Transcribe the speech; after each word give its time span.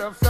of 0.00 0.29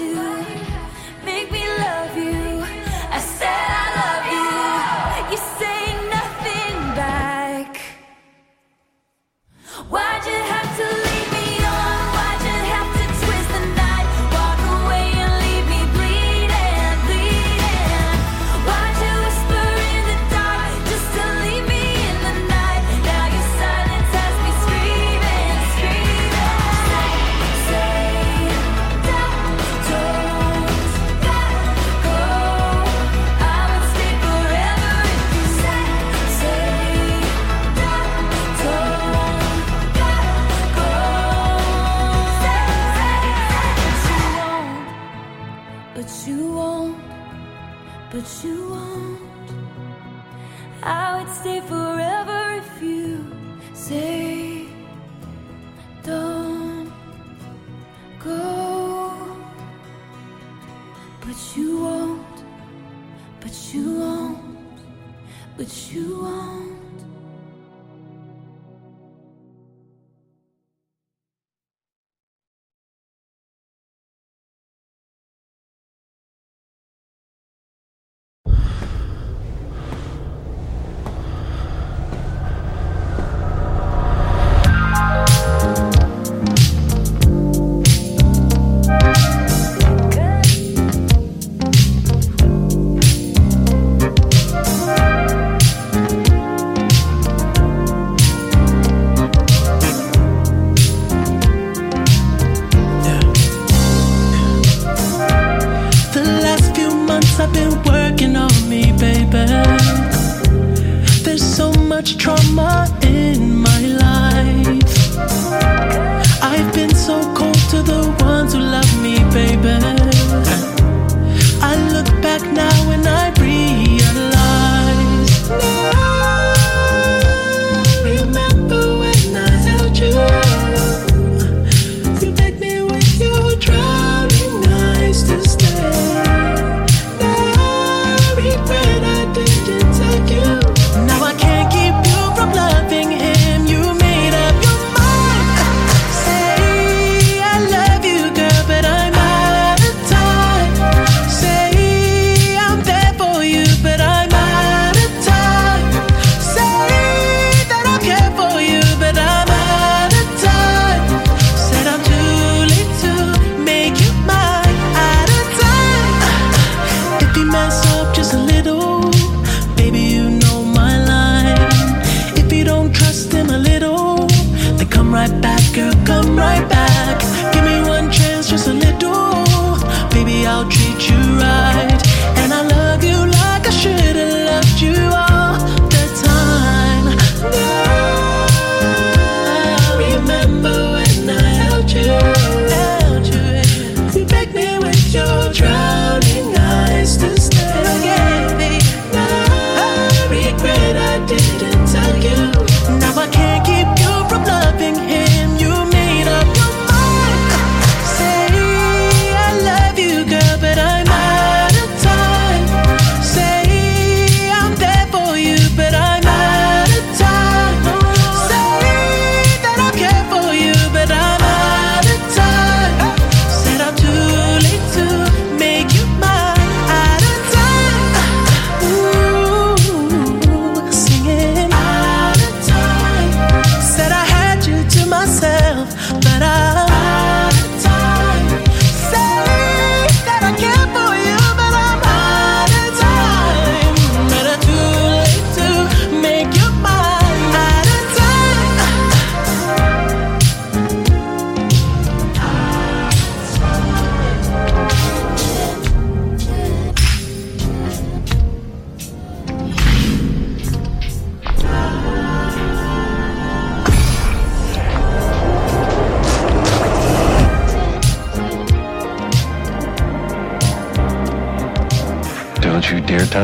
You 0.00 0.29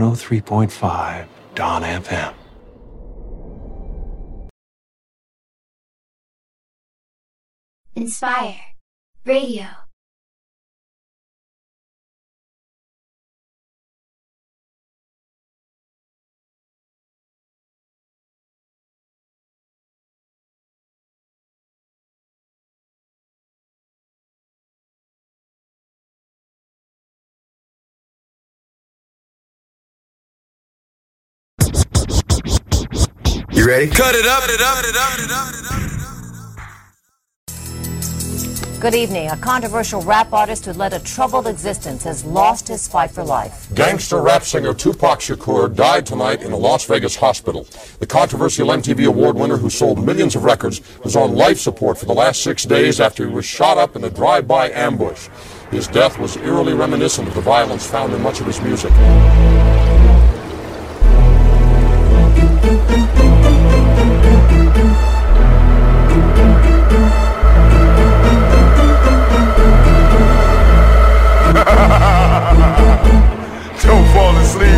103.5 0.00 1.26
Dawn 1.54 1.82
FM. 1.82 2.34
Enspire 7.94 8.69
ready? 33.70 33.88
Cut 33.88 34.14
it 34.14 34.26
up, 34.26 34.42
it 34.44 34.60
up, 34.60 34.84
it 34.84 34.96
up, 34.96 35.18
it 35.18 35.30
up, 35.30 35.54
it 35.54 35.64
up. 35.70 35.80
Good 38.80 38.94
evening. 38.94 39.28
A 39.28 39.36
controversial 39.36 40.00
rap 40.00 40.32
artist 40.32 40.64
who 40.64 40.72
led 40.72 40.94
a 40.94 41.00
troubled 41.00 41.46
existence 41.46 42.02
has 42.04 42.24
lost 42.24 42.66
his 42.66 42.88
fight 42.88 43.10
for 43.10 43.22
life. 43.22 43.68
Gangster 43.74 44.22
rap 44.22 44.42
singer 44.42 44.72
Tupac 44.72 45.20
Shakur 45.20 45.74
died 45.74 46.06
tonight 46.06 46.42
in 46.42 46.52
a 46.52 46.56
Las 46.56 46.86
Vegas 46.86 47.14
hospital. 47.14 47.66
The 47.98 48.06
controversial 48.06 48.68
MTV 48.68 49.06
Award 49.06 49.36
winner 49.36 49.58
who 49.58 49.68
sold 49.68 50.04
millions 50.04 50.34
of 50.34 50.44
records 50.44 50.80
was 51.04 51.14
on 51.14 51.34
life 51.34 51.60
support 51.60 51.98
for 51.98 52.06
the 52.06 52.14
last 52.14 52.42
six 52.42 52.64
days 52.64 53.00
after 53.00 53.28
he 53.28 53.32
was 53.32 53.44
shot 53.44 53.76
up 53.76 53.96
in 53.96 54.04
a 54.04 54.10
drive-by 54.10 54.70
ambush. 54.70 55.28
His 55.70 55.86
death 55.86 56.18
was 56.18 56.38
eerily 56.38 56.72
reminiscent 56.72 57.28
of 57.28 57.34
the 57.34 57.42
violence 57.42 57.86
found 57.86 58.14
in 58.14 58.22
much 58.22 58.40
of 58.40 58.46
his 58.46 58.62
music. 58.62 58.92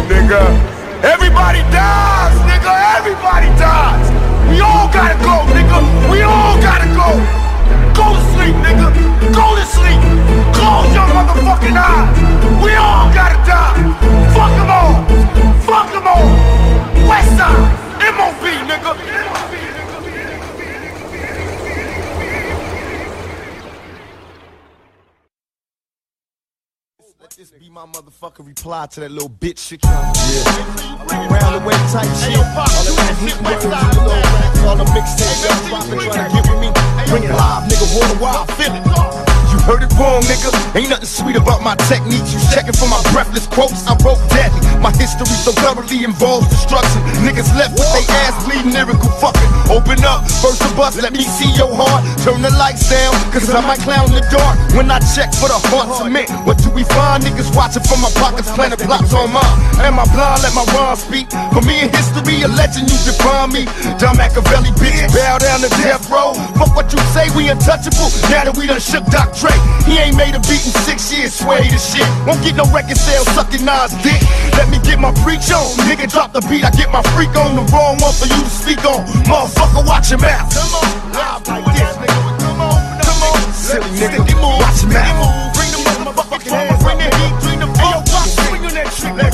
Nigga. 0.08 0.42
Everybody 1.02 1.60
dies, 1.70 2.34
nigga. 2.46 2.72
Everybody 2.98 3.48
dies. 3.58 4.06
We 4.48 4.60
all 4.60 4.88
gotta 4.92 5.18
go, 5.22 5.44
nigga. 5.54 6.10
We 6.10 6.22
all 6.22 6.60
gotta 6.60 6.71
my 28.38 28.44
motherfucking 28.44 28.46
reply 28.46 28.86
to 28.86 29.00
that 29.00 29.10
little 29.10 29.28
bitch 29.28 29.58
shit. 29.58 29.80
Yeah. 29.84 29.92
Round 31.28 31.54
the 31.54 31.66
way 31.66 31.74
type 31.92 32.06
shit. 32.16 32.38
All 32.38 32.96
that 32.96 33.16
heat 33.20 33.36
words, 33.42 33.64
you 33.64 33.70
know, 33.70 33.76
rap, 34.06 34.56
all 34.66 34.76
the 34.76 34.84
mixtapes, 34.84 35.68
trying 36.12 36.30
to 36.30 36.36
get 36.36 36.50
with 36.50 36.60
me. 36.60 36.70
Bring 37.08 37.24
it 37.24 37.30
live, 37.30 37.70
nigga, 37.70 38.20
while, 38.20 38.46
feel 38.46 38.74
it. 38.74 39.11
Heard 39.62 39.82
it 39.86 39.94
wrong, 39.94 40.22
nigga. 40.26 40.50
Ain't 40.74 40.90
nothing 40.90 41.06
sweet 41.06 41.36
about 41.36 41.62
my 41.62 41.76
techniques. 41.86 42.34
You 42.34 42.40
checking 42.50 42.74
for 42.74 42.88
my 42.90 42.98
breathless 43.14 43.46
quotes. 43.46 43.86
I 43.86 43.94
wrote 44.02 44.18
deadly. 44.34 44.62
My 44.82 44.90
history 44.90 45.30
so 45.38 45.54
thoroughly 45.54 46.02
involves 46.02 46.50
destruction. 46.50 46.98
Niggas 47.22 47.46
left 47.54 47.78
with 47.78 47.86
they 47.94 48.02
ass 48.26 48.34
bleeding, 48.42 48.74
lyrical 48.74 49.06
fucking. 49.22 49.50
Open 49.70 50.02
up, 50.02 50.26
burst 50.42 50.58
the 50.58 50.68
bus, 50.74 50.98
let 50.98 51.14
me 51.14 51.22
see 51.22 51.46
your 51.54 51.70
heart. 51.70 52.02
Turn 52.26 52.42
the 52.42 52.50
lights 52.58 52.90
down, 52.90 53.14
cause 53.30 53.46
I 53.54 53.62
might 53.62 53.78
clown 53.86 54.10
in 54.10 54.18
the 54.18 54.26
dark. 54.26 54.58
When 54.74 54.90
I 54.90 54.98
check 55.14 55.30
for 55.38 55.46
the 55.46 55.58
heart 55.70 55.94
cement, 55.94 56.26
what 56.42 56.58
do 56.58 56.74
we 56.74 56.82
find? 56.82 57.22
Niggas 57.22 57.54
watching 57.54 57.86
from 57.86 58.02
my 58.02 58.10
pockets, 58.18 58.50
planning 58.50 58.82
plots 58.82 59.14
on 59.14 59.30
mine. 59.30 59.56
Am 59.78 60.02
I 60.02 60.04
blind? 60.10 60.42
Let 60.42 60.58
my 60.58 60.66
rhyme 60.74 60.98
speak. 60.98 61.30
For 61.54 61.62
me 61.62 61.86
in 61.86 61.88
history, 61.94 62.42
a 62.42 62.50
legend, 62.50 62.90
you 62.90 62.98
define 63.06 63.54
me. 63.54 63.70
Don 64.02 64.18
Machiavelli, 64.18 64.74
bitch, 64.82 64.98
bow 65.14 65.38
down 65.38 65.62
to 65.62 65.70
death 65.78 66.10
row. 66.10 66.34
Fuck 66.58 66.74
what 66.74 66.90
you 66.90 66.98
say, 67.14 67.30
we 67.38 67.46
untouchable. 67.46 68.10
Now 68.26 68.50
that 68.50 68.58
we 68.58 68.66
done 68.66 68.82
shook 68.82 69.06
Doc 69.14 69.30
Dre, 69.38 69.51
he 69.86 69.98
ain't 69.98 70.16
made 70.16 70.34
a 70.34 70.42
beat 70.48 70.62
in 70.64 70.74
six 70.86 71.12
years, 71.12 71.34
sway 71.34 71.68
the 71.68 71.78
shit. 71.78 72.06
Won't 72.26 72.42
get 72.42 72.56
no 72.56 72.64
record 72.72 72.96
sale 72.96 73.24
sucking 73.36 73.64
Nas 73.64 73.92
dick. 74.00 74.20
Let 74.56 74.70
me 74.70 74.78
get 74.80 74.98
my 74.98 75.12
preach 75.22 75.50
on. 75.52 75.68
Nigga, 75.86 76.10
drop 76.10 76.32
the 76.32 76.40
beat, 76.48 76.64
I 76.64 76.70
get 76.70 76.90
my 76.90 77.02
freak 77.14 77.34
on. 77.36 77.56
The 77.56 77.64
wrong 77.72 77.98
one 78.00 78.14
for 78.14 78.26
you 78.26 78.40
to 78.40 78.52
speak 78.52 78.84
on. 78.84 79.04
Motherfucker, 79.28 79.84
watch 79.86 80.10
your 80.10 80.20
mouth. 80.20 80.48
Come 80.48 80.72
on, 80.80 80.88
live 81.12 81.42
like 81.46 81.66
this, 81.76 81.92
nigga. 82.00 82.20
Come 82.40 82.60
on, 82.60 82.80
come 83.04 83.22
on. 83.28 83.38
Silly 83.52 83.90
nigga, 84.00 84.22
watch 84.40 84.82
your 84.82 84.92
mouth. 84.92 85.54
Bring 85.54 85.70
the 85.70 85.80
motherfucking 85.84 86.50
hammer, 86.50 86.78
bring 86.80 86.98
the 86.98 87.11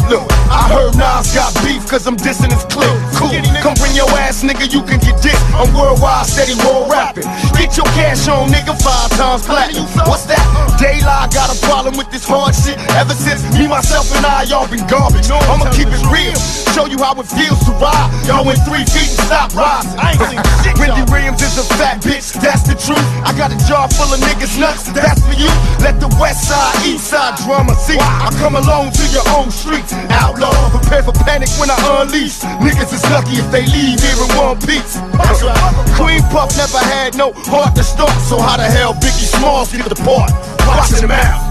look. 0.09 0.25
I 0.49 0.65
heard 0.73 0.97
Nas 0.97 1.29
got 1.37 1.53
beef 1.61 1.85
cause 1.89 2.07
I'm 2.07 2.17
dissing 2.17 2.53
his 2.53 2.65
clip. 2.73 2.89
Cool, 3.21 3.37
come 3.61 3.77
bring 3.77 3.93
your 3.93 4.09
ass, 4.17 4.43
nigga, 4.43 4.65
you 4.73 4.81
can 4.83 4.99
get 5.01 5.21
this. 5.21 5.37
I'm 5.53 5.69
world 5.77 6.01
worldwide, 6.01 6.27
steady 6.27 6.57
war 6.65 6.89
rapping. 6.89 7.29
Get 7.59 7.77
your 7.77 7.87
cash 7.93 8.29
on, 8.29 8.49
nigga, 8.49 8.73
five 8.81 9.11
times 9.21 9.45
platinum. 9.45 9.85
What's 10.09 10.25
that? 10.33 10.41
Daylight 10.81 11.33
got 11.35 11.53
a 11.53 11.59
problem 11.67 11.97
with 11.97 12.11
this 12.11 12.25
hard 12.25 12.55
shit. 12.55 12.81
Ever 12.97 13.13
since 13.13 13.45
me, 13.53 13.69
myself, 13.69 14.09
and 14.17 14.25
I, 14.25 14.49
y'all 14.49 14.69
been 14.69 14.85
garbage. 14.89 15.29
I'ma 15.29 15.69
keep 15.77 15.89
it 15.93 16.05
real, 16.09 16.37
show 16.73 16.87
you 16.87 16.99
how 16.99 17.13
it 17.21 17.29
feels 17.29 17.61
to 17.69 17.73
ride. 17.77 18.09
Y'all 18.25 18.45
went 18.45 18.61
three 18.65 18.85
feet 18.89 19.11
and 19.13 19.25
stop 19.29 19.53
rising. 19.53 19.93
I 20.01 20.17
ain't 20.17 20.25
seen 20.33 20.41
shit. 20.65 20.75
Wendy 20.81 21.05
Williams 21.13 21.43
is 21.43 21.59
a 21.61 21.67
fat 21.77 22.01
bitch, 22.01 22.33
that's 22.41 22.65
the 22.65 22.77
truth. 22.79 23.05
I 23.27 23.37
got 23.37 23.53
a 23.53 23.59
jar 23.69 23.89
full 23.93 24.09
of 24.09 24.21
niggas 24.21 24.57
nuts, 24.57 24.89
that's 24.97 25.21
for 25.21 25.37
you. 25.37 25.51
Let 25.85 26.01
the 26.01 26.09
west 26.17 26.49
side, 26.49 26.75
east 26.87 27.11
side 27.11 27.37
drama 27.45 27.75
see. 27.75 27.99
I 27.99 28.31
come 28.39 28.57
alone 28.57 28.93
to 28.93 29.05
your 29.13 29.27
own 29.37 29.51
streets. 29.59 29.93
Outlaw, 30.23 30.55
prepare 30.71 31.03
for 31.03 31.13
panic 31.27 31.51
when 31.59 31.71
I 31.71 31.79
unleash. 31.99 32.39
Niggas 32.63 32.95
is 32.95 33.03
lucky 33.11 33.43
if 33.43 33.51
they 33.51 33.67
leave 33.67 33.99
here 33.99 34.15
in 34.15 34.31
one 34.39 34.59
piece. 34.63 35.03
That's 35.19 35.43
right. 35.43 35.59
Queen 35.99 36.23
Puff 36.31 36.55
never 36.57 36.79
had 36.79 37.19
no 37.19 37.33
heart 37.51 37.75
to 37.75 37.83
start, 37.83 38.15
so 38.31 38.39
how 38.39 38.57
the 38.57 38.71
hell 38.71 38.95
Biggie 38.95 39.27
Smalls 39.27 39.73
get 39.73 39.89
the 39.89 39.99
part? 40.07 40.31
Watching 40.67 41.03
him 41.03 41.11
out. 41.11 41.51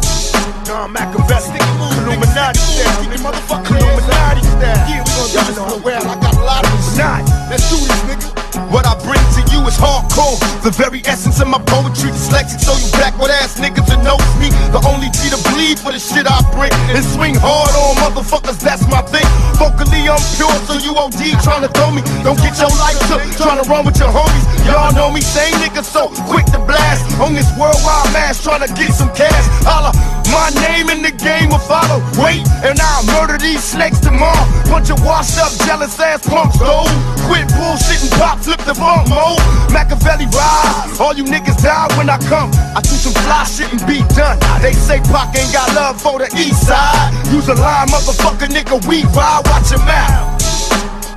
Don 0.64 0.92
Machiavelli, 0.92 1.60
Illuminati 2.00 2.60
style, 2.60 3.04
Illuminati 3.04 4.42
style. 4.44 5.07
Yeah, 5.34 5.44
we 5.48 5.56
gon' 5.56 5.68
do 5.70 5.76
this 5.76 5.76
for 5.76 5.76
a 5.76 5.84
while. 5.84 6.08
I 6.08 6.16
got 6.20 6.36
a 6.36 6.44
lot 6.44 6.64
of 6.64 6.72
Illuminati. 6.72 7.24
Let's 7.50 7.68
do 7.70 7.78
this, 7.84 8.02
nigga. 8.08 8.38
What 8.72 8.88
I 8.88 8.96
bring 9.04 9.22
to 9.38 9.42
you 9.54 9.64
is 9.68 9.78
hardcore. 9.78 10.40
The 10.64 10.72
very 10.72 11.00
essence 11.06 11.40
of 11.40 11.48
my 11.48 11.60
poetry. 11.60 12.12
Dyslexic, 12.12 12.60
so 12.60 12.76
you 12.76 12.90
backward 12.96 13.32
ass 13.32 13.60
niggas 13.60 13.88
that 13.88 14.04
know 14.04 14.18
me. 14.40 14.52
The 14.72 14.82
only 14.88 15.08
G 15.12 15.32
to 15.32 15.40
bleed 15.52 15.80
for 15.80 15.92
the 15.92 16.00
shit 16.00 16.28
I 16.28 16.40
bring. 16.52 16.72
And 16.92 17.04
swing 17.04 17.36
hard 17.36 17.72
on 17.76 17.96
motherfuckers, 18.04 18.60
that's 18.60 18.84
my 18.88 19.04
thing. 19.08 19.28
Vocally, 19.60 20.08
I'm 20.08 20.20
pure, 20.36 20.52
so 20.68 20.80
you 20.80 20.96
OD 20.96 21.38
trying 21.44 21.64
to 21.64 21.72
throw 21.72 21.92
me. 21.92 22.02
Don't 22.24 22.40
get 22.40 22.60
your 22.60 22.72
life 22.80 22.98
took, 23.08 23.24
trying 23.40 23.62
to 23.62 23.66
run 23.70 23.86
with 23.86 24.00
your 24.00 24.12
homies. 24.12 24.44
Y'all 24.68 24.92
know 24.92 25.12
me, 25.12 25.22
same 25.22 25.54
nigga, 25.64 25.84
so 25.84 26.12
quick 26.28 26.48
to 26.52 26.60
blast. 26.60 27.04
On 27.20 27.32
this 27.32 27.48
worldwide 27.56 28.12
mass, 28.12 28.44
trying 28.44 28.66
to 28.68 28.72
get 28.76 28.92
some 28.92 29.12
cash. 29.16 29.46
Holla, 29.64 29.96
my 30.32 30.52
name 30.68 30.90
in 30.90 31.00
the 31.02 31.12
game 31.12 31.50
will 31.50 31.64
follow. 31.64 32.04
Wait, 32.20 32.44
and 32.68 32.76
I'll 32.80 33.06
murder 33.16 33.38
these 33.38 33.64
snakes 33.64 34.00
tomorrow. 34.00 34.44
Bunch 34.68 34.90
of 34.90 35.00
washed 35.18 35.42
up, 35.42 35.52
jealous 35.66 36.00
ass 36.00 36.22
punks, 36.30 36.60
though. 36.60 36.86
Quit 37.26 37.50
bullshit 37.58 38.02
and 38.06 38.14
pop, 38.22 38.38
flip 38.38 38.62
the 38.70 38.74
bump 38.78 39.10
mode. 39.10 39.42
Machiavelli 39.74 40.30
rise. 40.30 41.00
All 41.02 41.14
you 41.14 41.26
niggas 41.26 41.58
die 41.58 41.90
when 41.98 42.08
I 42.10 42.18
come. 42.30 42.52
I 42.78 42.82
do 42.82 42.94
some 42.94 43.18
fly 43.26 43.44
shit 43.46 43.74
and 43.74 43.82
be 43.90 44.06
done. 44.14 44.38
They 44.62 44.74
say 44.74 45.02
Pac 45.10 45.34
ain't 45.34 45.52
got 45.52 45.74
love 45.74 46.00
for 46.00 46.20
the 46.20 46.30
east 46.38 46.68
side. 46.68 47.10
Use 47.34 47.50
a 47.50 47.56
line, 47.56 47.88
motherfucker, 47.90 48.46
nigga, 48.46 48.78
we 48.86 49.04
ride. 49.18 49.42
Watch 49.50 49.72
your 49.74 49.82
mouth. 49.82 50.38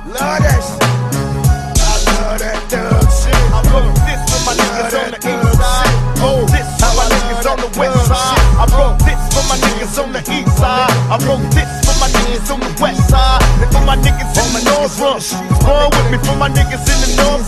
Love 0.09 0.41
that 0.41 0.61
shit. 0.65 0.81
I 1.77 1.95
love 2.09 2.39
that 2.41 2.57
thug 2.73 3.05
shit. 3.21 3.37
I 3.53 3.61
wrote 3.69 3.93
this 4.09 4.21
for 4.33 4.41
my 4.49 4.53
niggas 4.57 4.93
oh, 4.97 5.05
on 5.05 5.11
the 5.13 5.19
east 5.29 5.57
side. 5.61 5.91
Oh, 6.25 6.41
this 6.49 6.71
my 6.95 7.05
niggas 7.05 7.45
on 7.49 7.57
the 7.57 7.79
west 7.79 8.07
side. 8.07 8.39
I 8.59 8.65
wrote 8.77 8.99
this 9.05 9.21
for 9.33 9.43
my 9.49 9.57
niggas 9.57 10.03
on 10.03 10.11
the 10.11 10.19
east 10.19 10.57
side. 10.57 10.91
I 11.09 11.17
wrote 11.25 11.47
this 11.55 11.71
for 11.85 11.95
my 12.01 12.07
niggas 12.09 12.51
on 12.53 12.59
the 12.59 12.81
west 12.81 13.09
side. 13.09 13.40
My 13.91 13.97
niggas 13.97 14.31
in 14.39 14.49
the 14.55 14.63
north 14.71 14.95
run. 15.03 15.19
Run 15.67 15.89
with 15.91 16.11
me 16.11 16.17
for 16.23 16.37
my 16.37 16.47
niggas 16.47 16.79
in 16.79 16.97
the 17.03 17.11
north 17.19 17.40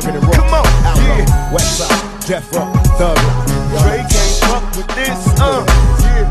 rugged, 0.00 0.16
and 0.16 0.26
raw. 0.26 0.32
Come 0.32 0.54
on, 0.54 0.66
Outlaw, 0.84 1.16
yeah. 1.16 1.52
West 1.52 1.78
Side, 1.78 2.26
Death 2.26 2.52
Row, 2.54 2.72
Thug. 2.96 3.16
Dre 3.80 3.98
can't 4.08 4.34
fuck 4.48 4.64
with 4.76 4.88
this, 4.96 5.20
uh. 5.40 5.64
Yeah. 6.00 6.24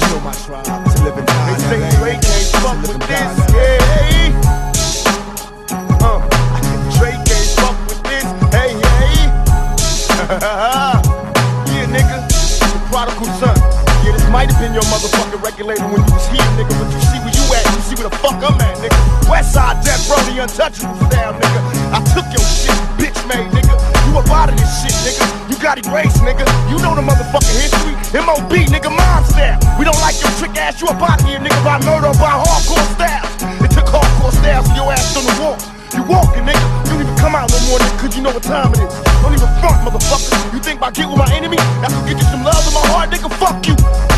You 0.00 0.06
know 0.12 0.20
my 0.24 0.32
tribe, 0.44 0.64
to 0.64 1.02
live 1.04 1.16
and 1.18 1.26
die. 1.26 1.54
They 1.54 1.58
say 1.68 1.80
Dre 1.98 2.12
can't 2.12 2.48
fuck 2.60 2.78
with 2.84 3.00
this, 3.08 3.32
yeah. 3.54 3.78
Uh. 6.04 6.20
Dre 6.98 7.10
can't 7.12 7.50
fuck 7.56 7.76
with 7.88 8.02
this, 8.04 8.26
hey, 8.52 8.72
hey. 8.76 9.32
yeah, 11.72 11.86
nigga, 11.88 12.16
the 12.28 12.80
prodigal 12.90 13.26
son. 13.40 13.56
Yeah, 14.04 14.12
this 14.12 14.28
might 14.30 14.50
have 14.50 14.60
been 14.60 14.74
your 14.74 14.84
motherfucking 14.84 15.42
regulator 15.42 15.84
when 15.88 16.04
you 16.04 16.12
was 16.12 16.26
here, 16.28 16.44
nigga. 16.56 16.72
But 16.76 16.92
you 16.92 17.00
see 17.00 17.18
where 17.24 17.34
you 17.34 17.44
at, 17.56 17.64
you 17.74 17.80
see 17.88 17.94
where 17.96 18.08
the 18.08 18.16
fuck 18.16 18.36
I'm 18.36 18.60
at, 18.60 18.76
nigga. 18.78 18.96
Westside 19.28 19.84
Death 19.84 20.08
Row, 20.08 20.20
the 20.28 20.42
untouchable 20.42 20.96
style, 21.08 21.34
nigga. 21.34 21.60
I 21.92 22.00
took 22.14 22.24
your 22.32 22.44
shit, 24.78 24.94
nigga. 25.02 25.26
You 25.50 25.56
got 25.58 25.82
erased, 25.82 26.22
nigga. 26.22 26.46
You 26.70 26.78
know 26.78 26.94
the 26.94 27.02
motherfucking 27.02 27.58
history. 27.58 27.94
MOB, 28.14 28.52
nigga, 28.70 28.90
mom 28.90 29.24
style. 29.26 29.58
We 29.78 29.84
don't 29.84 29.98
like 30.00 30.16
your 30.22 30.30
trick 30.38 30.54
ass, 30.56 30.80
you 30.80 30.88
up 30.88 31.02
out 31.02 31.20
here, 31.26 31.38
nigga, 31.38 31.58
by 31.66 31.82
murder, 31.82 32.14
by 32.18 32.38
hardcore 32.38 32.86
styles. 32.94 33.28
It 33.62 33.70
took 33.74 33.90
hardcore 33.90 34.32
styles 34.32 34.66
and 34.68 34.76
your 34.76 34.92
ass 34.92 35.16
on 35.18 35.24
the 35.26 35.34
wall. 35.42 35.58
You 35.94 36.02
walking, 36.06 36.46
nigga. 36.46 36.66
You 36.86 36.90
don't 36.94 37.02
even 37.02 37.16
come 37.18 37.34
out 37.34 37.50
no 37.50 37.58
more, 37.66 37.78
cause 37.98 38.14
you 38.14 38.22
know 38.22 38.32
what 38.32 38.42
time 38.42 38.72
it 38.74 38.80
is. 38.86 38.94
Don't 39.22 39.34
even 39.34 39.50
front, 39.58 39.82
motherfucker. 39.82 40.30
You 40.54 40.60
think 40.60 40.80
by 40.80 40.90
get 40.90 41.08
with 41.08 41.18
my 41.18 41.30
enemy, 41.34 41.56
that's 41.82 41.94
gonna 41.94 42.06
get 42.06 42.18
you 42.22 42.28
some 42.30 42.44
love 42.44 42.62
in 42.66 42.74
my 42.74 42.84
heart, 42.92 43.10
nigga? 43.10 43.28
Fuck 43.42 43.66
you. 43.66 44.17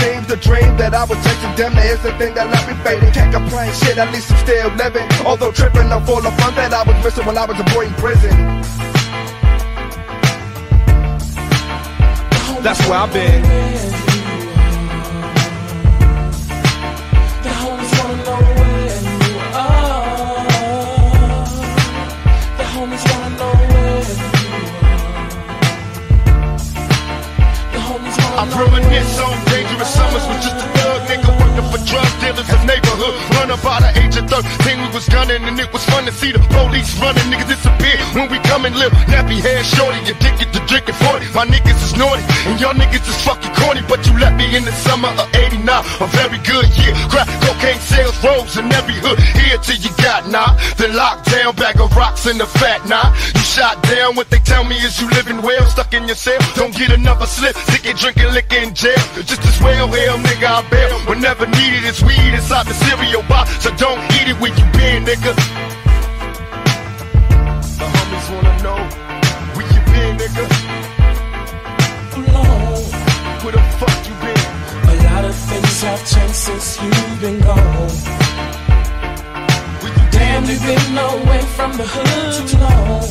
Seems 0.00 0.26
the 0.26 0.36
dream 0.36 0.76
that 0.76 0.92
I 0.94 1.04
was 1.04 1.18
chasing, 1.24 1.54
damn 1.54 1.78
is 1.78 2.00
the 2.02 2.12
thing 2.18 2.34
that 2.34 2.50
left 2.50 2.66
me 2.68 2.74
fading. 2.82 3.12
Can't 3.12 3.32
complain, 3.32 3.72
shit, 3.74 3.96
at 3.98 4.12
least 4.12 4.30
I'm 4.32 4.38
still 4.38 4.70
living. 4.74 5.08
Although 5.24 5.52
tripping 5.52 5.92
off 5.92 6.08
all 6.08 6.20
the 6.20 6.32
fun 6.32 6.54
that 6.56 6.72
I 6.72 6.82
was 6.82 6.96
missing 7.04 7.24
when 7.26 7.38
I 7.38 7.44
was 7.46 7.58
a 7.60 7.64
boy 7.74 7.86
in 7.86 7.94
prison. 7.94 8.34
That's 12.64 12.80
where 12.88 12.98
I've 12.98 13.12
been. 13.12 13.42
The 17.44 17.50
homies 17.60 17.92
wanna 17.98 18.16
know 18.24 18.40
where 18.56 18.88
oh. 19.12 19.28
you 19.28 19.36
are. 19.52 20.48
The 22.56 22.64
homies 22.72 23.04
wanna 23.10 23.36
know 23.36 23.52
where 23.60 24.00
you 24.00 24.24
are. 24.90 25.28
The 27.74 27.80
homies 27.86 28.16
wanna 28.18 28.40
I 28.40 28.44
know 28.48 28.64
reminisce 28.64 29.20
on 29.20 29.43
dangerous 29.74 29.94
summers 29.94 30.26
with 30.28 30.42
just 30.42 30.56
a 30.56 30.68
thug 30.78 31.02
nigga 31.08 31.30
working 31.40 31.66
for 31.70 31.84
drug 31.84 32.20
dealers 32.20 32.43
neighborhood. 32.94 33.14
Run 33.34 33.50
about 33.50 33.80
the 33.82 33.90
age 34.00 34.16
of 34.16 34.28
13, 34.30 34.80
we 34.80 34.88
was 34.94 35.08
gunning 35.08 35.42
and 35.42 35.58
it 35.58 35.72
was 35.72 35.84
fun 35.86 36.04
to 36.06 36.12
see 36.12 36.32
the 36.32 36.38
police 36.54 36.94
running. 37.00 37.22
Niggas 37.30 37.48
disappear 37.48 37.98
when 38.14 38.30
we 38.30 38.38
come 38.46 38.64
and 38.64 38.74
live. 38.76 38.92
Nappy 39.10 39.40
hair 39.40 39.62
shorty, 39.64 39.98
addicted 40.10 40.52
to 40.52 40.60
drinking 40.66 40.94
40. 40.94 41.26
My 41.34 41.46
niggas 41.46 41.78
is 41.82 41.94
naughty 41.96 42.22
and 42.46 42.60
y'all 42.60 42.74
niggas 42.74 43.06
is 43.06 43.18
fucking 43.24 43.54
corny. 43.54 43.82
But 43.88 44.06
you 44.06 44.18
left 44.18 44.36
me 44.36 44.56
in 44.56 44.64
the 44.64 44.72
summer 44.72 45.08
of 45.08 45.26
89, 45.34 45.66
a 45.66 46.06
very 46.14 46.38
good 46.46 46.66
year. 46.78 46.94
Crack 47.10 47.28
cocaine 47.42 47.80
sales 47.80 48.16
rose 48.22 48.56
in 48.56 48.70
every 48.72 48.94
hood. 48.94 49.18
Here 49.18 49.58
till 49.58 49.78
you 49.78 49.90
got 50.02 50.28
nah. 50.28 50.54
The 50.78 50.88
lockdown 50.94 51.56
bag 51.56 51.80
of 51.80 51.94
rocks 51.96 52.26
in 52.26 52.38
the 52.38 52.46
fat 52.46 52.86
nah. 52.86 53.14
You 53.34 53.44
shot 53.44 53.82
down, 53.84 54.16
what 54.16 54.30
they 54.30 54.38
tell 54.38 54.64
me 54.64 54.76
is 54.76 55.00
you 55.00 55.08
living 55.10 55.42
well, 55.42 55.64
stuck 55.66 55.92
in 55.94 56.06
your 56.06 56.16
cell. 56.16 56.38
Don't 56.54 56.74
get 56.74 56.90
another 56.90 57.26
slip, 57.26 57.56
ticket 57.70 57.96
drinking 57.96 58.32
liquor 58.32 58.56
in 58.56 58.74
jail. 58.74 59.02
Just 59.26 59.42
as 59.42 59.58
well, 59.60 59.88
hell 59.88 60.18
nigga, 60.18 60.46
I 60.46 60.62
bail. 60.70 60.98
Whenever 61.10 61.46
needed, 61.46 61.84
it's 61.84 62.02
weed 62.02 62.34
inside 62.34 62.66
the 62.66 62.83
cereal 62.84 63.22
box. 63.28 63.62
So 63.62 63.70
don't 63.76 64.00
eat 64.16 64.28
it 64.32 64.38
when 64.40 64.52
you 64.58 64.64
been, 64.78 65.04
nigga. 65.04 65.32
The 67.80 67.86
homies 67.94 68.26
wanna 68.32 68.54
know 68.66 68.80
where 69.54 69.68
you 69.72 69.80
been, 69.92 70.12
nigga. 70.22 70.44
alone. 72.16 72.82
Where 73.42 73.52
the 73.52 73.64
fuck 73.78 73.98
you 74.08 74.14
been? 74.24 74.42
A 74.92 74.96
lot 75.08 75.24
of 75.24 75.34
things 75.50 75.82
have 75.82 76.02
changed 76.12 76.34
since 76.46 76.66
you've 76.82 77.20
been 77.20 77.40
gone. 77.40 77.88
Damn, 80.10 80.44
you've 80.44 80.62
been 80.62 80.98
away 80.98 81.42
from 81.56 81.70
the 81.76 81.86
hood 81.86 82.48
too 82.48 82.58
long. 82.58 83.04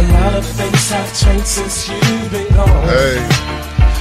A 0.00 0.02
lot 0.12 0.34
of 0.34 0.44
things 0.44 0.90
have 0.90 1.10
changed 1.22 1.46
since 1.46 1.88
you've 1.88 2.30
been 2.30 2.48
gone. 2.54 2.88
Hey. 2.88 3.18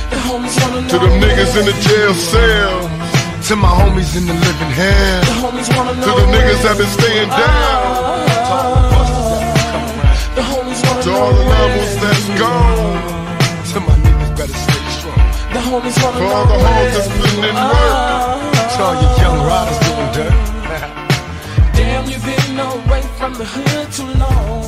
The 0.09 0.17
homies 0.25 0.55
wanna 0.61 0.81
know 0.81 0.87
To 0.87 0.97
them 0.99 1.21
niggas 1.21 1.53
in 1.59 1.65
the 1.65 1.77
jail 1.85 2.13
cell. 2.13 3.06
To 3.47 3.55
my 3.55 3.69
homies 3.69 4.13
in 4.17 4.25
the 4.25 4.33
living 4.33 4.71
hell. 4.75 5.21
The 5.21 5.35
homies 5.39 5.69
wanna 5.73 5.93
To 5.93 6.11
the 6.19 6.27
niggas 6.35 6.61
that 6.63 6.75
been 6.77 6.91
staying 6.99 7.29
down. 7.29 8.27
The 10.35 10.43
homies 10.51 10.81
wanna 10.83 11.01
To 11.03 11.11
all 11.15 11.31
the 11.31 11.45
levels 11.55 11.95
that's 12.03 12.27
gone. 12.43 12.99
To 13.71 13.79
my 13.87 13.95
niggas 14.03 14.31
better 14.35 14.51
stay 14.51 14.83
strong. 14.99 15.23
The 15.55 15.61
homies 15.63 15.95
wanna 16.03 16.17
For 16.19 16.27
all 16.27 16.45
the 16.45 16.59
hoes 16.59 16.91
that's 16.91 17.07
putting 17.15 17.43
in 17.47 17.55
work. 17.55 18.35
To 18.67 18.83
all 18.83 18.95
you 18.99 19.09
young 19.23 19.39
riders 19.47 19.79
doing 19.87 20.11
dirt. 20.11 20.35
Damn, 21.79 22.03
you've 22.09 22.25
been 22.27 22.59
away 22.59 23.01
from 23.15 23.31
the 23.35 23.45
hood 23.45 23.87
too 23.95 24.11
long. 24.19 24.67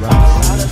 Not 0.00 0.65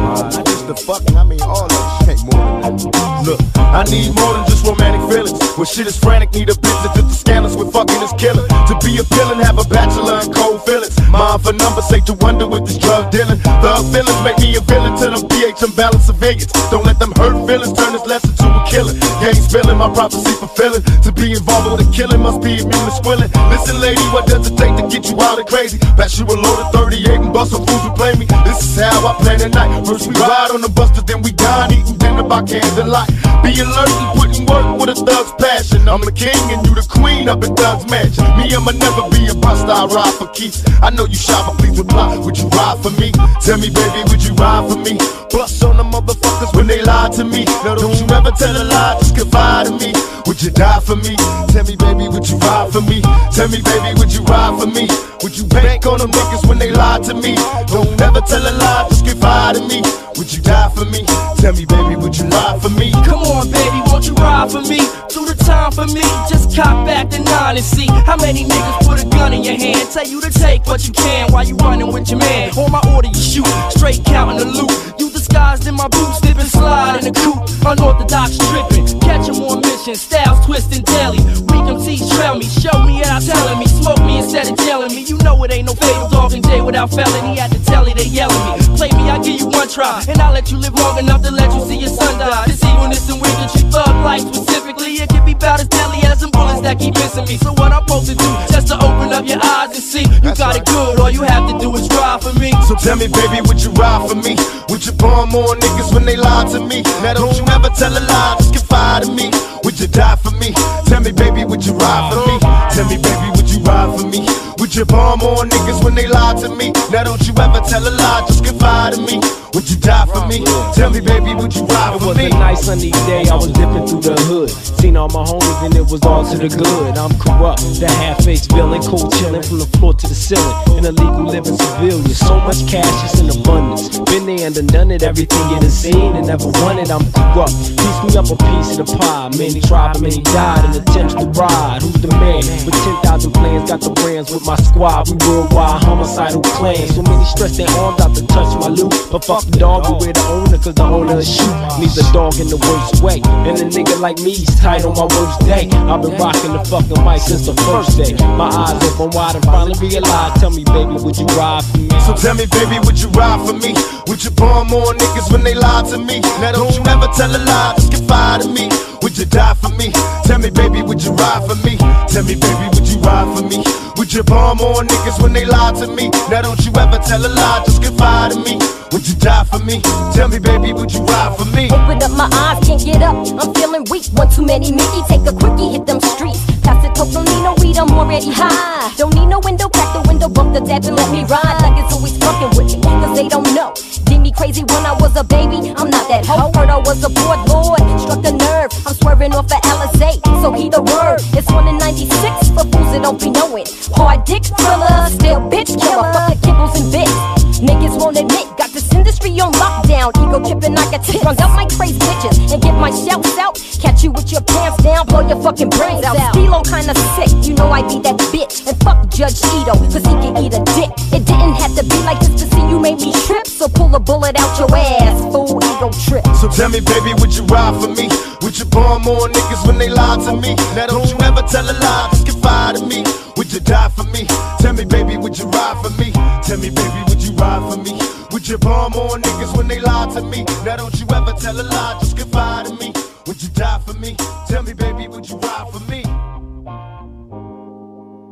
just 0.00 0.49
the 0.74 1.16
I 1.18 1.24
mean 1.24 1.42
all 1.42 1.66
that 1.66 1.82
shit 2.06 2.22
more 2.30 2.62
than 2.62 2.78
that. 2.78 3.26
Look, 3.26 3.40
I 3.58 3.82
need 3.90 4.14
more 4.14 4.38
than 4.38 4.46
just 4.46 4.62
romantic 4.62 5.02
feelings. 5.10 5.34
When 5.58 5.66
shit 5.66 5.86
is 5.86 5.98
frantic, 5.98 6.30
need 6.30 6.46
a 6.46 6.54
business 6.54 6.94
that 6.94 7.06
the 7.10 7.16
scandals 7.16 7.56
with 7.56 7.72
fucking 7.74 7.98
is 7.98 8.14
killing. 8.14 8.46
To 8.70 8.74
be 8.78 8.94
a 9.02 9.04
villain, 9.10 9.42
have 9.42 9.58
a 9.58 9.66
bachelor 9.66 10.22
and 10.22 10.30
cold 10.30 10.62
feelings. 10.62 10.94
Mind 11.10 11.42
for 11.42 11.52
numbers, 11.52 11.90
say 11.90 11.98
to 12.06 12.14
wonder 12.22 12.46
with 12.46 12.66
this 12.70 12.78
drug 12.78 13.10
dealing. 13.10 13.42
Thug 13.42 13.82
feelings 13.90 14.20
make 14.22 14.38
me 14.38 14.54
a 14.54 14.62
villain 14.62 14.94
to 15.02 15.10
them 15.10 15.26
pH 15.26 15.58
imbalance 15.62 16.06
civilians. 16.06 16.46
Don't 16.70 16.86
let 16.86 16.98
them 17.02 17.10
hurt 17.18 17.34
feelings 17.50 17.74
turn 17.74 17.92
this 17.92 18.06
lesson 18.06 18.30
to 18.38 18.46
a 18.46 18.62
killing. 18.70 18.94
Gang 19.18 19.34
spilling, 19.34 19.78
my 19.78 19.90
prophecy 19.90 20.30
fulfilling. 20.38 20.82
To 21.02 21.10
be 21.10 21.34
involved 21.34 21.66
with 21.66 21.82
a 21.82 21.88
killing 21.90 22.22
must 22.22 22.46
be 22.46 22.62
immune 22.62 22.84
to 22.86 22.94
squilling. 22.94 23.30
Listen, 23.50 23.82
lady, 23.82 24.02
what 24.14 24.30
does 24.30 24.46
it 24.46 24.54
take 24.54 24.78
to 24.78 24.86
get 24.86 25.10
you 25.10 25.18
out 25.18 25.34
of 25.34 25.46
crazy? 25.50 25.78
Pass 25.98 26.14
you 26.14 26.26
a 26.30 26.36
load 26.38 26.58
of 26.62 26.72
38 26.72 27.26
and 27.26 27.32
bust 27.34 27.50
some 27.50 27.66
fools 27.66 27.82
who 27.82 27.90
play 27.98 28.14
me. 28.14 28.26
This 28.46 28.62
is 28.62 28.78
how 28.78 29.02
I 29.02 29.18
plan 29.18 29.38
the 29.42 29.48
night. 29.50 29.86
First 29.86 30.06
we 30.06 30.14
ride 30.14 30.54
on 30.54 30.59
the 30.60 30.68
buster, 30.68 31.02
then 31.02 31.22
we 31.22 31.32
dine, 31.32 31.72
eating 31.72 31.96
dinner 31.96 32.22
by 32.22 32.42
candlelight. 32.42 33.08
Be 33.42 33.56
alert 33.60 33.88
and 33.88 34.10
putting 34.18 34.44
work 34.46 34.66
with 34.80 34.90
a 34.92 34.96
thug's 34.96 35.32
passion. 35.40 35.88
I'm 35.88 36.00
the 36.00 36.12
king 36.12 36.36
and 36.52 36.66
you 36.66 36.74
the 36.74 36.86
queen 36.88 37.28
up 37.28 37.42
in 37.44 37.54
Thug's 37.56 37.88
mansion. 37.90 38.24
Me, 38.36 38.52
I'ma 38.52 38.72
never 38.72 39.08
be 39.10 39.28
a 39.28 39.34
buster, 39.34 39.72
I 39.72 39.86
ride 39.86 40.14
for 40.14 40.28
keeps. 40.32 40.64
I 40.82 40.90
know 40.90 41.06
you 41.06 41.16
shy, 41.16 41.36
but 41.46 41.58
please 41.58 41.78
reply. 41.78 42.18
Would 42.18 42.36
you 42.36 42.48
ride 42.52 42.78
for 42.82 42.90
me? 43.00 43.12
Tell 43.40 43.58
me, 43.58 43.70
baby, 43.70 44.00
would 44.10 44.22
you 44.22 44.34
ride 44.34 44.68
for 44.68 44.78
me? 44.78 44.98
Bust 45.30 45.62
on 45.64 45.76
the 45.76 45.84
motherfuckers 45.84 46.54
when 46.56 46.66
they 46.66 46.82
lie 46.82 47.08
to 47.16 47.24
me. 47.24 47.44
Now 47.64 47.74
don't 47.74 47.94
you 47.94 48.06
ever 48.10 48.30
tell 48.32 48.54
a 48.54 48.64
lie, 48.64 48.96
just 48.98 49.16
confide 49.16 49.66
in 49.68 49.78
me. 49.78 49.92
Would 50.26 50.42
you 50.42 50.50
die 50.50 50.80
for 50.80 50.96
me? 50.96 51.16
Tell 51.50 51.64
me, 51.64 51.76
baby, 51.76 52.08
would 52.08 52.28
you 52.28 52.36
ride 52.38 52.72
for 52.72 52.80
me? 52.82 53.00
Tell 53.32 53.48
me, 53.48 53.62
baby, 53.62 53.98
would 53.98 54.12
you 54.12 54.22
ride 54.22 54.58
for 54.58 54.66
me? 54.66 54.86
Would 55.22 55.36
you 55.36 55.44
bank 55.46 55.86
on 55.86 55.98
them 55.98 56.10
niggas 56.10 56.48
when 56.48 56.58
they 56.58 56.70
lie 56.70 57.00
to 57.00 57.14
me? 57.14 57.34
Don't 57.66 58.00
ever 58.00 58.20
tell 58.20 58.42
a 58.42 58.52
lie, 58.52 58.86
just 58.88 59.06
confide 59.06 59.56
in 59.56 59.66
me. 59.68 59.82
Would 60.16 60.32
you 60.32 60.42
die 60.50 60.68
for 60.74 60.84
me? 60.84 61.06
Tell 61.38 61.54
me, 61.54 61.64
baby, 61.64 61.94
would 61.96 62.18
you 62.18 62.26
lie 62.26 62.58
for 62.58 62.70
me? 62.70 62.90
Come 63.06 63.22
on, 63.22 63.50
baby, 63.50 63.80
won't 63.86 64.06
you 64.06 64.14
ride 64.14 64.50
for 64.50 64.62
me? 64.62 64.82
Do 65.14 65.24
the 65.24 65.36
time 65.46 65.70
for 65.72 65.86
me. 65.86 66.02
Just 66.28 66.54
cop 66.54 66.86
back 66.86 67.10
the 67.10 67.20
nine 67.20 67.56
and 67.56 67.64
see 67.64 67.86
how 67.86 68.16
many 68.16 68.44
niggas 68.44 68.78
put 68.86 69.02
a 69.02 69.06
gun 69.08 69.32
in 69.32 69.44
your 69.44 69.56
hand. 69.56 69.88
Tell 69.92 70.06
you 70.06 70.20
to 70.20 70.30
take 70.30 70.66
what 70.66 70.86
you 70.86 70.92
can 70.92 71.32
while 71.32 71.46
you 71.46 71.54
running 71.56 71.92
with 71.92 72.10
your 72.10 72.18
man. 72.18 72.50
On 72.58 72.70
my 72.70 72.82
order, 72.94 73.08
you 73.08 73.22
shoot, 73.32 73.46
straight 73.70 74.04
counting 74.04 74.38
the 74.38 74.46
loot. 74.46 74.72
You 74.98 75.09
disguised 75.20 75.66
in 75.66 75.74
my 75.74 75.88
boots, 75.88 76.20
and 76.24 76.48
slide 76.48 76.96
in 76.98 77.12
the 77.12 77.20
coupe. 77.20 77.44
Unorthodox 77.66 78.38
tripping, 78.48 78.86
catch 79.00 79.28
'em 79.28 79.42
on 79.42 79.60
mission. 79.60 79.94
Styles 79.94 80.40
twisting 80.46 80.82
daily. 80.82 81.20
Weak 81.50 81.66
MCs 81.76 82.08
trail 82.14 82.34
me, 82.36 82.46
show 82.48 82.76
me 82.86 82.98
without 82.98 83.22
telling 83.22 83.58
me. 83.58 83.66
Smoke 83.66 84.02
me 84.08 84.18
instead 84.18 84.48
of 84.50 84.56
jailing 84.64 84.94
me. 84.96 85.02
You 85.02 85.18
know 85.18 85.42
it 85.44 85.52
ain't 85.52 85.66
no 85.66 85.74
fatal 85.74 86.08
dog 86.08 86.32
and 86.32 86.42
day 86.42 86.60
without 86.60 86.90
felony. 86.90 87.38
At 87.38 87.50
the 87.50 87.58
telly, 87.70 87.92
they 87.92 88.08
yelling 88.18 88.44
me. 88.48 88.76
Play 88.78 88.90
me, 88.98 89.10
I 89.10 89.18
give 89.18 89.40
you 89.40 89.48
one 89.48 89.68
try. 89.68 90.02
And 90.08 90.20
I'll 90.22 90.32
let 90.32 90.50
you 90.50 90.56
live 90.56 90.74
long 90.74 90.98
enough 90.98 91.22
to 91.22 91.30
let 91.30 91.52
you 91.54 91.60
see 91.68 91.78
your 91.84 91.92
son 91.98 92.18
die. 92.18 92.44
This 92.46 92.62
evilness 92.64 93.08
and 93.10 93.20
wickedry, 93.20 93.62
thug 93.72 93.94
life 94.04 94.22
specifically. 94.32 94.92
It 95.02 95.08
can 95.10 95.24
be 95.24 95.32
about 95.32 95.60
as 95.60 95.68
deadly 95.68 96.00
as 96.08 96.20
some 96.20 96.30
bullets 96.30 96.62
that 96.62 96.78
keep 96.78 96.94
missing 96.94 97.26
me. 97.26 97.36
So 97.36 97.52
what 97.60 97.72
I'm 97.72 97.84
supposed 97.86 98.08
to 98.08 98.14
do, 98.14 98.30
just 98.52 98.68
to 98.68 98.76
open 98.76 99.12
up 99.12 99.26
your 99.26 99.40
eyes 99.44 99.70
and 99.78 99.84
see 99.92 100.06
you 100.24 100.34
got 100.34 100.56
it 100.56 100.64
good. 100.64 101.00
All 101.00 101.10
you 101.10 101.22
have 101.22 101.44
to 101.50 101.58
do 101.58 101.68
is 101.76 101.88
ride 101.90 102.20
for 102.22 102.32
me. 102.38 102.52
So 102.68 102.74
tell 102.74 102.96
me, 102.96 103.08
baby, 103.08 103.40
would 103.46 103.60
you 103.62 103.70
ride 103.72 104.08
for 104.08 104.16
me? 104.16 104.36
Would 104.70 104.86
you 104.86 104.92
bomb 105.20 105.30
more 105.30 105.54
niggas 105.56 105.92
when 105.92 106.04
they 106.04 106.16
lie 106.16 106.44
to 106.52 106.60
me? 106.60 106.82
Now 107.02 107.14
don't 107.14 107.36
you 107.36 107.44
ever 107.48 107.68
tell 107.70 107.92
a 107.92 108.00
lie, 108.00 108.36
just 108.38 108.54
confide 108.54 109.04
in 109.04 109.14
me. 109.14 109.30
Would 109.64 109.78
you 109.78 109.86
die 109.86 110.16
for 110.16 110.30
me? 110.32 110.52
Tell 110.86 111.00
me, 111.00 111.12
baby, 111.12 111.44
would 111.44 111.64
you 111.64 111.74
ride 111.74 112.12
for 112.12 112.20
me? 112.26 112.38
Tell 112.74 112.88
me, 112.88 112.96
baby, 112.96 113.30
would 113.36 113.50
you 113.50 113.60
ride 113.60 113.98
for 113.98 114.06
me? 114.06 114.49
Would 114.60 114.74
you 114.74 114.84
bomb 114.84 115.20
more 115.20 115.44
niggas 115.44 115.82
when 115.82 115.94
they 115.94 116.06
lie 116.06 116.34
to 116.34 116.54
me? 116.54 116.70
Now 116.92 117.04
don't 117.04 117.26
you 117.26 117.32
ever 117.40 117.60
tell 117.60 117.80
a 117.80 117.88
lie, 117.90 118.24
just 118.28 118.44
confide 118.44 118.92
in 118.92 119.06
me. 119.06 119.18
Would 119.54 119.68
you 119.68 119.76
die 119.76 120.06
for 120.06 120.26
me? 120.28 120.44
Tell 120.74 120.90
me, 120.90 121.00
baby, 121.00 121.34
would 121.34 121.56
you 121.56 121.64
ride 121.64 121.96
It 121.96 122.00
for 122.00 122.08
was 122.08 122.18
me? 122.18 122.26
a 122.26 122.30
nice 122.30 122.66
sunny 122.66 122.90
day, 123.08 123.24
I 123.26 123.34
was 123.34 123.50
dipping 123.50 123.86
through 123.88 124.02
the 124.02 124.14
hood. 124.28 124.50
Seen 124.50 124.96
all 124.96 125.08
my 125.08 125.24
homies 125.24 125.64
and 125.64 125.74
it 125.74 125.86
was 125.90 126.02
all 126.04 126.28
to 126.28 126.36
the 126.36 126.48
good. 126.48 126.96
I'm 126.96 127.10
corrupt, 127.18 127.64
the 127.80 127.88
half-faced 127.88 128.52
villain, 128.52 128.82
cold 128.82 129.12
chilling 129.14 129.42
from 129.42 129.58
the 129.58 129.66
floor 129.78 129.94
to 129.94 130.06
the 130.06 130.14
ceiling. 130.14 130.54
An 130.78 130.84
illegal 130.86 131.24
living 131.24 131.56
civilian, 131.56 132.06
so 132.14 132.38
much 132.40 132.62
cash 132.68 132.98
is 133.10 133.20
in 133.20 133.32
abundance. 133.32 133.98
Been 134.12 134.26
there 134.26 134.46
and 134.46 134.68
done 134.68 134.90
it, 134.92 135.02
everything 135.02 135.40
you 135.50 135.58
done 135.58 135.70
seen 135.70 136.14
and 136.14 136.26
never 136.28 136.46
wanted. 136.62 136.90
I'm 136.92 137.02
corrupt, 137.10 137.56
piece 137.74 138.00
me 138.06 138.14
up 138.14 138.30
a 138.30 138.36
piece 138.36 138.78
of 138.78 138.86
the 138.86 138.96
pie. 139.00 139.30
Many 139.34 139.60
tried, 139.60 140.00
many 140.00 140.22
died 140.22 140.68
in 140.68 140.82
attempts 140.82 141.14
to 141.14 141.26
ride. 141.34 141.82
Who's 141.82 141.98
the 142.04 142.08
man? 142.22 142.44
With 142.68 142.76
10,000 143.08 143.32
plans, 143.32 143.70
got 143.70 143.80
the 143.80 143.90
brands 143.90 144.30
with 144.30 144.46
my 144.46 144.49
squad. 144.56 145.10
We 145.10 145.16
worldwide 145.28 145.84
homicidal 145.84 146.42
clan. 146.42 146.88
So 146.88 147.02
many 147.02 147.24
stress 147.24 147.56
their 147.56 147.68
arms 147.76 148.00
out 148.00 148.16
to 148.16 148.26
touch 148.26 148.50
my 148.58 148.68
loot. 148.68 148.94
But 149.12 149.24
fuck 149.24 149.44
the 149.44 149.58
dog, 149.58 149.86
we 149.86 150.06
wear 150.06 150.12
the 150.12 150.24
owner, 150.32 150.58
cause 150.58 150.74
the 150.74 150.82
owner 150.82 151.22
shoot. 151.22 151.54
Needs 151.78 151.98
a 151.98 152.06
dog 152.12 152.40
in 152.40 152.48
the 152.48 152.56
worst 152.56 153.02
way. 153.04 153.20
And 153.44 153.60
a 153.60 153.66
nigga 153.68 154.00
like 154.00 154.18
me, 154.18 154.32
he's 154.32 154.54
tight 154.58 154.84
on 154.84 154.96
my 154.96 155.06
worst 155.06 155.40
day. 155.44 155.68
I've 155.86 156.00
been 156.02 156.16
rocking 156.16 156.52
the 156.56 156.64
fucking 156.64 157.04
mic 157.04 157.20
since 157.20 157.46
the 157.46 157.54
first 157.68 158.00
day. 158.00 158.16
My 158.34 158.48
eyes 158.48 158.80
open 158.88 159.10
wide 159.12 159.36
and 159.36 159.44
finally 159.44 159.76
be 159.78 159.90
realize. 159.90 160.40
Tell 160.40 160.50
me, 160.50 160.64
baby, 160.64 160.94
would 161.02 161.16
you 161.18 161.26
ride 161.36 161.64
for 161.64 161.78
me? 161.78 161.88
So 162.06 162.14
tell 162.14 162.34
me, 162.34 162.46
baby, 162.46 162.78
would 162.84 163.00
you 163.00 163.08
ride 163.10 163.40
for 163.46 163.52
me? 163.52 163.74
Would 164.06 164.24
you 164.24 164.30
bomb 164.30 164.68
more 164.68 164.94
niggas 164.94 165.30
when 165.32 165.42
they 165.42 165.54
lie 165.54 165.82
to 165.90 165.98
me? 165.98 166.20
Now 166.40 166.52
don't 166.52 166.74
you 166.74 166.82
ever 166.86 167.08
tell 167.14 167.30
a 167.30 167.38
lie, 167.38 167.74
just 167.76 167.92
confide 167.92 168.42
in 168.42 168.54
me. 168.54 168.68
Would 169.02 169.16
you 169.18 169.24
die 169.26 169.54
for 169.54 169.70
me? 169.70 169.92
Tell 170.24 170.38
me, 170.38 170.50
baby, 170.50 170.82
would 170.82 171.02
you 171.02 171.12
ride 171.12 171.42
for 171.48 171.56
me? 171.66 171.76
Tell 172.08 172.24
me, 172.24 172.34
baby, 172.34 172.66
would 172.74 172.86
you 172.88 172.98
ride 173.00 173.28
for 173.36 173.44
me? 173.44 173.64
Would 173.96 174.12
you 174.12 174.22
more 174.56 174.82
niggas 174.82 175.22
when 175.22 175.32
they 175.32 175.44
lie 175.44 175.72
to 175.80 175.86
me? 175.86 176.10
Now 176.30 176.42
don't 176.42 176.60
you 176.64 176.72
ever 176.76 176.98
tell 176.98 177.24
a 177.24 177.28
lie, 177.28 177.62
just 177.66 177.82
confide 177.82 178.32
in 178.32 178.42
me. 178.42 178.58
Would 178.92 179.06
you 179.06 179.14
die 179.14 179.44
for 179.44 179.58
me? 179.60 179.80
Tell 180.14 180.28
me, 180.28 180.38
baby, 180.38 180.72
would 180.72 180.92
you 180.92 181.00
ride 181.00 181.36
for 181.38 181.44
me? 181.56 181.70
Open 181.70 182.02
up 182.02 182.10
my 182.12 182.28
eyes, 182.32 182.58
can't 182.66 182.82
get 182.84 183.02
up. 183.02 183.14
I'm 183.14 183.54
feeling 183.54 183.84
weak. 183.90 184.06
One 184.12 184.28
too 184.28 184.44
many 184.44 184.72
Mickey, 184.72 185.02
take 185.08 185.22
a 185.26 185.32
quickie, 185.32 185.78
hit 185.78 185.86
them 185.86 186.00
streets. 186.00 186.42
Pass 186.62 186.84
it, 186.84 186.94
coke, 186.96 187.12
don't 187.12 187.24
need 187.24 187.42
no 187.42 187.54
weed, 187.62 187.78
I'm 187.78 187.90
already 187.90 188.30
high. 188.30 188.92
Don't 188.96 189.14
need 189.14 189.26
no 189.26 189.38
window, 189.40 189.68
crack 189.68 189.94
the 189.94 190.02
window, 190.08 190.28
bump 190.28 190.54
the 190.54 190.60
dab 190.60 190.84
and 190.84 190.96
let 190.96 191.10
me 191.12 191.22
ride. 191.24 191.56
Like 191.62 191.78
it's 191.78 191.94
always 191.94 192.16
fucking 192.18 192.50
with 192.58 192.74
me, 192.74 192.82
cause 192.82 193.16
they 193.16 193.28
don't 193.28 193.46
know. 193.54 193.72
Did 194.10 194.20
me 194.20 194.32
crazy 194.32 194.62
when 194.62 194.84
I 194.84 194.92
was 194.98 195.14
a 195.16 195.22
baby, 195.22 195.70
I'm 195.78 195.88
not 195.88 196.08
that 196.08 196.26
hoe. 196.26 196.50
Heard 196.50 196.68
I 196.68 196.78
was 196.78 197.04
a 197.04 197.10
poor 197.10 197.38
lord, 197.46 197.78
struck 198.02 198.22
the 198.22 198.32
nerve. 198.32 198.70
I'm 198.86 198.94
swerving 198.94 199.32
off 199.34 199.46
of 199.46 199.62
LSA, 199.62 200.18
so 200.42 200.52
he 200.52 200.68
the 200.68 200.82
word. 200.82 201.22
It's 201.38 201.50
one 201.52 201.68
in 201.68 201.78
96 201.78 202.50
for 202.50 202.66
fools 202.66 202.90
that 202.90 203.02
don't 203.02 203.20
be 203.20 203.30
knowing. 203.30 203.66
Hard 203.94 204.26
dick 204.30 204.46
thriller, 204.46 205.10
still 205.10 205.42
bitch 205.50 205.74
killer, 205.74 206.06
fuck 206.14 206.30
the 206.30 206.36
kibbles 206.46 206.78
and 206.78 206.86
bits. 206.94 207.10
Niggas 207.58 207.98
won't 207.98 208.16
admit, 208.16 208.46
got 208.56 208.70
this 208.70 208.86
industry 208.94 209.30
on 209.40 209.52
lockdown. 209.58 210.14
Ego 210.22 210.38
tripping 210.38 210.74
like 210.74 210.94
a 210.94 211.02
tick. 211.02 211.20
Run 211.22 211.36
up 211.42 211.50
my 211.58 211.66
crazy 211.76 211.98
bitches 211.98 212.38
and 212.52 212.62
get 212.62 212.72
my 212.72 212.90
shouts 212.90 213.36
out. 213.36 213.58
Catch 213.82 214.04
you 214.04 214.12
with 214.12 214.30
your 214.32 214.40
pants 214.40 214.82
down, 214.82 215.04
blow 215.06 215.26
your 215.26 215.42
fucking 215.42 215.68
brains 215.70 216.04
out. 216.04 216.16
Stilo 216.32 216.62
kinda 216.62 216.94
sick, 217.18 217.28
you 217.44 217.54
know 217.54 217.68
I 217.70 217.82
be 217.82 217.98
that 218.06 218.16
bitch. 218.32 218.64
And 218.68 218.78
fuck 218.80 219.10
Judge 219.10 219.42
Ito, 219.44 219.74
cause 219.92 220.06
he 220.06 220.14
can 220.22 220.38
eat 220.38 220.54
a 220.54 220.62
dick. 220.78 220.90
It 221.12 221.26
didn't 221.26 221.56
have 221.60 221.74
to 221.74 221.82
be 221.84 221.98
like 222.08 222.20
this 222.20 222.32
to 222.40 222.46
see 222.54 222.64
you 222.70 222.78
made 222.78 223.00
me 223.00 223.12
trip. 223.26 223.46
So 223.46 223.68
pull 223.68 223.94
a 223.94 224.00
bullet 224.00 224.38
out 224.38 224.56
your 224.58 224.70
ass, 224.72 225.20
fool 225.32 225.58
ego 225.58 225.90
trip. 226.06 226.24
So 226.40 226.48
tell 226.48 226.70
me, 226.70 226.80
baby, 226.80 227.12
would 227.18 227.34
you 227.36 227.44
ride 227.44 227.76
for 227.82 227.88
me? 227.88 228.08
Would 228.40 228.56
you 228.58 228.64
bomb 228.64 229.02
more 229.02 229.28
niggas 229.28 229.66
when 229.66 229.76
they 229.76 229.90
lie 229.90 230.16
to 230.24 230.32
me? 230.32 230.54
Now 230.76 230.86
don't 230.86 231.10
you 231.10 231.18
ever 231.28 231.42
tell 231.42 231.68
a 231.68 231.76
lie, 231.76 232.08
just 232.12 232.26
confide 232.26 232.76
in 232.76 232.88
me. 232.88 233.04
Would 233.36 233.52
you 233.52 233.60
die 233.60 233.88
for 233.88 234.04
me? 234.04 234.19
Tell 234.58 234.72
me, 234.72 234.84
baby, 234.84 235.16
would 235.16 235.38
you 235.38 235.46
ride 235.46 235.80
for 235.82 235.90
me? 236.00 236.12
Tell 236.42 236.58
me, 236.58 236.70
baby, 236.70 237.02
would 237.08 237.22
you 237.22 237.32
ride 237.32 237.62
for 237.70 237.78
me? 237.82 237.98
Would 238.32 238.48
you 238.48 238.58
bomb 238.58 238.94
on 238.94 239.22
niggas 239.22 239.56
when 239.56 239.68
they 239.68 239.80
lie 239.80 240.08
to 240.14 240.22
me? 240.22 240.44
Now 240.64 240.76
don't 240.76 240.98
you 241.00 241.06
ever 241.14 241.32
tell 241.32 241.60
a 241.60 241.62
lie, 241.62 241.98
just 242.00 242.16
confide 242.16 242.66
in 242.66 242.76
me. 242.78 242.92
Would 243.26 243.42
you 243.42 243.48
die 243.50 243.78
for 243.86 243.94
me? 243.94 244.16
Tell 244.48 244.62
me, 244.62 244.72
baby, 244.72 245.08
would 245.08 245.28
you 245.28 245.36
ride 245.36 245.68
for 245.72 245.80
me? 245.90 246.04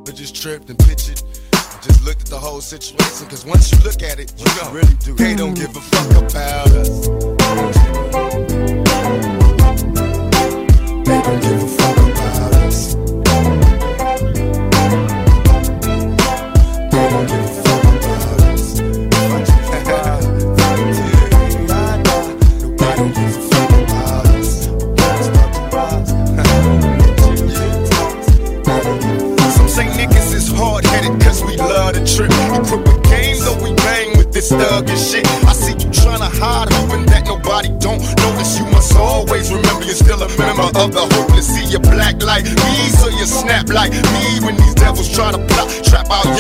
I 0.07 0.11
just 0.13 0.35
tripped 0.35 0.71
and 0.71 0.79
pictured. 0.79 1.23
Just 1.83 2.05
looked 2.05 2.23
at 2.23 2.29
the 2.29 2.39
whole 2.39 2.61
situation, 2.61 3.29
cause 3.29 3.45
once 3.45 3.71
you 3.71 3.79
look 3.85 4.03
at 4.03 4.19
it, 4.19 4.33
you 4.37 4.45
know, 4.45 4.71
really 4.73 4.95
do. 5.05 5.15
They 5.15 5.37
don't 5.37 5.55
give 5.55 5.77
a 5.77 5.81
fuck 5.81 6.11
about 6.23 6.71
us. 6.73 7.07
They 11.07 11.23
don't 11.23 11.41
give 11.41 11.63
a 11.63 11.69
fuck 11.69 11.78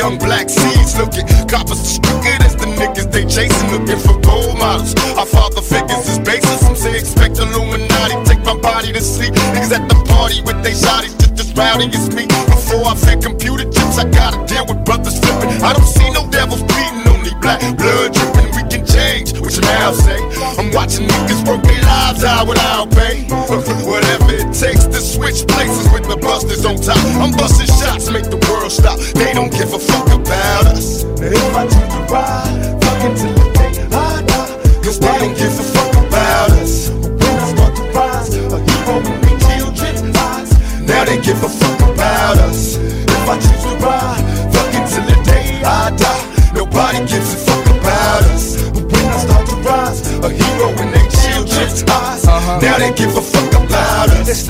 young 0.09 0.18
black 0.18 0.48
seeds. 0.48 0.96
Look 0.96 1.14
at 1.14 1.28
coppers 1.48 1.80
as 1.80 1.98
crooked 2.00 2.40
as 2.42 2.56
the 2.56 2.66
niggas 2.80 3.12
they 3.12 3.24
chasing, 3.24 3.70
looking 3.70 4.00
for 4.00 4.16
gold 4.20 4.59
models. 4.59 4.94
Our 5.16 5.26
father 5.26 5.61
figures 5.61 6.09
is 6.09 6.18
basis. 6.18 6.61
Some 6.61 6.76
say 6.76 6.96
expect 6.96 7.38
Illuminati, 7.38 8.16
take 8.24 8.42
my 8.44 8.56
body 8.56 8.92
to 8.92 9.00
sleep. 9.00 9.34
Niggas 9.52 9.72
at 9.76 9.84
the 9.88 9.98
party 10.09 10.40
with 10.42 10.62
they 10.62 10.72
shotties, 10.72 11.14
just 11.20 11.40
as 11.40 11.52
rowdy 11.54 11.88
as 11.92 12.09
me. 12.14 12.26
Before 12.48 12.84
I 12.86 12.94
fed 12.94 13.22
computer 13.22 13.64
chips, 13.64 13.98
I 13.98 14.09
gotta 14.09 14.40
deal 14.46 14.64
with 14.66 14.84
brothers 14.84 15.18
flipping. 15.20 15.62
I 15.62 15.72
don't 15.72 15.86
see 15.86 16.09
no 16.11 16.24
devils 16.30 16.62
bleeding, 16.62 17.04
only 17.12 17.34
black 17.40 17.61
blood 17.76 18.14
dripping. 18.14 18.48
We 18.56 18.62
can 18.72 18.82
change, 18.86 19.36
what 19.40 19.52
you 19.54 19.62
now 19.62 19.92
say? 19.92 20.20
I'm 20.56 20.72
watching 20.72 21.06
niggas 21.06 21.44
work 21.48 21.62
their 21.62 21.82
lives 21.82 22.24
out 22.24 22.48
without 22.48 22.90
pay. 22.92 23.28
Whatever 23.84 24.32
it 24.32 24.52
takes 24.52 24.84
to 24.84 25.00
switch 25.00 25.46
places 25.48 25.88
with 25.92 26.04
the 26.09 26.16
busters 26.16 26.64
on 26.64 26.76
top. 26.76 26.98
I'm 27.20 27.32
busting 27.32 27.67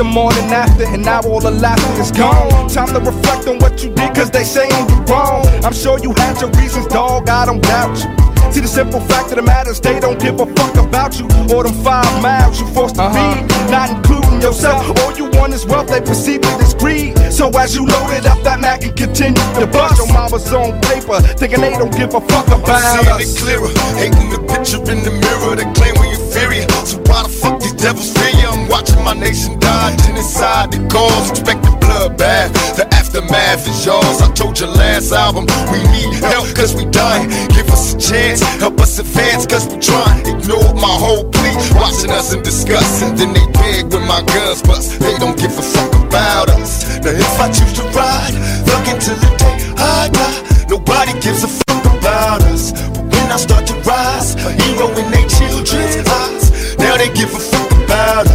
about 0.01 0.15
us. 0.15 0.29
It's 0.29 0.37
the 0.39 0.39
morning 0.39 0.45
after, 0.53 0.85
and 0.85 1.05
now 1.05 1.21
all 1.23 1.41
the 1.41 1.51
laughter 1.51 2.01
is 2.01 2.11
gone. 2.13 2.69
Time 2.69 2.89
to 2.89 3.01
reflect 3.01 3.49
on 3.49 3.59
what 3.59 3.83
you 3.83 3.91
did, 3.91 4.15
cause 4.15 4.31
they 4.31 4.45
saying 4.45 4.71
you 4.89 4.97
wrong. 5.05 5.47
I'm 5.65 5.73
sure 5.73 5.99
you 5.99 6.13
had 6.17 6.41
your 6.41 6.51
reasons, 6.51 6.87
dog, 6.87 7.29
I 7.29 7.47
don't 7.47 7.63
doubt 7.63 7.99
you. 7.99 8.29
See 8.53 8.61
the 8.61 8.69
simple 8.69 9.01
fact 9.01 9.31
of 9.31 9.37
the 9.37 9.43
matter 9.43 9.71
is 9.71 9.81
they 9.81 10.01
don't 10.01 10.19
give 10.19 10.41
a 10.41 10.47
fuck 10.47 10.77
about 10.77 11.19
you 11.19 11.27
or 11.55 11.65
them 11.65 11.75
five 11.85 12.23
miles 12.23 12.61
you 12.61 12.67
forced 12.69 12.95
to 12.95 13.03
uh-huh. 13.03 13.13
read, 13.13 13.71
not 13.71 13.91
including 13.91 14.41
yourself. 14.41 14.89
All 15.01 15.13
you 15.17 15.29
want 15.37 15.53
is 15.53 15.67
wealth, 15.67 15.89
they 15.89 16.01
perceive 16.01 16.41
it 16.41 16.63
as 16.63 16.75
greed. 16.75 17.19
So 17.31 17.51
as 17.59 17.75
you 17.75 17.85
load 17.85 18.17
it 18.17 18.25
up, 18.25 18.43
that 18.45 18.61
Mac 18.61 18.85
and 18.85 18.97
continue 18.97 19.43
to 19.61 19.67
bust. 19.67 19.99
Your 19.99 20.13
mama's 20.15 20.51
on 20.53 20.81
paper, 20.81 21.21
thinking 21.37 21.61
they 21.61 21.73
don't 21.77 21.93
give 21.93 22.15
a 22.15 22.21
fuck 22.21 22.47
about 22.49 22.71
I'm 22.71 23.05
seeing 23.05 23.13
us. 23.13 23.37
it 23.37 23.39
clearer. 23.43 23.69
Hating 24.01 24.31
the 24.31 24.41
picture 24.49 24.81
in 24.89 25.05
the 25.05 25.13
mirror. 25.13 25.57
They 25.57 25.69
claim 25.77 25.95
we 26.01 26.09
inferior. 26.17 26.65
So 26.89 26.97
why 27.05 27.23
the 27.25 27.29
fuck 27.29 27.61
these 27.61 27.75
devils 27.75 28.17
fear 28.17 28.33
you? 28.41 28.48
Watching 28.69 29.03
my 29.03 29.15
nation 29.15 29.59
die. 29.59 29.97
Genocide, 30.05 30.73
the 30.73 30.87
cause. 30.89 31.31
Expect 31.31 31.63
the 31.63 31.73
bloodbath. 31.81 32.53
The 32.77 32.87
aftermath 32.95 33.67
is 33.67 33.85
yours. 33.87 34.21
I 34.21 34.31
told 34.33 34.61
you 34.61 34.67
last 34.67 35.13
album. 35.13 35.47
We 35.73 35.81
need 35.91 36.21
help 36.23 36.55
cause 36.55 36.75
we 36.75 36.85
dying. 36.85 37.29
Give 37.49 37.69
us 37.71 37.95
a 37.95 37.99
chance. 37.99 38.41
Help 38.61 38.81
us 38.81 38.99
advance 38.99 39.47
cause 39.47 39.67
we 39.67 39.81
trying. 39.81 40.21
Ignore 40.27 40.75
my 40.75 40.95
whole 41.01 41.25
plea. 41.25 41.57
Watching 41.81 42.11
us 42.11 42.33
in 42.33 42.43
disgust. 42.43 43.03
And 43.03 43.17
then 43.17 43.33
they 43.33 43.47
beg 43.53 43.93
when 43.93 44.07
my 44.07 44.23
guns 44.23 44.63
bust. 44.63 45.01
They 45.01 45.17
don't 45.17 45.39
give 45.39 45.57
a 45.57 45.63
fuck 45.63 45.93
about 46.05 46.51
us. 46.51 46.85
Now 47.01 47.17
if 47.17 47.41
I 47.41 47.49
choose 47.49 47.73
to 47.81 47.85
ride, 47.97 48.37
fuck 48.69 48.87
until 48.87 49.17
the 49.17 49.31
day 49.41 49.57
I 49.81 50.09
die. 50.13 50.67
Nobody 50.69 51.13
gives 51.21 51.43
a 51.43 51.49
fuck 51.49 51.85
about 51.99 52.43
us. 52.53 52.73
But 52.73 53.05
when 53.09 53.33
I 53.33 53.37
start 53.37 53.67
to 53.69 53.75
rise, 53.89 54.37
a 54.45 54.53
hero 54.53 54.89
in 55.01 55.11
their 55.11 55.27
children's 55.27 55.97
eyes. 56.05 56.77
Now 56.77 56.97
they 56.97 57.09
give 57.15 57.33
a 57.33 57.41
fuck 57.41 57.73
about 57.85 58.28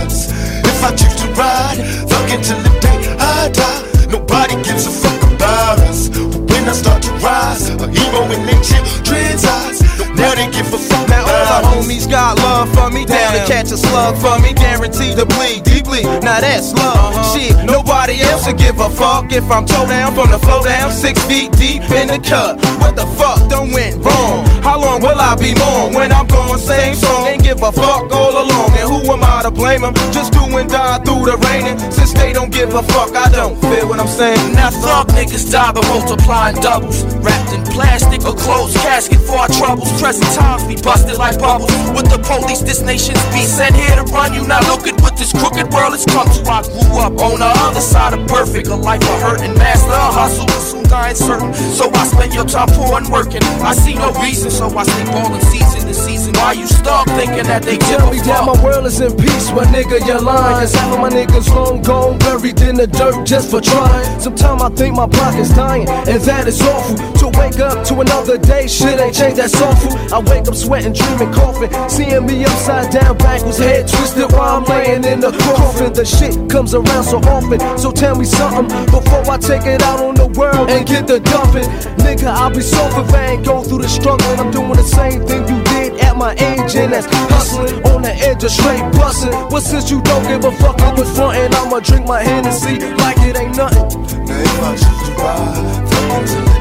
I 0.83 0.91
choose 0.95 1.15
to 1.21 1.27
ride, 1.39 1.79
fuck 2.11 2.29
until 2.29 2.59
the 2.59 2.73
day 2.83 2.99
I 3.17 3.49
die. 3.49 3.81
Nobody 4.11 4.55
gives 4.63 4.85
a 4.85 4.91
fuck 4.91 5.21
about 5.31 5.79
us. 5.87 6.09
But 6.09 6.51
when 6.51 6.67
I 6.67 6.73
start 6.73 7.01
to 7.03 7.11
rise, 7.23 7.69
a 7.69 7.87
hero 7.87 8.23
in 8.35 8.45
their 8.45 8.61
children's 8.61 9.45
eyes. 9.45 9.79
Now 10.15 10.35
they 10.35 10.49
give 10.51 10.71
a 10.73 10.77
fuck 10.77 11.07
Now 11.09 11.23
all 11.23 11.61
my 11.61 11.69
homies 11.69 12.09
got 12.09 12.37
love 12.37 12.72
me, 12.93 13.05
down 13.05 13.33
to 13.33 13.41
catch 13.45 13.71
a 13.71 13.77
slug 13.77 14.15
for 14.17 14.39
me, 14.41 14.53
guaranteed 14.53 15.17
to 15.17 15.25
bleed 15.25 15.63
deeply. 15.63 16.03
Now 16.21 16.39
that's 16.39 16.73
love. 16.73 17.15
Uh-huh. 17.15 17.33
Shit, 17.33 17.65
nobody 17.65 18.21
else 18.21 18.45
would 18.47 18.57
give 18.57 18.79
a 18.79 18.89
fuck 18.89 19.31
if 19.31 19.49
I'm 19.49 19.65
toe 19.65 19.87
down 19.87 20.13
from 20.15 20.31
the 20.31 20.39
flow 20.39 20.63
down, 20.63 20.91
six 20.91 21.21
feet 21.25 21.51
deep 21.53 21.83
in 21.91 22.07
the 22.07 22.19
cut. 22.19 22.61
What 22.79 22.95
the 22.95 23.07
fuck 23.17 23.49
done 23.49 23.71
went 23.71 24.03
wrong? 24.05 24.45
How 24.61 24.79
long 24.79 25.01
will 25.01 25.19
I 25.19 25.35
be 25.35 25.53
mourn 25.55 25.93
when 25.93 26.11
I'm 26.11 26.27
gone? 26.27 26.59
Same 26.59 26.95
song, 26.95 27.27
ain't 27.27 27.43
give 27.43 27.61
a 27.61 27.71
fuck 27.71 28.11
all 28.11 28.33
along. 28.43 28.71
And 28.77 28.87
who 28.87 29.11
am 29.11 29.23
I 29.23 29.43
to 29.43 29.51
blame 29.51 29.83
'em? 29.83 29.93
Just 30.13 30.33
do 30.33 30.43
and 30.57 30.69
die 30.69 30.99
through 31.05 31.25
the 31.25 31.37
raining. 31.49 31.79
Since 31.91 32.13
they 32.13 32.31
don't 32.33 32.51
give 32.51 32.73
a 32.73 32.83
fuck, 32.83 33.15
I 33.15 33.29
don't 33.29 33.59
feel 33.61 33.87
what 33.89 33.99
I'm 33.99 34.07
saying. 34.07 34.53
Now 34.53 34.69
thug 34.69 35.07
niggas 35.17 35.51
die 35.51 35.71
by 35.71 35.81
multiplying 35.87 36.57
doubles. 36.61 37.03
Wrapped 37.25 37.53
in 37.53 37.63
plastic, 37.63 38.21
a 38.21 38.33
closed 38.33 38.77
casket 38.77 39.19
for 39.21 39.37
our 39.37 39.49
troubles. 39.49 39.89
Present 40.01 40.29
times 40.33 40.63
we 40.65 40.75
busted 40.75 41.17
like 41.17 41.39
bubbles. 41.39 41.71
With 41.95 42.09
the 42.09 42.19
police, 42.19 42.61
this 42.61 42.81
nation's 42.83 43.23
be 43.33 43.43
sent 43.47 43.75
here 43.75 43.95
to 43.95 44.03
run 44.11 44.33
you. 44.33 44.45
Now 44.47 44.59
look 44.67 44.87
at 44.87 44.99
what 45.01 45.17
this 45.17 45.31
crooked 45.31 45.71
world 45.73 45.93
has 45.95 46.05
come 46.05 46.27
to. 46.27 46.41
I 46.51 46.61
grew 46.63 46.99
up 46.99 47.17
on 47.19 47.39
the 47.39 47.51
other 47.65 47.81
side 47.81 48.13
of 48.13 48.27
perfect. 48.27 48.67
A 48.67 48.75
life 48.75 49.01
of 49.01 49.21
hurt 49.21 49.41
and 49.41 49.55
master 49.57 49.91
a 49.91 50.11
hustle. 50.11 50.47
Soon 50.59 50.83
dying 50.83 51.15
certain. 51.15 51.53
So 51.53 51.89
I 51.89 52.05
your 52.33 52.45
time 52.45 52.67
poor 52.69 52.97
and 52.97 53.07
working. 53.09 53.43
I 53.61 53.73
see 53.73 53.95
no 53.95 54.11
reason, 54.21 54.49
so 54.51 54.65
I 54.75 54.83
stay 54.83 55.05
ballin' 55.05 55.41
season 55.41 55.87
to 55.87 55.93
season. 55.93 56.33
Why 56.33 56.53
you 56.53 56.67
stuck 56.67 57.07
thinking 57.09 57.45
that 57.45 57.63
they 57.63 57.77
Tell 57.93 58.09
me 58.09 58.19
that 58.21 58.45
my 58.45 58.55
world 58.63 58.85
is 58.85 59.01
in 59.01 59.11
peace, 59.17 59.51
but 59.51 59.67
nigga, 59.67 59.99
you're 60.07 60.21
lying. 60.21 60.61
Cause 60.61 60.73
half 60.73 60.93
of 60.93 60.99
my 60.99 61.09
niggas 61.09 61.49
long 61.53 61.81
gone, 61.81 62.17
buried 62.17 62.59
in 62.61 62.77
the 62.77 62.87
dirt 62.87 63.25
just 63.25 63.51
for 63.51 63.59
trying. 63.59 64.19
Sometimes 64.19 64.61
I 64.63 64.69
think 64.69 64.95
my 64.95 65.07
pocket's 65.07 65.53
dying, 65.53 65.87
and 65.87 66.21
that 66.21 66.47
is 66.47 66.61
awful. 66.61 66.95
To 67.19 67.27
wake 67.37 67.59
up 67.59 67.85
to 67.87 67.99
another 67.99 68.37
day, 68.37 68.67
shit 68.67 68.99
ain't 68.99 69.13
changed, 69.13 69.37
that's 69.37 69.59
awful. 69.61 69.91
I 70.15 70.19
wake 70.23 70.47
up 70.47 70.55
sweating, 70.55 70.93
dreaming, 70.93 71.33
coughing. 71.33 71.69
Seeing 71.89 72.25
me 72.25 72.45
upside 72.45 72.89
down, 72.91 73.17
backwards, 73.17 73.57
head 73.57 73.87
twisted 73.87 74.31
while 74.31 74.57
I'm 74.57 74.65
laying 74.65 75.03
in 75.03 75.19
the 75.19 75.31
coffin. 75.31 75.91
The 75.91 76.05
shit 76.05 76.33
comes 76.49 76.73
around 76.73 77.03
so 77.03 77.17
often, 77.19 77.59
so 77.77 77.91
tell 77.91 78.15
me 78.15 78.25
something 78.25 78.69
before 78.85 79.29
I 79.29 79.37
take 79.37 79.67
it 79.67 79.83
out 79.83 79.99
on 79.99 80.15
the 80.15 80.27
world 80.39 80.69
and 80.69 80.87
get 80.87 81.05
the 81.05 81.19
dumping. 81.19 81.67
Nigga, 81.99 82.22
I'll 82.27 82.49
be 82.49 82.61
so 82.61 82.85
if 82.99 83.13
I 83.13 83.35
go 83.41 83.63
through 83.63 83.81
the 83.81 83.89
struggle. 83.89 84.27
I'm 84.39 84.51
doing 84.51 84.73
the 84.73 84.83
same 84.83 85.25
thing 85.25 85.47
you 85.47 85.63
did 85.63 85.99
at 86.01 86.15
my 86.15 86.33
age, 86.33 86.75
and 86.75 86.93
that's 86.93 87.07
hustling 87.29 87.83
on 87.85 88.01
the 88.01 88.13
edge 88.13 88.43
of 88.43 88.51
straight 88.51 88.83
busting. 88.93 89.31
Well, 89.49 89.61
since 89.61 89.91
you 89.91 90.01
don't 90.01 90.23
give 90.27 90.43
a 90.45 90.51
fuck, 90.57 90.79
I'm 90.81 90.97
in 90.97 91.05
front 91.15 91.37
and 91.37 91.53
I'ma 91.55 91.79
drink 91.79 92.07
my 92.07 92.21
Hennessy 92.21 92.79
like 92.97 93.17
it 93.19 93.37
ain't 93.37 93.57
nothing. 93.57 94.01
Now 94.25 94.39
if 94.39 94.63
I 94.63 94.75
choose 94.75 95.03
to 95.07 95.13
ride, 95.21 96.52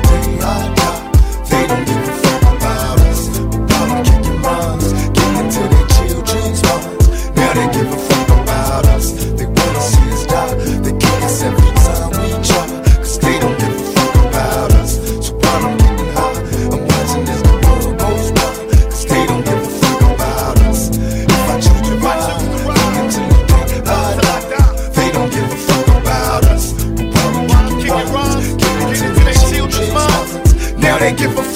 they 31.02 31.12
give 31.12 31.36
a 31.36 31.51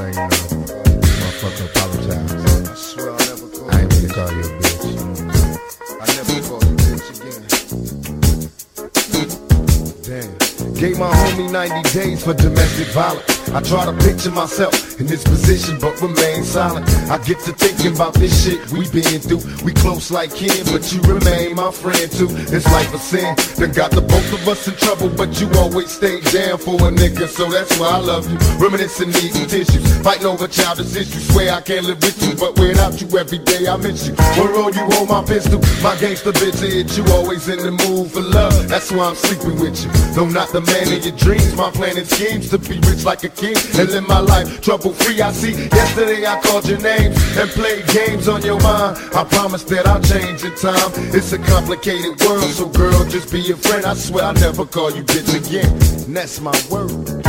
I 0.00 0.12
say, 0.12 0.12
you 0.12 0.16
know, 0.16 0.30
motherfucker, 1.20 1.66
apologize. 1.76 2.32
I 2.68 2.74
swear 2.74 3.10
I'll 3.10 3.18
never 3.18 3.48
call 3.50 3.70
I 3.70 3.80
ain't 3.82 3.90
to 3.92 4.08
call 4.08 4.32
you 4.32 4.40
a 4.40 4.42
bitch. 4.56 4.84
I 6.00 6.06
never 6.16 6.32
you 6.64 6.74
bitch 6.80 7.08
again. 7.20 7.42
Damn. 10.02 10.74
Gave 10.74 10.96
my 10.98 11.10
homie 11.10 11.50
90 11.52 11.90
days 11.90 12.24
for 12.24 12.32
domestic 12.32 12.86
violence. 12.88 13.39
I 13.52 13.60
try 13.60 13.84
to 13.84 13.92
picture 14.04 14.30
myself 14.30 15.00
in 15.00 15.06
this 15.06 15.24
position, 15.24 15.78
but 15.80 16.00
remain 16.00 16.44
silent. 16.44 16.86
I 17.10 17.18
get 17.18 17.40
to 17.40 17.52
thinking 17.52 17.94
about 17.94 18.14
this 18.14 18.30
shit 18.44 18.60
we 18.70 18.88
been 18.90 19.18
through. 19.18 19.42
We 19.64 19.72
close 19.72 20.10
like 20.10 20.34
kin, 20.34 20.64
but 20.70 20.86
you 20.92 21.00
remain 21.02 21.56
my 21.56 21.72
friend 21.72 22.06
too. 22.12 22.28
It's 22.30 22.66
life 22.70 22.94
a 22.94 22.98
sin. 22.98 23.34
Done 23.58 23.72
got 23.72 23.90
the 23.90 24.02
both 24.02 24.32
of 24.32 24.46
us 24.46 24.68
in 24.68 24.74
trouble, 24.76 25.08
but 25.08 25.40
you 25.40 25.50
always 25.58 25.90
stay 25.90 26.20
down 26.30 26.58
for 26.58 26.76
a 26.76 26.90
nigga, 26.92 27.26
so 27.26 27.50
that's 27.50 27.76
why 27.78 27.88
I 27.88 27.98
love 27.98 28.30
you. 28.30 28.38
Reminiscing 28.62 29.10
needing 29.10 29.46
tissues, 29.48 29.82
fighting 29.98 30.26
over 30.26 30.46
childish 30.46 30.94
issues. 30.94 31.26
Swear 31.32 31.54
I 31.54 31.60
can't 31.60 31.86
live 31.86 32.02
with 32.02 32.22
you, 32.22 32.36
but 32.36 32.58
without 32.58 33.00
you 33.00 33.08
every 33.18 33.38
day 33.38 33.66
I 33.66 33.76
miss 33.78 34.06
you. 34.06 34.14
One 34.38 34.52
road 34.52 34.76
you 34.76 34.86
hold 34.94 35.08
my 35.08 35.24
pistol, 35.24 35.58
my 35.82 35.98
gangster 35.98 36.32
bitch 36.32 36.60
hit 36.60 36.96
you. 36.96 37.04
Always 37.10 37.48
in 37.48 37.58
the 37.58 37.72
mood 37.72 38.12
for 38.12 38.20
love, 38.20 38.68
that's 38.68 38.92
why 38.92 39.08
I'm 39.08 39.16
sleeping 39.16 39.58
with 39.58 39.82
you. 39.82 39.90
Though 40.14 40.28
not 40.28 40.52
the 40.52 40.60
man 40.60 40.92
of 40.92 41.04
your 41.04 41.16
dreams, 41.16 41.56
my 41.56 41.70
plan 41.70 41.98
and 41.98 42.06
schemes 42.06 42.50
to 42.50 42.58
be 42.58 42.78
rich 42.86 43.04
like 43.04 43.24
a 43.24 43.29
king 43.30 43.56
and 43.78 43.90
live 43.90 44.06
my 44.08 44.20
life 44.20 44.60
trouble 44.60 44.92
free. 44.92 45.20
I 45.20 45.32
see 45.32 45.52
yesterday 45.52 46.26
I 46.26 46.40
called 46.40 46.68
your 46.68 46.80
name 46.80 47.12
and 47.12 47.50
played 47.50 47.86
games 47.88 48.28
on 48.28 48.42
your 48.42 48.60
mind. 48.60 48.98
I 49.14 49.24
promise 49.24 49.64
that 49.64 49.86
I'll 49.86 50.02
change 50.02 50.44
in 50.44 50.54
time. 50.54 50.90
It's 51.14 51.32
a 51.32 51.38
complicated 51.38 52.20
world, 52.20 52.50
so 52.50 52.68
girl, 52.68 53.04
just 53.06 53.32
be 53.32 53.50
a 53.50 53.56
friend. 53.56 53.84
I 53.86 53.94
swear 53.94 54.24
I'll 54.24 54.34
never 54.34 54.64
call 54.64 54.90
you 54.90 55.02
bitch 55.02 55.34
again. 55.34 55.70
And 56.06 56.16
that's 56.16 56.40
my 56.40 56.54
word. 56.70 57.19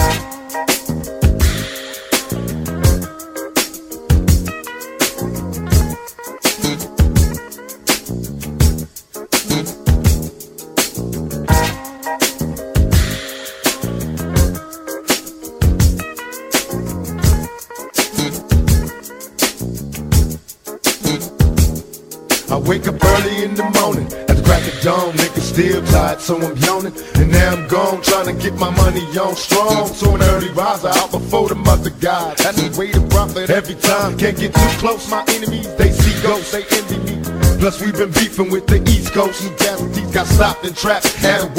Morning 23.91 24.13
at 24.29 24.35
the 24.37 24.43
crack 24.43 24.65
of 24.67 24.81
dawn, 24.81 25.11
nigga 25.13 25.41
still 25.41 25.83
tired, 25.87 26.19
so 26.19 26.35
I'm 26.37 26.55
yawning. 26.57 26.93
And 27.15 27.31
now 27.31 27.55
I'm 27.55 27.67
gone, 27.67 28.01
trying 28.01 28.27
to 28.27 28.43
get 28.43 28.57
my 28.57 28.69
money 28.69 29.01
on 29.17 29.35
strong. 29.35 29.87
So 29.87 30.15
an 30.15 30.21
early 30.23 30.49
riser 30.51 30.89
out 30.89 31.11
before 31.11 31.49
the 31.49 31.55
mother 31.55 31.91
God. 32.01 32.37
That's 32.37 32.61
the 32.61 32.79
way 32.79 32.91
to 32.91 33.01
profit 33.07 33.49
every 33.49 33.75
time. 33.75 34.17
Can't 34.17 34.37
get 34.37 34.53
too 34.53 34.71
close, 34.79 35.09
my 35.09 35.23
enemies, 35.29 35.73
they 35.75 35.91
see 35.91 36.23
ghosts, 36.23 36.51
they 36.51 36.63
envy 36.77 37.15
me. 37.15 37.20
Plus 37.61 37.79
we've 37.79 37.93
been 37.93 38.09
beefing 38.13 38.49
with 38.49 38.65
the 38.65 38.81
East 38.89 39.13
Coast 39.13 39.45
and 39.45 39.55
casualties 39.55 40.09
got 40.09 40.25
stopped 40.25 40.65
and 40.65 40.75
trapped 40.75 41.05
at 41.23 41.45
a. 41.45 41.51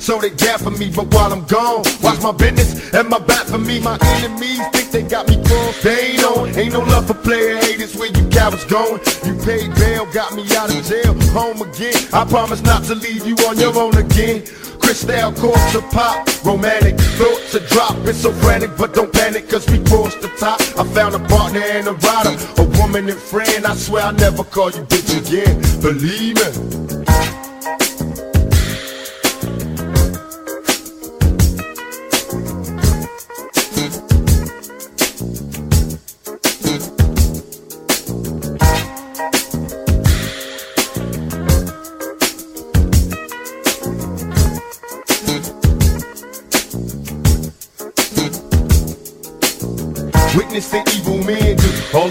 So 0.00 0.20
they 0.20 0.30
for 0.58 0.72
me, 0.72 0.90
but 0.90 1.06
while 1.14 1.32
I'm 1.32 1.44
gone, 1.46 1.84
watch 2.02 2.20
my 2.20 2.32
business 2.32 2.92
and 2.92 3.08
my 3.08 3.20
back 3.20 3.46
for 3.46 3.58
me. 3.58 3.78
My 3.78 3.96
enemies 4.18 4.58
think 4.74 4.90
they 4.90 5.02
got 5.04 5.28
me 5.28 5.36
crossed. 5.46 5.84
They 5.84 6.10
ain't 6.10 6.24
on. 6.24 6.48
Ain't 6.58 6.72
no 6.72 6.80
love 6.80 7.06
for 7.06 7.14
player 7.14 7.56
haters 7.56 7.94
where 7.94 8.10
you 8.10 8.28
cowards 8.30 8.64
going. 8.64 8.98
You 9.24 9.38
paid 9.46 9.72
bail, 9.76 10.10
got 10.12 10.34
me 10.34 10.42
out 10.56 10.74
of 10.74 10.82
jail, 10.84 11.14
home 11.30 11.62
again. 11.62 11.94
I 12.12 12.24
promise 12.24 12.60
not 12.62 12.82
to 12.90 12.96
leave 12.96 13.24
you 13.24 13.36
on 13.46 13.56
your 13.56 13.78
own 13.78 13.96
again. 13.96 14.42
Crystal 14.84 15.32
corpse 15.32 15.72
to 15.72 15.80
pop, 15.80 16.28
romantic 16.44 17.00
thoughts 17.16 17.52
to 17.52 17.60
drop. 17.72 17.96
It's 18.06 18.18
so 18.18 18.32
frantic, 18.32 18.76
but 18.76 18.92
don't 18.92 19.10
panic, 19.10 19.48
cause 19.48 19.66
we 19.70 19.82
crossed 19.84 20.20
the 20.20 20.28
top. 20.38 20.60
I 20.78 20.84
found 20.92 21.14
a 21.14 21.20
partner 21.20 21.60
and 21.60 21.88
a 21.88 21.92
rider, 21.92 22.36
a 22.58 22.64
woman 22.78 23.08
and 23.08 23.18
friend. 23.18 23.66
I 23.66 23.74
swear 23.76 24.04
I'll 24.04 24.12
never 24.12 24.44
call 24.44 24.70
you 24.70 24.82
bitch 24.82 25.10
again. 25.18 25.60
Believe 25.80 26.36
me. 26.36 27.43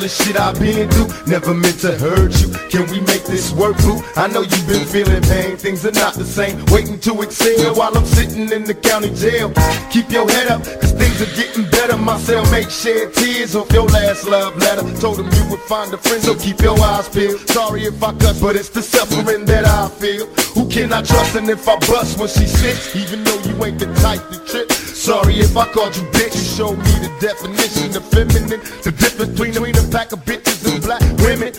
The 0.04 0.10
shit 0.10 0.36
I've 0.36 0.60
been 0.60 0.89
through, 0.91 1.08
never 1.32 1.54
meant 1.54 1.80
to 1.80 1.95
hurt 1.97 2.36
you. 2.41 2.51
Can 2.68 2.84
we 2.91 2.99
make 3.08 3.24
this 3.24 3.54
work, 3.54 3.78
boo? 3.78 4.04
I 4.18 4.28
know 4.28 4.41
you've 4.41 4.68
been 4.68 4.86
feeling 4.86 5.24
pain, 5.24 5.56
things 5.56 5.86
are 5.86 5.95
not 5.95 6.16
the 6.16 6.26
same. 6.26 6.60
Waiting 6.76 6.99
to 7.08 7.22
exhale 7.22 7.74
while 7.74 7.95
I'm 7.97 8.06
sitting 8.06 8.51
in 8.51 8.66
the 8.66 8.74
county 8.74 9.16
jail. 9.16 9.54
Keep 9.91 10.12
your 10.12 10.30
head 10.30 10.49
up, 10.51 10.62
cause 10.82 10.91
things 10.91 11.22
are 11.24 11.34
getting 11.39 11.64
better. 11.72 11.95
My 11.95 12.18
cellmate 12.20 12.68
shed 12.68 13.14
tears 13.14 13.56
off 13.56 13.72
your 13.72 13.88
last 13.88 14.28
love 14.28 14.58
letter. 14.58 14.84
Told 14.99 15.20
him 15.20 15.32
you 15.32 15.49
would 15.51 15.64
find 15.72 15.93
a 15.93 15.97
friend, 15.97 16.22
so 16.22 16.36
keep 16.36 16.60
your 16.60 16.78
eyes 16.82 17.08
peeled. 17.08 17.39
Sorry 17.47 17.86
if 17.86 18.04
I 18.04 18.12
cuss, 18.14 18.41
but 18.41 18.58
it's 18.58 18.70
the 18.70 18.82
suffering 18.82 19.45
that 19.45 19.64
I 19.64 19.88
feel. 19.88 20.28
Who 20.56 20.68
can 20.68 20.91
I 20.91 21.01
trust? 21.01 21.36
And 21.36 21.49
if 21.49 21.66
I 21.70 21.80
bust 21.80 22.20
when 22.20 22.28
she 22.28 22.45
sits, 22.45 22.93
even 22.93 23.24
though 23.24 23.39
you 23.47 23.56
ain't 23.64 23.80
the 23.80 23.88
type 24.04 24.28
to 24.32 24.39
trip. 24.51 24.70
Sorry 24.72 25.39
if 25.39 25.56
I 25.58 25.66
called 25.72 25.95
you 25.95 26.04
bitch. 26.16 26.36
You 26.36 26.47
showed 26.58 26.78
me 26.78 26.93
the 27.04 27.12
definition 27.20 27.95
of 27.95 28.04
feminine. 28.08 28.62
The 28.84 28.91
difference 28.91 29.32
between, 29.32 29.54
pack 29.94 30.12
of 30.12 30.26
bitches 30.26 30.66
and 30.66 30.82
black 30.82 31.02
women. 31.22 31.54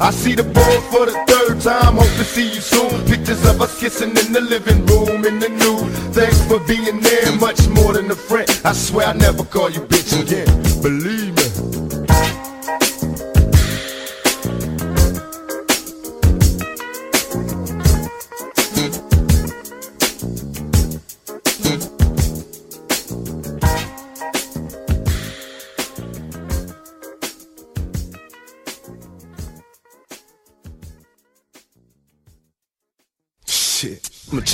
I 0.00 0.10
see 0.10 0.34
the 0.34 0.42
boy 0.42 0.76
for 0.90 1.06
the 1.06 1.14
third 1.30 1.60
time. 1.60 1.94
Hope 1.94 2.14
to 2.18 2.24
see 2.24 2.48
you 2.52 2.60
soon. 2.60 2.90
Pictures 3.06 3.46
of 3.46 3.62
us 3.62 3.78
kissing 3.78 4.10
in 4.10 4.32
the 4.32 4.40
living 4.40 4.84
room 4.86 5.24
in 5.24 5.38
the 5.38 5.48
nude. 5.48 5.92
Thanks 6.12 6.44
for 6.48 6.58
being 6.66 7.00
there, 7.00 7.36
much 7.38 7.68
more 7.68 7.92
than 7.92 8.10
a 8.10 8.16
friend. 8.16 8.50
I 8.64 8.72
swear 8.72 9.06
I'll 9.06 9.14
never 9.14 9.44
call 9.44 9.70
you 9.70 9.82
bitch 9.82 10.10
again. 10.20 10.48
Believe 10.82 11.25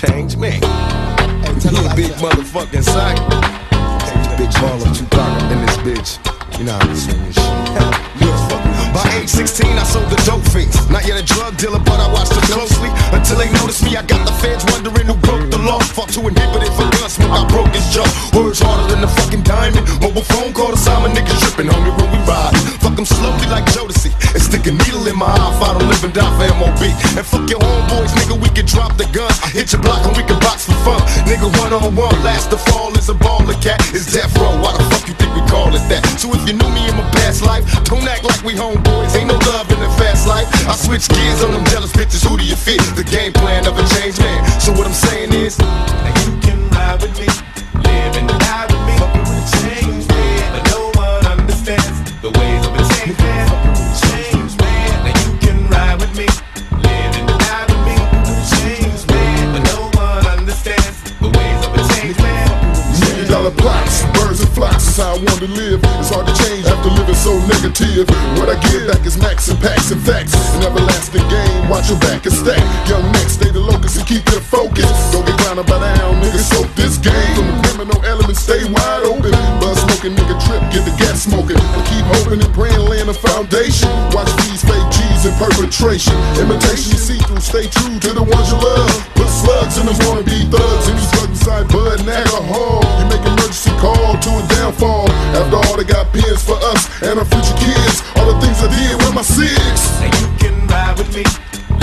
me. 0.03 0.09
Shit, 0.09 0.15
I'm 0.15 0.19
a 0.19 0.23
change 0.23 0.37
man. 0.37 0.61
You 1.73 1.91
a 1.91 1.95
big 1.95 2.13
motherfucking 2.13 2.85
sack. 2.85 3.17
Big 4.39 4.49
baller, 4.51 4.97
Tupac 4.97 5.53
in 5.53 5.67
this 5.67 5.77
bitch. 5.79 6.59
You 6.59 6.65
know 6.65 6.73
how 6.73 6.87
to 6.87 6.97
sing 6.97 7.23
this 7.25 7.37
shit. 7.37 8.69
By 8.93 9.09
age 9.17 9.33
16, 9.33 9.73
I 9.73 9.85
sold 9.89 10.13
the 10.13 10.21
dope 10.29 10.45
fiends. 10.53 10.77
Not 10.93 11.09
yet 11.09 11.17
a 11.17 11.25
drug 11.25 11.57
dealer, 11.57 11.81
but 11.81 11.97
I 11.97 12.13
watched 12.13 12.37
them 12.37 12.45
closely. 12.53 12.93
Until 13.17 13.41
they 13.41 13.49
noticed 13.57 13.83
me, 13.85 13.97
I 13.97 14.05
got 14.05 14.21
the 14.29 14.35
feds 14.45 14.69
wondering 14.69 15.09
who 15.09 15.17
broke 15.25 15.49
the 15.49 15.57
law. 15.65 15.81
Fought 15.81 16.13
to 16.13 16.21
inhibit 16.29 16.69
it 16.69 16.73
for 16.77 16.85
gun 16.93 17.09
smoke, 17.09 17.33
I 17.33 17.49
broke 17.49 17.73
his 17.73 17.89
jaw. 17.89 18.05
Words 18.37 18.61
harder 18.61 18.93
than 18.93 19.01
a 19.05 19.09
fucking 19.09 19.49
diamond. 19.49 19.89
Mobile 20.05 20.25
phone 20.29 20.53
call 20.53 20.73
to 20.73 20.77
Simon, 20.77 21.17
niggas 21.17 21.41
tripping, 21.41 21.73
homie, 21.73 21.93
when 21.97 22.09
we 22.13 22.21
ride. 22.29 22.53
Fuck 22.85 22.97
them 22.97 23.09
slowly 23.09 23.49
like 23.49 23.65
Jodeci. 23.73 24.13
And 24.37 24.43
stick 24.45 24.69
a 24.69 24.73
needle 24.77 25.09
in 25.09 25.17
my 25.17 25.29
eye 25.29 25.51
if 25.57 25.61
I 25.65 25.73
don't 25.73 25.89
live 25.89 26.05
and 26.05 26.13
die 26.13 26.33
for 26.37 26.53
MOB. 26.61 26.83
And 27.17 27.25
fuck 27.25 27.49
your 27.49 27.65
homeboys, 27.65 28.13
nigga, 28.21 28.37
we 28.37 28.53
can 28.53 28.69
drop 28.69 29.01
the 29.01 29.09
gun. 29.17 29.33
Hit 29.57 29.73
your 29.73 29.81
block 29.81 30.05
and 30.05 30.13
we 30.17 30.23
can 30.23 30.37
box 30.45 30.69
for 30.69 30.77
fun. 30.85 31.01
Nigga, 31.25 31.49
one 31.65 31.73
on 31.73 31.97
one, 31.97 32.17
last 32.21 32.53
to 32.53 32.61
fall 32.69 32.93
is 33.01 33.09
a 33.09 33.17
baller 33.17 33.57
cat. 33.65 33.81
It's 33.97 34.13
death 34.13 34.37
row, 34.37 34.53
why 34.61 34.77
the 34.77 34.85
fuck 34.93 35.09
you 35.09 35.17
think 35.17 35.33
we 35.33 35.41
call 35.49 35.73
it 35.73 35.85
that? 35.89 36.05
So 36.21 36.29
if 36.37 36.45
you 36.45 36.53
knew 36.53 36.71
me 36.77 36.89
in 36.89 36.97
my 36.97 37.09
past 37.17 37.41
life, 37.41 37.65
don't 37.89 38.05
act 38.05 38.25
like 38.25 38.43
we 38.45 38.53
homeboys. 38.83 39.15
Ain't 39.17 39.29
no 39.29 39.39
love 39.53 39.71
in 39.71 39.81
the 39.81 39.89
fast 39.99 40.27
life. 40.27 40.49
I 40.69 40.75
switch 40.75 41.09
gears 41.09 41.43
on 41.43 41.53
them 41.53 41.65
jealous 41.67 41.93
bitches. 41.93 42.27
Who 42.27 42.37
do 42.37 42.45
you 42.45 42.57
fit? 42.57 42.81
The 42.97 43.05
game 43.05 43.33
plan 43.33 43.67
of 43.67 43.79
a 43.79 43.87
changed 43.99 44.21
man. 44.21 44.45
So 44.61 44.73
what 44.73 44.87
I'm 44.87 44.93
saying 44.93 45.33
is, 45.33 45.59
now 45.59 46.13
you 46.25 46.41
can 46.41 46.69
ride 46.71 47.01
with 47.03 47.15
me, 47.19 47.27
live 47.83 48.17
and 48.17 48.29
die 48.29 48.67
with 48.71 48.83
me. 48.87 48.97
Fucking 48.99 49.23
with 49.23 49.43
a 49.43 49.47
changed 49.63 50.09
man, 50.09 50.53
but 50.55 50.65
no 50.71 50.91
one 50.95 51.27
understands 51.27 51.99
the 52.21 52.31
ways 52.31 52.63
of 52.67 52.73
a 52.75 52.83
changed 52.95 53.21
man. 53.21 53.47
Changed 54.03 54.57
man, 54.61 54.91
now 55.07 55.15
you 55.23 55.33
can 55.39 55.59
ride 55.69 55.99
with 56.01 56.15
me, 56.17 56.27
live 56.83 57.13
and 57.19 57.29
die 57.29 57.67
with 57.71 57.83
me. 57.89 57.97
Changed 58.59 59.07
man, 59.11 59.45
but 59.55 59.63
no 59.75 59.91
one 59.99 60.27
understands 60.27 61.03
the 61.19 61.31
ways 61.31 61.61
of 61.67 61.71
a 61.75 61.83
changed 61.95 62.21
man. 62.21 62.49
Million 63.01 63.29
dollar 63.31 63.51
plots, 63.51 64.05
birds 64.15 64.41
and 64.41 64.53
flocks 64.53 64.87
is 64.87 64.97
how 64.97 65.15
I 65.15 65.19
want 65.19 65.41
to 65.41 65.49
live. 65.49 65.92
So 67.75 67.85
negative. 67.85 68.09
What 68.39 68.49
I 68.49 68.57
give 68.69 68.89
back 68.89 69.05
is 69.07 69.19
max 69.19 69.49
and 69.49 69.61
packs 69.61 69.91
and 69.91 70.01
facts. 70.03 70.35
An 70.57 70.63
everlasting 70.63 71.27
game, 71.29 71.69
watch 71.69 71.89
your 71.89 71.99
back 72.01 72.25
and 72.27 72.35
stack. 72.35 72.61
Young 72.89 73.05
next, 73.13 73.41
stay 73.41 73.51
the 73.51 73.61
locus 73.61 73.97
and 73.97 74.07
keep 74.07 74.25
your 74.31 74.41
focus. 74.41 74.89
Don't 75.13 75.25
get 75.27 75.37
by 75.39 75.55
down, 75.55 76.21
nigga, 76.23 76.41
soak 76.41 76.69
this 76.75 76.99
game. 76.99 77.37
From 77.37 77.47
the 77.47 77.69
criminal 77.69 78.01
elements, 78.05 78.41
stay 78.41 78.65
wide 78.65 79.05
open. 79.05 79.33
Buzz 79.61 79.79
smoking, 79.85 80.17
nigga, 80.17 80.37
trip, 80.43 80.63
get 80.73 80.85
the 80.85 80.95
gas 80.97 81.25
smoking. 81.25 81.61
And 81.61 81.85
keep 81.87 82.05
hoping 82.17 82.41
and 82.41 82.55
praying, 82.55 82.81
laying 82.89 83.09
a 83.09 83.15
foundation. 83.15 83.89
Watch 84.17 84.33
these 84.49 84.65
fake 84.65 84.89
G's 84.91 85.29
in 85.29 85.35
perpetration. 85.37 86.17
Imitation, 86.41 86.97
you 86.97 87.01
see 87.01 87.21
through, 87.29 87.45
stay 87.45 87.69
true 87.69 88.01
to 88.01 88.11
the 88.17 88.25
ones 88.25 88.49
you 88.51 88.59
love. 88.59 88.91
Put 89.15 89.29
slugs 89.29 89.79
in 89.79 89.87
them 89.87 89.97
wannabe 90.09 90.51
thugs. 90.51 90.89
And 90.89 90.99
these 90.99 91.11
drugs 91.13 91.31
inside 91.37 91.69
bud 91.69 92.01
and 92.01 92.09
alcohol. 92.09 92.81
You 92.99 93.05
make 93.13 93.23
emergency 93.23 93.62
call 93.83 94.15
to 94.15 94.31
a 94.39 94.43
downfall. 94.55 95.11
After 95.35 95.59
all, 95.59 95.77
they 95.77 95.83
got 95.83 96.07
pins 96.15 96.43
for 96.47 96.55
us 96.71 96.87
and 97.03 97.19
our 97.19 97.27
future 97.27 97.59
kids. 97.59 97.99
All 98.15 98.31
the 98.31 98.39
things 98.39 98.63
I 98.63 98.71
did 98.71 98.95
with 99.03 99.15
my 99.19 99.27
six. 99.27 99.99
Now 99.99 100.07
you 100.23 100.29
can 100.39 100.55
ride 100.71 100.95
with 100.97 101.11
me, 101.11 101.27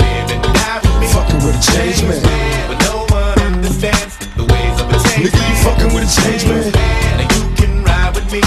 live 0.00 0.28
and 0.32 0.42
die 0.42 0.80
with 0.80 0.96
me. 0.96 1.06
Fucking 1.12 1.40
with 1.44 1.60
a 1.60 1.64
change 1.68 2.00
man, 2.08 2.24
but 2.72 2.78
no 2.88 3.04
one 3.12 3.38
understands 3.52 4.16
the 4.40 4.48
ways 4.48 4.76
of 4.80 4.88
a 4.88 4.96
change 5.04 5.28
Nigga, 5.28 5.42
you 5.44 5.56
fucking 5.60 5.92
with 5.92 6.08
a 6.08 6.12
change 6.16 6.42
man. 6.48 6.72
Now 7.20 7.28
you 7.36 7.44
can 7.60 7.84
ride 7.84 8.12
with 8.16 8.28
me, 8.32 8.40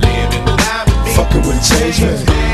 live 0.00 0.30
and 0.32 0.46
die 0.56 0.84
with 0.88 1.00
me. 1.04 1.10
Fucking 1.12 1.42
with 1.44 1.60
a 1.60 1.64
change 1.76 2.00
man, 2.00 2.53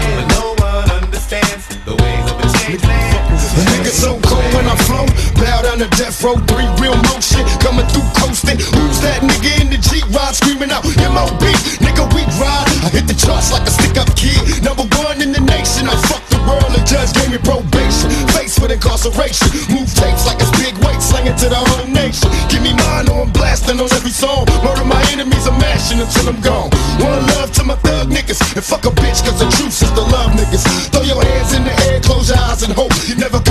So 3.91 4.15
cold 4.23 4.47
when 4.55 4.71
I 4.71 4.79
flow, 4.87 5.03
bow 5.35 5.67
down 5.67 5.83
to 5.83 5.91
death 5.99 6.23
row, 6.23 6.39
three 6.47 6.69
real 6.79 6.95
motion 7.11 7.43
coming 7.59 7.83
through 7.91 8.07
coasting. 8.23 8.55
Who's 8.57 9.03
that 9.03 9.19
nigga 9.19 9.51
in 9.59 9.67
the 9.67 9.83
G 9.83 10.07
ride 10.15 10.39
screaming 10.39 10.71
out 10.71 10.87
MOB? 10.87 11.43
Nigga, 11.83 12.07
we 12.15 12.23
ride. 12.39 12.71
I 12.87 12.89
hit 12.95 13.11
the 13.11 13.19
charts 13.19 13.51
like 13.51 13.67
a 13.67 13.73
stick 13.75 13.99
up 13.99 14.07
kid, 14.15 14.63
number 14.63 14.87
one 14.95 15.19
in 15.19 15.35
the 15.35 15.43
nation. 15.43 15.91
I 15.91 15.99
fuck 16.07 16.23
the 16.31 16.39
world, 16.47 16.71
the 16.71 16.81
judge 16.87 17.11
gave 17.19 17.35
me 17.35 17.43
probation. 17.43 18.15
Face 18.31 18.63
with 18.63 18.71
incarceration, 18.71 19.51
move 19.75 19.91
tapes 19.91 20.23
like 20.23 20.39
it's 20.39 20.55
big 20.55 20.79
weight, 20.87 21.03
slang 21.03 21.27
it 21.27 21.35
to 21.43 21.51
the 21.51 21.59
whole 21.59 21.91
nation. 21.91 22.31
Give 22.47 22.63
me 22.63 22.73
mine 22.79 23.11
or 23.11 23.27
I'm 23.27 23.33
blasting 23.35 23.83
on 23.83 23.91
every 23.91 24.15
song. 24.15 24.47
Murder 24.63 24.87
my 24.87 25.03
enemies, 25.11 25.51
I'm 25.51 25.59
mashing 25.59 25.99
until 25.99 26.31
I'm 26.31 26.39
gone. 26.41 26.71
One 27.03 27.27
love 27.35 27.51
to 27.59 27.67
my 27.67 27.75
thug 27.83 28.07
niggas, 28.07 28.39
and 28.55 28.63
fuck 28.63 28.87
a 28.87 28.95
bitch, 28.95 29.27
cause 29.27 29.43
the 29.43 29.51
truth 29.51 29.83
is 29.83 29.91
the 29.99 30.07
love 30.15 30.31
niggas. 30.39 30.63
Throw 30.95 31.03
your 31.03 31.19
hands 31.19 31.59
in 31.59 31.67
the 31.67 31.75
air, 31.91 31.99
close 32.01 32.31
your 32.31 32.39
eyes 32.39 32.63
and 32.63 32.73
hope 32.73 32.95
you 33.11 33.19
never 33.19 33.43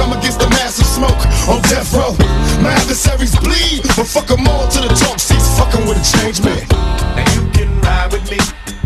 come 0.79 0.95
against 0.95 0.95
the 0.95 0.99
massive 0.99 0.99
smoke 0.99 1.23
on 1.49 1.61
death 1.63 1.93
row. 1.93 2.13
My 2.61 2.71
adversaries 2.71 3.35
bleed, 3.39 3.83
but 3.95 4.07
fuck 4.07 4.27
them 4.27 4.47
all 4.47 4.67
to 4.67 4.79
the 4.81 4.89
talk 4.95 5.19
seats, 5.19 5.57
fucking 5.57 5.87
with 5.87 5.97
a 5.97 6.05
change 6.17 6.43
man. 6.43 6.67
Now 7.15 7.27
you 7.35 7.49
can 7.51 7.69
ride 7.81 8.11
with 8.11 8.29
me, 8.29 8.37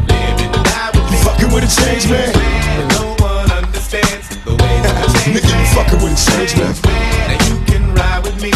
live 0.07 0.39
and 0.41 0.63
die 0.65 0.91
with 0.93 1.07
me. 1.11 1.17
You 1.17 1.23
fucking 1.23 1.51
with 1.53 1.63
a 1.63 1.71
change 1.71 2.09
man. 2.09 2.33
And 2.33 2.89
no 2.93 3.15
one 3.19 3.51
understands 3.51 4.29
the 4.43 4.53
ways 4.55 4.85
of 4.85 4.97
a 4.97 5.07
change 5.19 5.41
Nigga, 5.41 5.53
you 5.53 5.67
fucking 5.75 5.99
with 6.01 6.13
a 6.13 6.21
change 6.31 6.53
man. 6.57 6.73
Now 6.83 7.39
you 7.47 7.55
can 7.65 7.83
ride 7.93 8.21
with 8.23 8.37
me, 8.41 8.51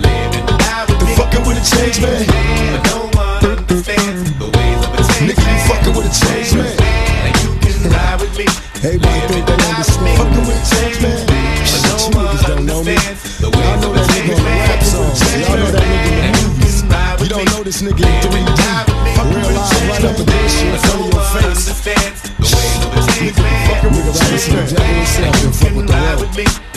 live 0.00 0.32
and 0.34 0.46
die 0.48 0.84
with 0.88 1.00
me. 1.02 1.08
You 1.08 1.16
fucking 1.16 1.44
with 1.46 1.58
a 1.60 1.64
change 1.64 1.98
man. 2.00 2.24
But 2.72 2.82
no 2.88 2.98
one 3.16 3.44
understands 3.56 4.20
the 4.38 4.48
ways 4.48 4.80
of 4.84 4.90
a 4.92 5.02
change 5.12 5.32
Nigga, 5.32 5.44
you 5.44 5.58
fucking 5.68 5.94
with 5.96 6.06
a 6.08 6.14
change 6.14 6.50
man. 6.56 6.74
Now 6.76 7.32
you 7.42 7.50
can 7.60 7.76
ride 7.92 8.18
with 8.20 8.34
me. 8.38 8.46
Everybody 8.78 9.20
think 9.28 9.44
they 9.46 9.47
this 17.98 18.24
nigga 18.24 18.38
in 18.38 18.46
3D. 18.46 19.34
Real 19.34 19.52
live 19.54 19.88
right 19.88 20.04
up 20.04 20.18
against 20.18 20.62
you 20.62 20.70
in 20.70 20.78
front 20.78 21.00
of 21.02 21.12
your 21.14 21.74
face. 21.74 22.28
Fucking 23.68 23.90
with 23.90 24.06
a 24.06 24.12
Robinson 24.12 24.58
and 24.58 24.68
Jack 24.68 24.94
himself 24.96 25.44
and 25.44 25.54
fuck 25.54 25.74
with 25.74 25.86
the 25.86 25.92
world. 25.92 26.67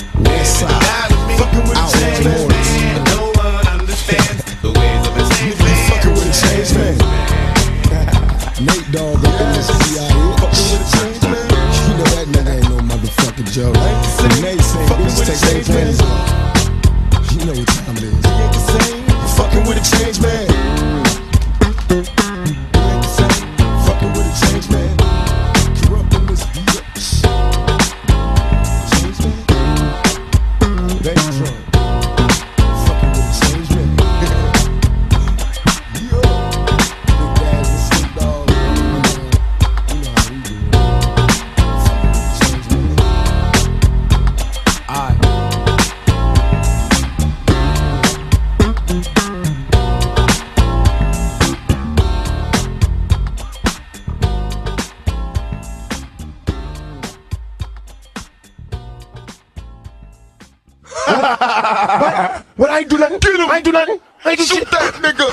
What? 61.38 62.46
What? 62.58 62.70
I 62.70 62.84
do 62.84 62.98
nothing. 62.98 63.20
Get 63.20 63.40
him. 63.40 63.50
I 63.50 63.62
do 63.62 63.72
nothing. 63.72 64.00
I 64.26 64.30
ain't 64.32 64.40
do 64.40 64.46
Shoot 64.46 64.58
shit. 64.60 64.72
that 64.72 64.94
nigga. 64.96 65.28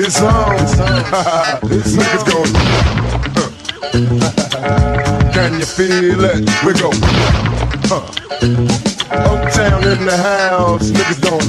It's 0.00 0.20
on. 0.20 0.56
This 1.68 1.96
nigga's 1.96 2.24
going. 2.24 2.52
Can 5.32 5.58
you 5.58 5.66
feel 5.66 6.24
it? 6.24 6.40
We 6.64 6.72
go. 6.74 6.90
Huh. 7.88 8.06
Uptown 9.10 9.82
in 9.88 10.04
the 10.04 10.16
house, 10.16 10.90
niggas 10.90 11.20
going. 11.22 11.48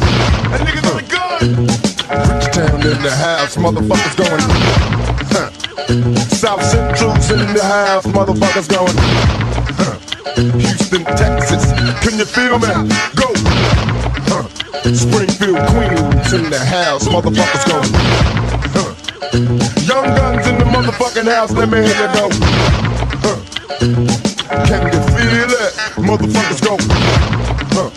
That 0.49 0.61
niggas 0.61 0.85
on 0.89 0.95
the 0.97 1.03
gun. 1.11 1.89
Bridgetown 2.09 2.81
in 2.81 3.01
the 3.03 3.11
house, 3.11 3.55
motherfuckers 3.55 4.15
going. 4.17 4.41
Huh. 5.31 5.49
South 6.35 6.63
Central's 6.63 7.29
in 7.31 7.53
the 7.53 7.63
house, 7.63 8.05
motherfuckers 8.07 8.67
going. 8.69 8.95
Houston, 10.39 11.03
Texas, 11.03 11.73
can 11.99 12.17
you 12.17 12.23
feel 12.23 12.59
me? 12.59 12.67
Go. 13.13 13.27
Huh. 14.31 14.47
Springfield, 14.93 15.59
Queens 15.67 16.31
in 16.31 16.49
the 16.49 16.59
house, 16.63 17.05
motherfuckers 17.09 17.65
go. 17.67 17.81
Huh. 18.71 18.93
Young 19.83 20.05
guns 20.15 20.47
in 20.47 20.57
the 20.57 20.63
motherfucking 20.63 21.29
house, 21.29 21.51
let 21.51 21.67
me 21.69 21.79
hear 21.79 21.89
you 21.89 22.07
go. 22.15 22.29
Huh. 23.19 23.37
Can 24.65 24.87
you 24.87 25.01
feel 25.11 25.51
it? 25.59 25.73
Motherfuckers 26.07 26.61
go. 26.63 26.77
Huh. 27.75 27.89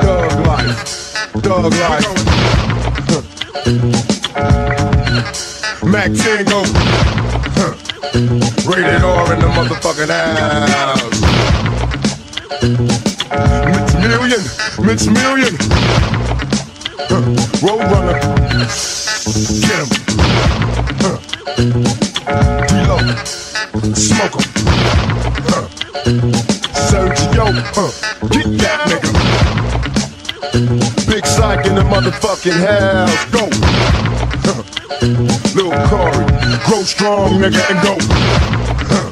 Dog 0.00 0.32
life. 0.46 0.80
Dog 1.42 1.72
life. 1.74 2.08
Mac 5.84 6.10
Tango. 6.14 6.64
Rated 8.66 9.02
R 9.02 9.34
in 9.34 9.40
the 9.40 9.48
motherfucking 9.48 10.08
house. 10.08 11.07
Million. 14.38 14.86
Mitch 14.86 15.06
Million. 15.08 15.54
Huh. 17.08 17.22
Roadrunner. 17.58 18.18
Get 19.60 19.80
him. 19.82 19.88
Huh. 21.02 21.18
D-Lo. 22.68 22.98
Smoke 23.94 24.36
him. 24.38 24.46
Huh. 25.48 25.66
Sergio. 26.88 27.46
Huh. 27.74 27.90
Get 28.28 28.48
that 28.58 28.78
nigga. 28.88 29.10
Big 31.10 31.24
Syke 31.26 31.66
in 31.66 31.74
the 31.74 31.82
motherfucking 31.82 32.60
house. 32.64 33.24
Go. 33.32 33.44
Huh. 34.46 34.62
Lil 35.56 35.72
Corey. 35.88 36.26
Grow 36.66 36.82
strong, 36.84 37.40
nigga, 37.40 37.62
and 37.70 37.80
go. 37.82 37.94
Huh. 38.86 39.10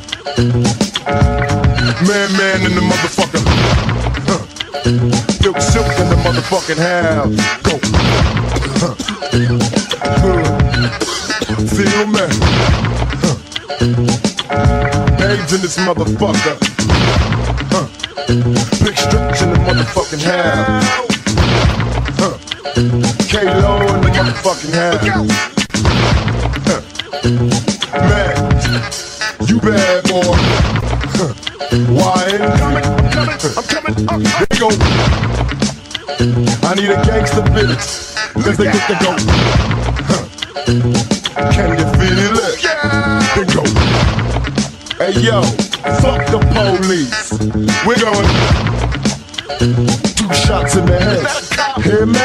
Man, 2.06 2.28
man 2.36 2.60
in 2.66 2.74
the 2.74 2.80
motherfucker. 2.80 3.95
Motherfucking 6.36 6.76
house. 6.76 7.36
Go. 7.62 7.78
Feel 11.66 12.06
me? 12.06 12.26
Huh. 13.22 13.36
In 15.48 15.60
this 15.62 15.76
motherfucker. 15.78 16.56
Big 18.84 18.96
stretch 18.98 19.42
in 19.42 19.48
the 19.50 19.58
motherfucking 19.64 20.22
house. 20.24 20.86
K-Lo 23.28 23.80
in 23.80 23.86
the 24.02 24.08
motherfucking 24.10 24.74
house. 24.74 25.06
Man, 27.94 28.36
you 29.48 29.56
bad 29.60 29.95
Cause 37.66 38.56
they 38.58 38.64
get 38.64 38.86
to 38.86 38.94
go. 39.02 39.10
Huh. 40.06 40.24
Can 41.52 41.68
you 41.76 41.86
feel 41.98 42.36
it? 42.38 42.56
Then 43.34 43.48
go. 43.54 43.62
Hey 44.96 45.12
yo, 45.20 45.42
fuck 46.00 46.22
the 46.30 46.38
police. 46.54 47.26
We're 47.84 47.98
going. 47.98 48.28
Two 49.58 50.32
shots 50.46 50.76
in 50.76 50.84
the 50.86 50.96
head. 51.00 51.26
Hear 51.82 52.06
me? 52.06 52.18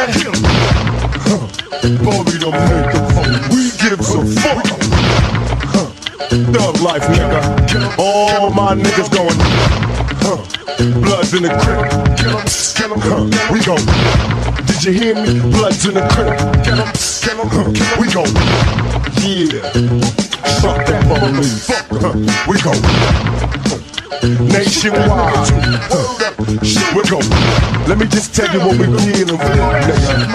Huh. 1.25 1.47
Don't 1.81 2.25
make 2.25 2.91
the 2.93 3.01
phone. 3.15 3.35
We 3.49 3.61
give 3.81 3.99
a 3.99 4.01
fuck. 4.41 4.65
Huh. 5.73 5.89
Thug 6.29 6.75
life, 6.81 7.03
nigga. 7.03 7.41
All 7.97 8.49
my 8.51 8.75
niggas 8.75 9.09
going. 9.11 9.39
Huh. 10.21 10.37
Bloods 11.01 11.33
in 11.33 11.43
the 11.43 11.49
crib. 11.49 11.91
Huh. 13.03 13.25
We 13.51 13.59
go. 13.65 13.75
Did 14.65 14.83
you 14.83 14.93
hear 14.93 15.15
me? 15.15 15.20
Bloods 15.81 15.85
in 15.85 15.93
the 15.93 16.01
crib. 16.13 16.37
Kill 16.63 16.79
'em, 16.79 16.91
kill 17.21 17.41
'em, 17.41 17.49
huh. 17.49 17.65
We 17.99 18.07
go. 18.11 18.23
Yeah. 19.21 19.61
Fuck 20.61 20.85
that 20.85 21.01
police. 21.07 21.69
Huh. 21.69 22.13
We 22.47 22.55
go. 22.61 22.73
Nationwide. 24.45 25.51
We 26.95 27.01
go. 27.09 27.19
Let 27.87 27.97
me 27.97 28.05
just 28.05 28.35
tell 28.35 28.51
you 28.53 28.59
what 28.59 28.77
we 28.77 28.85
dealing 28.85 29.37
with, 29.37 29.51
nigga. 29.51 30.27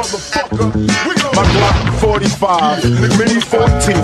My 1.34 1.44
Glock 1.44 1.78
45, 2.00 2.84
Mini 3.18 3.40
14, 3.40 3.96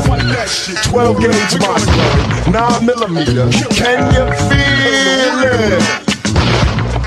12 0.85 1.20
gauge 1.20 1.59
monster, 1.60 2.51
9 2.51 2.86
millimeter. 2.86 3.48
Can 3.70 3.98
you 4.14 4.24
feel 4.48 5.43
it? 5.43 5.82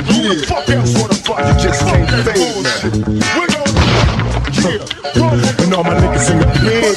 Yeah. 0.10 0.26
You 0.26 1.60
just 1.60 1.82
can't 1.86 2.10
fade 2.26 2.64
me. 2.64 3.45
And 4.66 5.74
all 5.74 5.84
my 5.84 5.94
niggas 5.94 6.32
in 6.32 6.40
the 6.40 6.46
pen. 6.58 6.96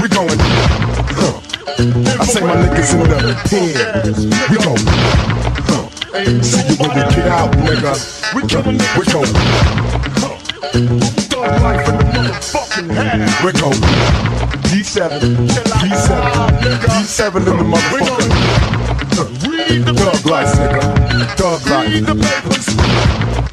We 0.00 0.08
going. 0.08 0.40
I 2.18 2.24
say 2.24 2.40
my 2.40 2.56
niggas 2.56 2.94
in 2.94 3.00
the 3.04 3.16
pen. 3.48 3.72
We 4.48 4.56
go. 4.56 4.74
Huh. 5.68 5.84
See 6.42 6.64
you 6.68 6.76
when 6.80 6.90
we 6.96 7.02
get 7.14 7.28
out, 7.28 7.52
nigga. 7.52 7.92
We 8.34 8.40
coming, 8.48 8.78
we 8.96 9.04
go. 9.12 9.20
Thug 11.28 11.60
life 11.60 11.88
in 11.88 11.96
the 11.98 12.04
motherfucking 12.14 12.90
house. 12.94 13.44
We 13.44 13.50
go. 13.52 13.70
D7, 14.70 15.10
D7, 15.80 16.12
D7 16.86 17.36
in 17.36 17.44
the 17.44 17.64
the 19.84 19.92
Thug 19.92 20.26
life, 20.30 20.52
nigga. 20.56 20.82
Thug 21.36 21.62
life. 21.66 23.49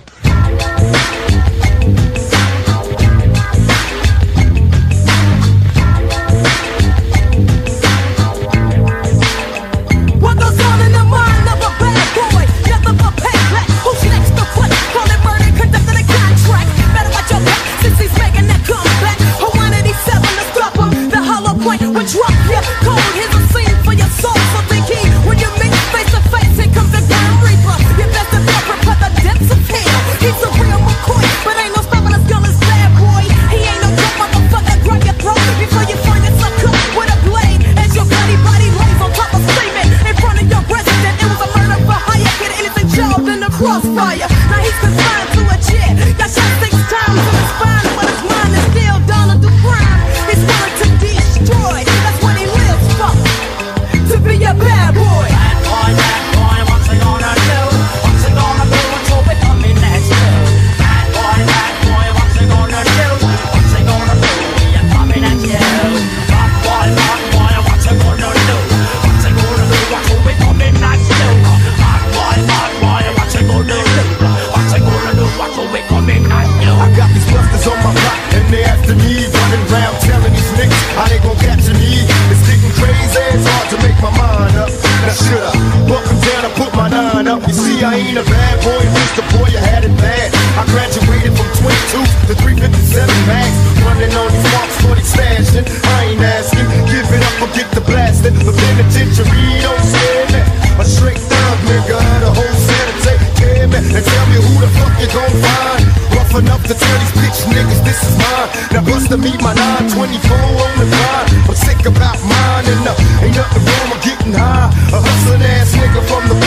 ain't 87.98 88.18
a 88.18 88.24
bad 88.24 88.56
boy, 88.61 88.84
Mr. 88.94 89.22
Boy, 89.34 89.49
I 89.57 89.61
had 89.74 89.84
it 89.84 89.95
bad. 89.98 90.30
I 90.53 90.64
graduated 90.69 91.34
from 91.34 91.49
22 91.57 92.30
to 92.30 92.34
357 92.38 93.10
max. 93.26 93.49
Running 93.82 94.14
on 94.14 94.30
these 94.30 94.48
walks 94.53 94.78
40 94.86 95.02
smashing. 95.02 95.65
I 95.65 96.14
ain't 96.14 96.22
asking, 96.22 96.68
give 96.94 97.10
it 97.10 97.24
up 97.26 97.38
or 97.41 97.49
get 97.57 97.69
the 97.74 97.82
blasting. 97.82 98.38
The 98.38 98.53
penitentiary 98.53 99.61
don't 99.65 99.82
scare 99.82 100.28
me. 100.30 100.41
A 100.78 100.86
straight 100.86 101.18
thug 101.18 101.57
nigga, 101.65 101.98
the 102.22 102.30
whole 102.30 102.57
city 102.61 102.94
take 103.02 103.24
care 103.34 103.65
of 103.65 103.74
me. 103.74 103.80
And 103.98 104.03
tell 104.06 104.26
me 104.30 104.38
who 104.45 104.53
the 104.61 104.69
fuck 104.78 104.94
you 105.02 105.10
gon' 105.10 105.34
find. 105.41 105.82
Rough 106.14 106.34
enough 106.38 106.64
to 106.69 106.76
tell 106.78 106.98
these 107.02 107.15
bitch 107.18 107.40
niggas 107.49 107.82
this 107.82 107.99
is 108.06 108.14
mine. 108.22 108.49
Now 108.78 108.86
bust 108.86 109.10
to 109.10 109.18
meet 109.18 109.41
my 109.41 109.57
924 109.90 110.38
on 110.38 110.74
the 110.78 110.86
grind. 110.86 111.28
I'm 111.49 111.57
sick 111.57 111.82
about 111.90 112.22
mine 112.22 112.65
and 112.69 112.84
uh, 112.86 113.26
ain't 113.26 113.34
nothing 113.34 113.64
wrong 113.65 113.88
with 113.90 114.03
getting 114.06 114.34
high. 114.38 114.69
A 114.94 114.98
hustling 115.02 115.41
ass 115.41 115.74
nigga 115.74 116.02
from 116.06 116.30
the 116.30 116.38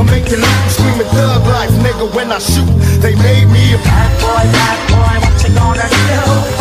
I'm 0.00 0.06
making 0.06 0.40
laugh, 0.40 0.70
screaming 0.70 1.06
thug 1.08 1.46
life, 1.46 1.70
nigga, 1.72 2.10
when 2.14 2.32
I 2.32 2.38
shoot. 2.38 2.64
They 3.02 3.14
made 3.16 3.44
me 3.48 3.74
a 3.74 3.78
bad 3.84 4.10
boy, 4.18 4.50
bad 4.50 4.78
boy, 4.88 5.28
what 5.28 5.44
you 5.46 5.54
gonna 5.54 6.56
do? 6.56 6.59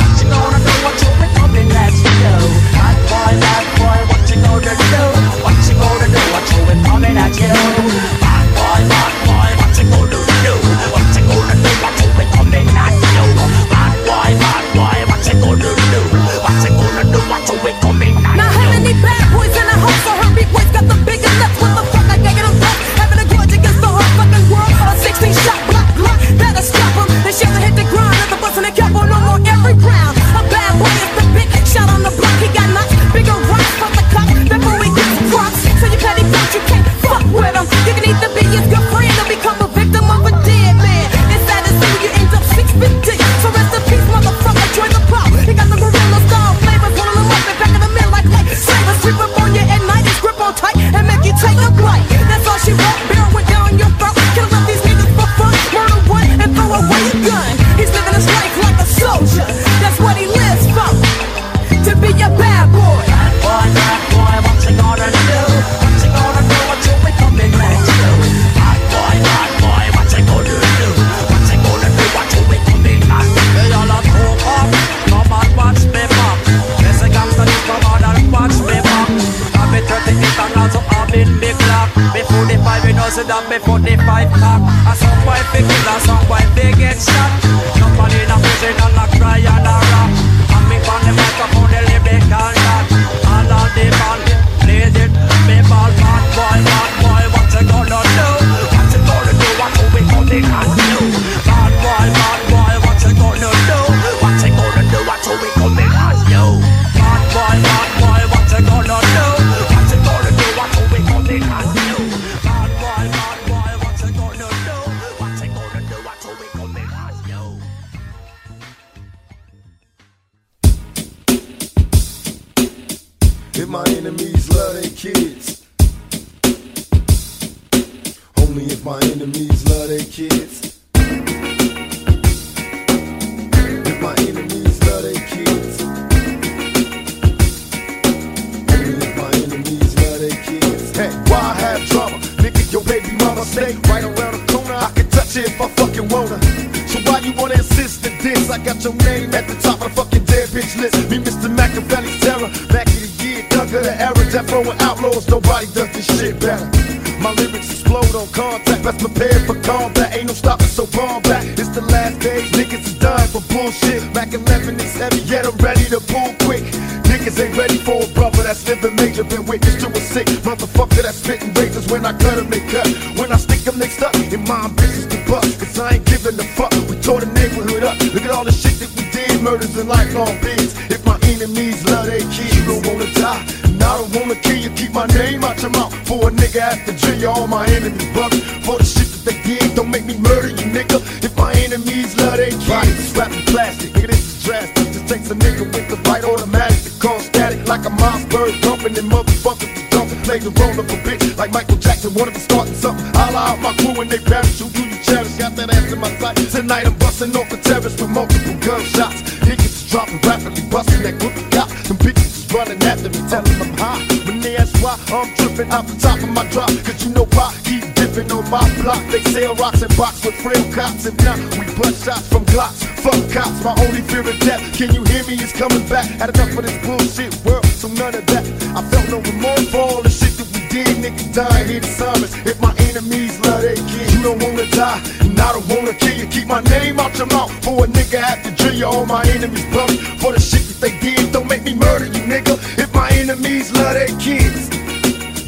you 238.80 238.86
all 238.86 239.06
my 239.06 239.28
enemies, 239.28 239.66
brother. 239.76 239.94
For 240.24 240.32
the 240.32 240.40
shit 240.40 240.64
that 240.64 240.80
they 240.80 240.96
did, 241.00 241.34
don't 241.34 241.48
make 241.48 241.64
me 241.64 241.76
murder 241.76 242.06
you, 242.06 242.24
nigga. 242.24 242.56
If 242.80 242.94
my 242.96 243.12
enemies 243.12 243.74
love 243.74 243.94
their 243.94 244.08
kids, 244.24 244.72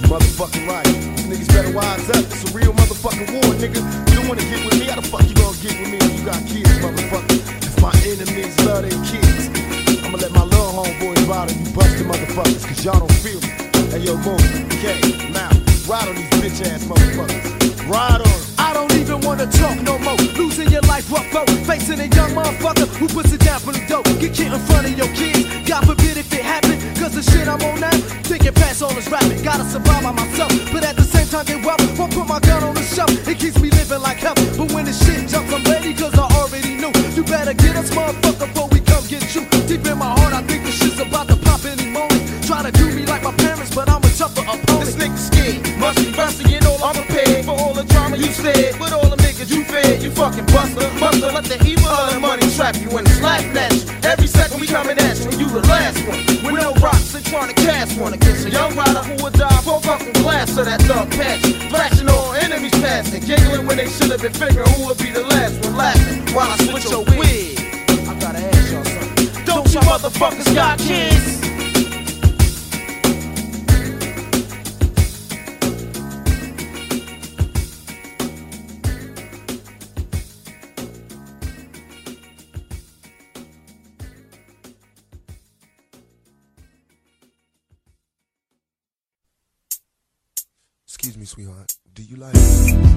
motherfucking 0.04 0.68
right. 0.68 0.86
Niggas 1.32 1.48
better 1.48 1.72
wise 1.72 2.10
up. 2.12 2.28
It's 2.28 2.52
a 2.52 2.58
real 2.58 2.74
motherfucking 2.74 3.32
war, 3.32 3.56
nigga. 3.56 3.80
You 4.12 4.20
don't 4.20 4.28
wanna 4.28 4.44
get 4.44 4.60
with 4.68 4.80
me? 4.80 4.86
How 4.92 5.00
the 5.00 5.08
fuck 5.08 5.24
you 5.24 5.36
gonna 5.36 5.58
get 5.64 5.80
with 5.80 5.90
me 5.90 5.98
if 5.98 6.20
you 6.20 6.26
got 6.28 6.44
kids, 6.44 6.76
motherfucker? 6.84 7.40
If 7.64 7.76
my 7.80 7.96
enemies 8.04 8.56
love 8.68 8.84
their 8.84 9.00
kids, 9.08 9.48
I'ma 10.04 10.18
let 10.20 10.32
my 10.36 10.44
little 10.44 10.84
homeboys 10.84 11.24
ride 11.32 11.48
on 11.48 11.56
you, 11.56 11.72
busted 11.72 12.08
motherfuckers, 12.12 12.68
cause 12.68 12.84
y'all 12.84 13.00
don't 13.00 13.20
feel 13.24 13.40
me. 13.40 13.52
Hey 13.96 14.04
yo, 14.04 14.18
move, 14.20 14.44
K, 14.84 15.00
now, 15.32 15.50
ride 15.88 16.08
on 16.12 16.16
these 16.20 16.32
bitch 16.36 16.60
ass 16.68 16.84
motherfuckers. 16.84 17.88
Ride 17.88 18.20
on 18.20 18.28
them. 18.28 18.51
Don't 19.22 19.38
wanna 19.38 19.52
talk 19.52 19.80
no 19.84 20.00
more. 20.00 20.18
Losing 20.34 20.70
your 20.72 20.82
life 20.90 21.12
rough 21.12 21.32
road. 21.34 21.48
Facing 21.70 22.00
a 22.00 22.10
young 22.18 22.32
motherfucker 22.32 22.88
who 22.98 23.08
puts 23.08 23.32
it 23.32 23.42
down 23.42 23.60
for 23.60 23.72
the 23.72 23.84
dope. 23.88 24.06
Get 24.20 24.34
kid 24.34 24.52
in 24.52 24.60
front 24.66 24.88
of 24.88 24.98
your 24.98 25.10
kids. 25.14 25.46
God 25.70 25.86
forbid 25.86 26.18
if 26.18 26.34
it 26.34 26.42
happen. 26.42 26.82
Cause 26.98 27.14
the 27.14 27.22
shit 27.22 27.48
I'm 27.48 27.62
on 27.62 27.80
now, 27.82 27.92
thinking 28.26 28.54
past 28.54 28.82
all 28.82 28.94
this 28.94 29.08
rapping. 29.10 29.44
Gotta 29.44 29.64
survive 29.66 30.02
by 30.02 30.12
myself. 30.12 30.52
But 30.74 30.84
at 30.84 30.96
the 30.96 31.04
same 31.04 31.28
time, 31.28 31.46
get 31.46 31.64
well. 31.64 31.78
Won't 32.00 32.14
put 32.14 32.28
my 32.28 32.40
gun 32.40 32.64
on 32.64 32.74
the 32.74 32.82
shelf. 32.82 33.12
It 33.28 33.38
keeps 33.38 33.62
me 33.62 33.70
living 33.70 34.02
like 34.02 34.18
hell. 34.18 34.34
But 34.58 34.72
when 34.74 34.86
the 34.86 34.94
shit 34.94 35.30
jumps, 35.30 35.54
I'm 35.54 35.64
ready 35.66 35.94
cause 35.94 36.18
I 36.18 36.26
already 36.42 36.74
knew. 36.82 36.92
You 37.14 37.24
better 37.24 37.54
get 37.54 37.76
us, 37.76 37.92
motherfucker, 37.92 38.50
before 38.50 38.70
we 38.74 38.80
come 38.80 39.06
get 39.06 39.22
you. 39.36 39.46
Deep 39.70 39.86
in 39.86 40.00
my 40.00 40.10
heart, 40.18 40.34
I 40.34 40.42
think 40.50 40.66
the 40.66 40.72
shit's 40.72 41.00
about 41.00 41.28
to 41.28 41.38
pop 41.38 41.64
any 41.66 41.86
moment. 41.86 42.26
Try 42.48 42.64
to 42.64 42.72
do 42.72 42.90
me 42.90 43.06
like 43.06 43.22
my 43.22 43.41
fucking 50.22 50.46
buster. 50.54 50.86
Buster, 51.00 51.32
let 51.34 51.46
the 51.46 51.58
evil 51.66 51.90
of 51.90 52.14
the 52.14 52.20
money 52.20 52.46
trap 52.54 52.76
you 52.78 52.90
and 52.96 53.08
slap 53.18 53.42
at 53.58 53.74
you. 53.74 53.82
Every 54.06 54.28
second 54.28 54.62
we 54.62 54.68
coming 54.68 54.98
at 55.00 55.18
you, 55.18 55.32
you 55.40 55.48
the 55.50 55.66
last 55.66 55.98
one. 56.06 56.22
With 56.46 56.62
no 56.62 56.74
rocks 56.78 57.16
and 57.16 57.26
trying 57.26 57.50
to 57.50 57.58
cast 57.58 58.00
one 58.00 58.14
against 58.14 58.46
a 58.46 58.52
young 58.52 58.76
rider 58.76 59.02
who 59.02 59.24
would 59.24 59.34
die 59.34 59.62
for 59.66 59.82
fucking 59.82 60.14
glass 60.22 60.56
of 60.58 60.66
that 60.66 60.82
dog 60.86 61.10
patch. 61.12 61.42
Flashing 61.74 62.10
all 62.10 62.34
enemies 62.36 62.78
past 62.86 63.14
and 63.16 63.26
giggling 63.26 63.66
when 63.66 63.78
they 63.78 63.90
should 63.90 64.12
have 64.12 64.22
been 64.22 64.34
figuring 64.34 64.70
who 64.78 64.86
would 64.86 65.00
be 65.00 65.10
the 65.10 65.26
last 65.34 65.58
one 65.66 65.76
laughing 65.76 66.22
while 66.36 66.52
I 66.52 66.58
switch 66.70 66.86
your 66.92 67.04
wig. 67.18 67.58
I 68.06 68.14
gotta 68.22 68.46
ask 68.46 68.72
y'all 68.72 68.86
something. 68.86 69.46
Don't 69.46 69.74
you 69.74 69.82
motherfuckers 69.82 70.54
got 70.54 70.78
kids? 70.78 71.31
Do 92.02 92.08
you 92.08 92.16
like 92.16 92.91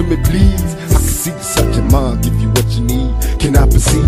to 0.00 0.08
me, 0.08 0.16
please. 0.24 0.74
I 0.88 0.98
can 0.98 1.12
see 1.20 1.32
inside 1.32 1.74
your 1.74 1.84
mind, 1.90 2.24
give 2.24 2.34
you 2.40 2.48
what 2.50 2.66
you 2.72 2.84
need. 2.84 3.12
Can 3.38 3.56
I 3.56 3.66
proceed? 3.68 4.00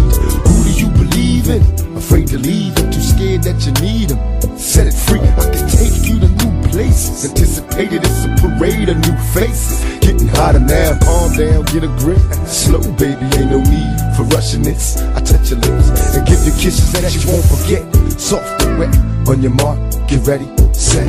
Who 0.49 0.55
do 0.65 0.73
you 0.73 0.89
believe 0.97 1.49
in? 1.49 1.63
Afraid 1.97 2.29
to 2.29 2.39
leave, 2.39 2.77
and 2.79 2.93
too 2.93 3.01
scared 3.01 3.43
that 3.45 3.61
you 3.67 3.73
need 3.85 4.11
them. 4.11 4.21
Set 4.57 4.87
it 4.87 4.95
free, 4.95 5.21
I 5.21 5.45
can 5.53 5.69
take 5.69 6.09
you 6.09 6.19
to 6.21 6.29
new 6.29 6.53
places. 6.71 7.29
Anticipated 7.29 8.01
it's 8.05 8.25
a 8.25 8.31
parade 8.41 8.89
of 8.89 8.97
new 9.05 9.17
faces. 9.37 9.85
Getting 10.01 10.29
hotter 10.29 10.61
now, 10.61 10.99
calm 11.01 11.37
down, 11.37 11.65
get 11.67 11.85
a 11.85 11.93
grip. 12.01 12.23
Slow, 12.47 12.81
baby, 12.97 13.25
ain't 13.37 13.53
no 13.53 13.61
need 13.61 13.97
for 14.17 14.25
rushing 14.35 14.63
this. 14.63 14.97
I 15.17 15.21
touch 15.21 15.51
your 15.51 15.61
lips 15.61 16.17
and 16.17 16.27
give 16.27 16.41
you 16.45 16.53
kisses 16.57 16.93
that 16.93 17.13
you 17.13 17.21
won't 17.29 17.45
forget. 17.45 17.85
Soft 18.19 18.63
and 18.65 18.79
wet, 18.79 18.93
on 19.29 19.43
your 19.43 19.53
mark, 19.53 19.79
get 20.09 20.25
ready, 20.27 20.49
set. 20.73 21.07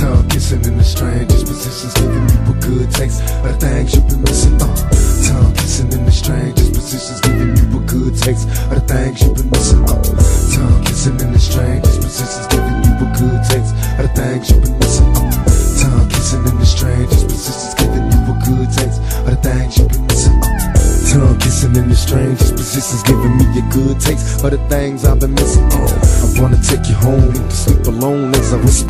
Tongue 0.00 0.26
kissing 0.28 0.64
in 0.64 0.78
the 0.78 0.84
strangest 0.84 1.44
positions, 1.46 1.92
good 2.60 2.90
taste 2.90 3.22
of 3.44 3.58
things 3.58 3.94
you've 3.94 4.08
been 4.08 4.22
missing. 4.22 4.54
Uh, 4.60 4.90
tongue 5.26 5.54
kissing 5.54 5.92
in 5.92 6.04
the 6.04 6.12
strangest 6.12 6.74
positions, 6.74 7.20
giving 7.20 7.56
you 7.56 7.78
a 7.78 7.82
good 7.82 8.16
taste 8.16 8.48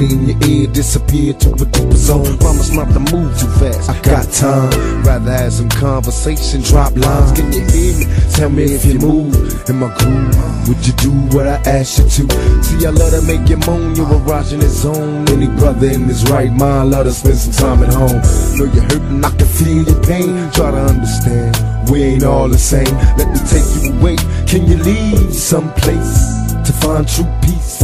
in 0.00 0.28
your 0.28 0.38
ear, 0.48 0.66
disappear 0.68 1.34
to 1.34 1.52
a 1.52 1.66
deeper 1.66 1.96
zone. 1.96 2.38
Promise 2.38 2.72
not 2.72 2.92
to 2.92 3.00
move 3.00 3.38
too 3.38 3.48
fast. 3.58 3.90
I 3.90 4.00
got 4.02 4.30
time, 4.32 5.02
rather 5.02 5.30
have 5.30 5.52
some 5.52 5.68
conversation, 5.68 6.62
drop 6.62 6.96
lines. 6.96 7.32
Can 7.32 7.52
you 7.52 7.60
hear 7.66 7.98
me? 7.98 8.06
Tell 8.32 8.50
me 8.50 8.64
if 8.64 8.84
you 8.84 8.98
move 8.98 9.34
in 9.68 9.76
my 9.76 9.94
groove. 9.98 10.68
Would 10.68 10.86
you 10.86 10.92
do 10.94 11.10
what 11.36 11.46
I 11.46 11.56
asked 11.66 11.98
you 11.98 12.26
to? 12.26 12.62
See, 12.62 12.86
I 12.86 12.90
love 12.90 13.12
to 13.12 13.22
make 13.22 13.48
you 13.48 13.58
moan. 13.66 13.94
You're 13.96 14.06
a 14.06 14.18
rockin' 14.18 14.60
his 14.60 14.82
zone. 14.82 15.28
Any 15.28 15.46
brother 15.46 15.88
in 15.88 16.04
his 16.04 16.28
right 16.30 16.52
mind, 16.52 16.90
love 16.90 17.06
to 17.06 17.12
spend 17.12 17.36
some 17.36 17.52
time 17.52 17.82
at 17.84 17.92
home. 17.92 18.20
Know 18.56 18.72
you're 18.72 18.84
hurting, 18.84 19.24
I 19.24 19.30
can 19.30 19.46
feel 19.46 19.82
your 19.84 20.02
pain. 20.04 20.50
Try 20.52 20.70
to 20.70 20.82
understand. 20.92 21.90
We 21.90 22.02
ain't 22.02 22.24
all 22.24 22.48
the 22.48 22.58
same. 22.58 22.94
Let 23.18 23.28
me 23.30 23.38
take 23.50 23.66
you 23.82 23.92
away. 23.98 24.16
Can 24.46 24.66
you 24.66 24.76
leave 24.76 25.34
someplace 25.34 26.22
to 26.64 26.72
find 26.80 27.06
true 27.08 27.26
peace? 27.42 27.82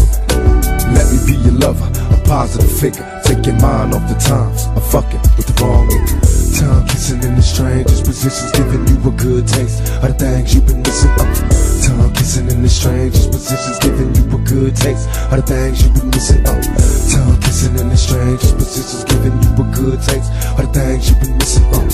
Let 0.94 1.10
me 1.10 1.18
be 1.26 1.45
lover, 1.56 1.88
a 2.14 2.20
positive 2.24 2.70
figure. 2.70 3.04
Take 3.24 3.46
your 3.46 3.56
mind 3.60 3.94
off 3.94 4.08
the 4.08 4.18
times 4.18 4.66
of 4.76 4.90
fucking 4.90 5.20
with 5.36 5.46
the 5.46 5.64
wrong 5.64 5.88
nigga. 5.88 6.60
Tongue 6.60 6.86
kissing 6.88 7.22
in 7.22 7.34
the 7.34 7.42
strangest 7.42 8.04
positions, 8.04 8.52
giving 8.52 8.86
you 8.86 8.96
a 9.08 9.12
good 9.12 9.46
taste 9.46 9.80
of 10.02 10.02
the 10.02 10.14
things 10.14 10.54
you've 10.54 10.66
been 10.66 10.82
missing. 10.82 11.45
Tongue 11.86 12.12
kissing 12.14 12.50
in 12.50 12.62
the 12.62 12.68
strangest 12.68 13.30
positions, 13.30 13.78
giving 13.78 14.10
you 14.14 14.24
a 14.34 14.38
good 14.42 14.74
taste 14.74 15.08
of 15.30 15.38
the 15.38 15.42
things 15.46 15.82
you've 15.82 15.94
been 15.94 16.10
missing. 16.10 16.42
Uh, 16.46 16.58
tongue 17.14 17.40
kissing 17.40 17.78
in 17.78 17.88
the 17.88 17.96
strangest 17.96 18.56
positions, 18.58 19.04
giving 19.04 19.36
you 19.38 19.50
a 19.54 19.64
good 19.70 20.02
taste 20.02 20.30
of 20.58 20.66
the 20.66 20.70
things 20.74 21.08
you've 21.08 21.20
been 21.20 21.38
missing. 21.38 21.64
Uh, 21.70 21.86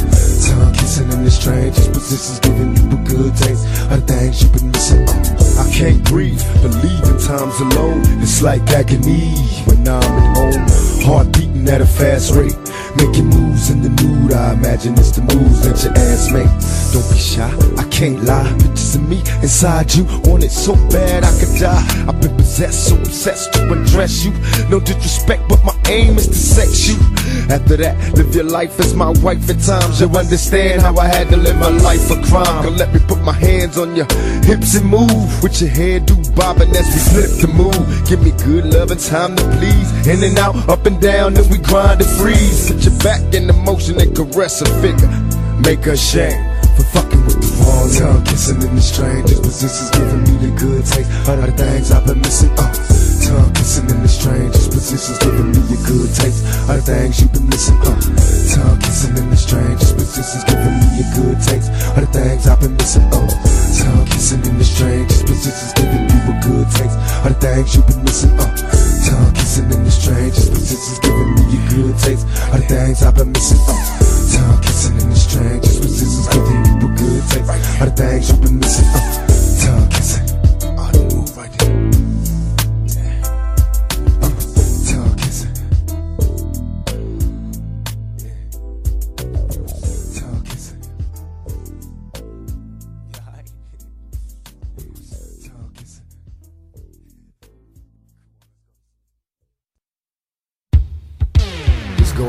tongue 0.48 0.74
kissing 0.74 1.12
in 1.12 1.24
the 1.24 1.30
strangest 1.30 1.92
positions, 1.92 2.40
giving 2.40 2.72
you 2.72 2.84
a 2.88 3.00
good 3.04 3.36
taste 3.36 3.64
of 3.92 4.00
the 4.00 4.06
things 4.08 4.42
you've 4.42 4.52
been 4.52 4.70
missing. 4.72 5.04
Uh, 5.08 5.60
I 5.60 5.68
can't 5.68 6.02
breathe, 6.08 6.40
believing 6.64 7.18
times 7.20 7.60
alone. 7.60 8.00
It's 8.24 8.40
like 8.40 8.62
agony 8.72 9.36
when 9.68 9.86
I'm 9.86 10.00
at 10.00 10.36
home. 10.36 10.66
Heart 11.04 11.32
beating 11.32 11.68
at 11.68 11.80
a 11.80 11.86
fast 11.86 12.32
rate. 12.32 12.56
Making 12.96 13.28
moves 13.28 13.70
in 13.70 13.80
the 13.82 13.88
nude. 13.88 14.32
I 14.32 14.52
imagine 14.52 14.92
it's 14.94 15.12
the 15.12 15.22
moves 15.22 15.64
that 15.64 15.82
your 15.82 15.96
ass 15.96 16.30
make. 16.30 16.52
Don't 16.92 17.08
be 17.10 17.18
shy, 17.18 17.48
I 17.80 17.88
can't 17.88 18.22
lie. 18.24 18.52
Pictures 18.60 18.96
of 18.96 19.08
me 19.08 19.20
inside 19.40 19.81
you. 19.94 20.04
Want 20.24 20.44
it 20.44 20.50
so 20.50 20.74
bad 20.88 21.24
I 21.24 21.32
could 21.38 21.58
die. 21.58 21.84
I've 22.08 22.20
been 22.20 22.36
possessed, 22.36 22.88
so 22.88 22.96
obsessed 22.96 23.52
to 23.54 23.72
undress 23.72 24.24
you. 24.24 24.32
No 24.68 24.80
disrespect, 24.80 25.42
but 25.48 25.62
my 25.64 25.76
aim 25.88 26.16
is 26.16 26.28
to 26.28 26.34
sex 26.34 26.88
you. 26.88 26.96
After 27.48 27.76
that, 27.76 27.96
live 28.16 28.34
your 28.34 28.44
life 28.44 28.78
as 28.80 28.94
my 28.94 29.10
wife 29.22 29.48
at 29.50 29.60
times. 29.60 30.00
You'll 30.00 30.16
understand 30.16 30.82
how 30.82 30.96
I 30.96 31.06
had 31.06 31.28
to 31.28 31.36
live 31.36 31.56
my 31.56 31.68
life 31.68 32.10
a 32.10 32.20
crime. 32.22 32.76
Let 32.76 32.92
me 32.94 33.00
put 33.06 33.20
my 33.22 33.32
hands 33.32 33.78
on 33.78 33.96
your 33.96 34.06
hips 34.44 34.74
and 34.76 34.88
move. 34.88 35.42
With 35.42 35.60
your 35.60 35.70
head 35.70 36.06
hairdo 36.06 36.34
bobbing 36.34 36.70
as 36.70 36.86
we 36.92 37.00
flip 37.12 37.32
the 37.40 37.48
move. 37.48 38.08
Give 38.08 38.22
me 38.22 38.32
good 38.44 38.66
love 38.72 38.90
and 38.90 39.00
time 39.00 39.36
to 39.36 39.42
please. 39.58 40.06
In 40.06 40.22
and 40.22 40.38
out, 40.38 40.56
up 40.68 40.86
and 40.86 41.00
down, 41.00 41.34
then 41.34 41.48
we 41.50 41.58
grind 41.58 42.00
and 42.00 42.10
freeze. 42.18 42.70
Put 42.70 42.84
your 42.84 42.96
back 42.98 43.34
in 43.34 43.46
the 43.46 43.52
motion 43.52 44.00
and 44.00 44.14
caress 44.14 44.60
a 44.62 44.66
figure. 44.80 45.10
Make 45.64 45.84
her 45.84 45.96
shame 45.96 46.51
tongue. 47.92 48.24
Kissing 48.24 48.62
in 48.62 48.74
the 48.74 48.80
strangest 48.80 49.42
positions, 49.42 49.90
giving 49.90 50.22
me 50.24 50.34
the 50.40 50.52
good 50.56 50.84
taste. 50.84 51.10
Of 51.28 51.40
the 51.40 51.52
things 51.52 51.90
I've 51.92 52.06
been 52.06 52.20
missing. 52.20 52.50
Uh, 52.56 52.72
tongue 53.20 53.52
kissing 53.52 53.88
in 53.90 54.00
the 54.02 54.08
strangest 54.08 54.70
positions, 54.72 55.18
giving 55.18 55.52
me 55.52 55.60
a 55.60 55.78
good 55.84 56.10
taste. 56.14 56.42
Of 56.68 56.76
the 56.76 56.82
things 56.82 57.20
you've 57.20 57.32
been 57.32 57.48
missing. 57.48 57.78
Uh, 57.84 57.96
tongue 58.52 58.80
kissing 58.80 59.16
in 59.16 59.28
the 59.30 59.36
strangest 59.36 59.94
positions, 59.96 60.44
giving 60.44 60.76
me 60.80 60.88
a 61.00 61.06
good 61.16 61.38
taste. 61.44 61.70
Of 61.96 62.00
the 62.00 62.08
things 62.12 62.48
I've 62.48 62.60
been 62.60 62.76
missing. 62.76 63.06
Uh, 63.12 63.28
tongue 63.76 64.06
kissing 64.08 64.44
in 64.44 64.56
the 64.58 64.64
strangest 64.64 65.26
positions, 65.26 65.72
giving 65.76 66.04
you 66.08 66.20
a 66.32 66.34
good 66.40 66.66
taste. 66.72 66.96
Of 67.24 67.36
the 67.36 67.38
things 67.40 67.76
you've 67.76 67.86
been 67.86 68.02
missing. 68.04 68.32
Uh, 68.40 68.81
tongue 69.04 69.34
kissing 69.34 69.70
in 69.72 69.84
the 69.84 69.90
strangest 69.90 70.52
positions, 70.52 70.98
giving 71.00 71.34
me 71.34 71.42
a 71.42 71.70
good 71.70 71.98
taste. 71.98 72.26
Of 72.52 72.60
the 72.60 72.66
things 72.68 73.02
I've 73.02 73.14
been 73.14 73.32
missing. 73.32 73.58
Uh, 73.68 73.74
tongue 74.32 74.62
kissing 74.62 75.00
in 75.00 75.10
the 75.10 75.16
strangest 75.16 75.80
positions, 75.82 76.28
giving 76.28 76.64
you 76.64 76.74
a 76.76 76.96
good 76.96 77.22
taste. 77.30 77.82
Of 77.82 77.96
the 77.96 78.02
things 78.02 78.30
you've 78.30 78.40
been 78.40 78.58
missing. 78.58 78.88
Uh, 78.94 79.64
tongue 79.64 79.88
kissing. 79.90 80.31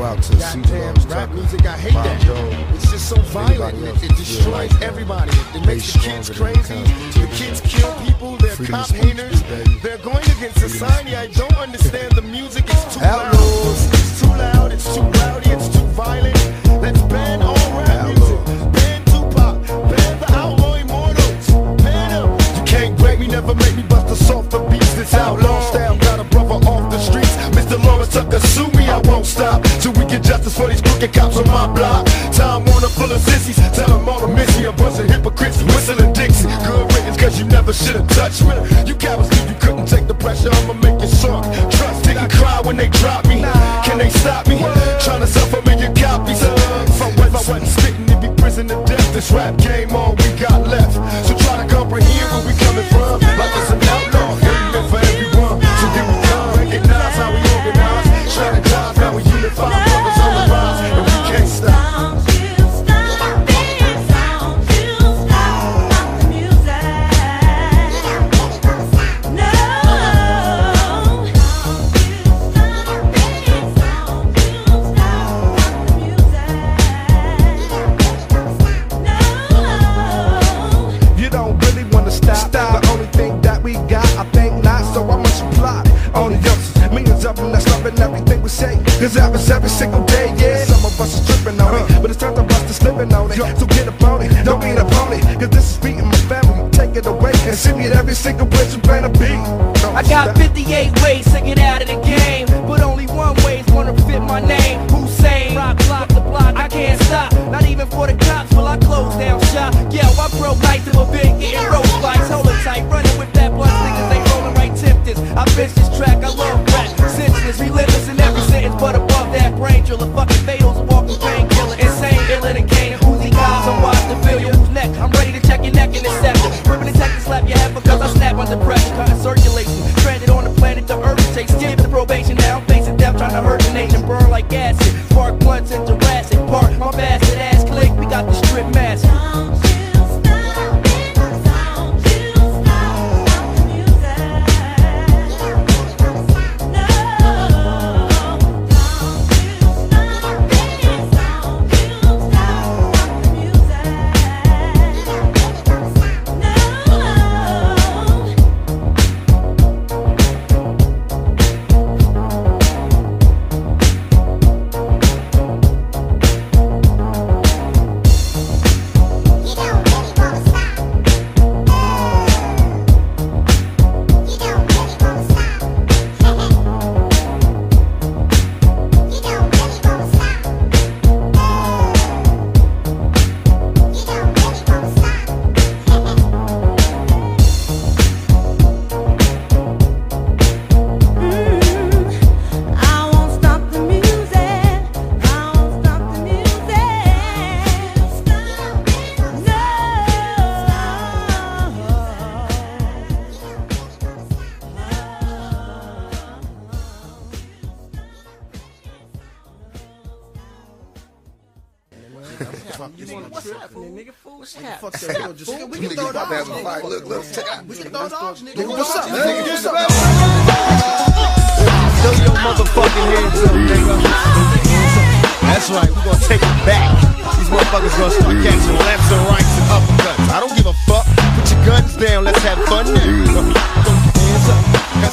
Out 0.04 0.22
to 0.24 0.36
Goddamn, 0.36 0.94
rap 1.08 1.30
music, 1.30 1.64
I 1.64 1.78
hate 1.78 1.94
that. 1.94 2.74
It's 2.74 2.90
just 2.90 3.08
so 3.08 3.16
violent. 3.32 3.82
It, 3.82 4.10
it 4.10 4.16
destroys 4.18 4.70
everybody. 4.82 5.32
It 5.54 5.64
makes 5.64 5.94
the 5.94 5.98
kids 5.98 6.28
crazy. 6.28 6.74
The 7.18 7.26
kids 7.32 7.62
kill 7.62 7.90
people. 8.04 8.36
They're 8.36 8.54
cop 8.66 8.90
haters. 8.90 9.42
They're 9.82 9.96
going 9.96 10.22
against 10.36 10.60
society. 10.60 11.16
I 11.16 11.28
don't 11.28 11.56
understand 11.56 12.12
the 12.12 12.20
music. 12.20 12.66
It's 12.68 12.94
too 12.94 13.00
loud. 13.00 13.32
It's 13.32 14.20
too 14.20 14.26
loud. 14.26 14.72
It's 14.72 14.94
too 14.94 15.00
rowdy. 15.00 15.48
It's 15.48 15.68
too 15.70 15.86
violent. 15.96 16.36
Let's 16.82 17.00
ban 17.08 17.40
all 17.40 17.56
rap 17.72 18.04
music. 18.08 18.44
Ban 18.74 19.02
Tupac. 19.06 19.56
Ban 19.88 20.20
the 20.20 20.26
Outlaw 20.32 20.74
Immortals. 20.74 21.46
Ban 21.82 22.10
them. 22.10 22.58
You 22.58 22.64
can't 22.66 22.98
break 22.98 23.20
me. 23.20 23.26
Never 23.26 23.54
make 23.54 23.74
me 23.74 23.82
bust 23.84 24.12
a 24.12 24.22
softer 24.22 24.58
beats. 24.68 24.92
This 24.96 25.14
outlaw 25.14 25.62
style 25.70 25.96
got 25.96 26.20
a 26.20 26.24
brother 26.24 26.60
off 26.68 26.90
the 26.92 26.98
streets. 26.98 27.34
Mr. 27.56 27.80
Delores 27.80 28.10
Tucker, 28.10 28.38
me. 28.68 28.73
I 28.94 29.00
won't 29.10 29.26
stop 29.26 29.60
till 29.82 29.92
we 29.94 30.06
get 30.06 30.22
justice 30.22 30.56
for 30.56 30.68
these 30.68 30.80
crooked 30.80 31.12
cops 31.12 31.36
on 31.36 31.48
my 31.48 31.66
block. 31.66 32.06
Time 32.30 32.64
Warner 32.64 32.86
full 32.86 33.10
of 33.10 33.18
sissies. 33.18 33.56
Tell 33.74 33.98
them 33.98 34.08
all 34.08 34.20
to 34.20 34.28
miss 34.28 34.46
me. 34.56 34.66
A 34.66 34.72
bunch 34.72 35.00
of 35.00 35.10
hypocrites 35.10 35.60
whistling 35.64 36.12
Dixie. 36.12 36.46
Good 36.62 36.86
riddance, 36.94 37.16
cause 37.18 37.36
you 37.36 37.44
never 37.46 37.72
should 37.72 37.96
have 37.96 38.06
touched 38.14 38.46
me. 38.46 38.54
You 38.86 38.94
cowards 38.94 39.30
knew 39.34 39.50
you 39.50 39.58
couldn't 39.58 39.86
take 39.86 40.06
the 40.06 40.14
pressure. 40.14 40.48
I'ma 40.48 40.74
make 40.74 41.02
you 41.02 41.08
soft. 41.08 41.50
Trust, 41.74 42.04
they 42.04 42.14
can 42.14 42.30
cry 42.30 42.60
when 42.62 42.76
they 42.76 42.88
drop 42.88 43.26
me. 43.26 43.42
Can 43.82 43.98
they 43.98 44.10
stop 44.10 44.46
me? 44.46 44.58
Trying 45.02 45.22
to 45.22 45.26
sell 45.26 45.46
for 45.48 45.62
million 45.62 45.92
copies. 45.92 46.40
If 46.40 47.02
I, 47.02 47.10
was, 47.18 47.34
I 47.34 47.42
wasn't 47.50 47.66
spitting, 47.66 48.06
it'd 48.06 48.22
be 48.22 48.30
prison 48.40 48.68
to 48.68 48.76
death. 48.86 49.12
This 49.12 49.32
rap 49.32 49.58
game, 49.58 49.90
all 49.90 50.14
we 50.14 50.30
got 50.38 50.68
left. 50.68 50.94
So 51.26 51.34
try 51.34 51.58
to 51.58 51.66
comprehend 51.66 52.30
where 52.30 52.46
we 52.46 52.54
coming 52.62 52.86
from. 52.94 53.23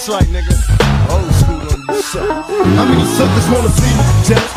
That's 0.02 0.18
right, 0.18 0.34
nigga. 0.34 0.58
Old 1.14 1.30
school 1.38 1.62
on 1.62 2.02
shit. 2.02 2.26
How 2.26 2.90
many 2.90 3.06
suckers 3.06 3.46
wanna 3.54 3.70
see 3.70 3.94
me? 3.94 4.02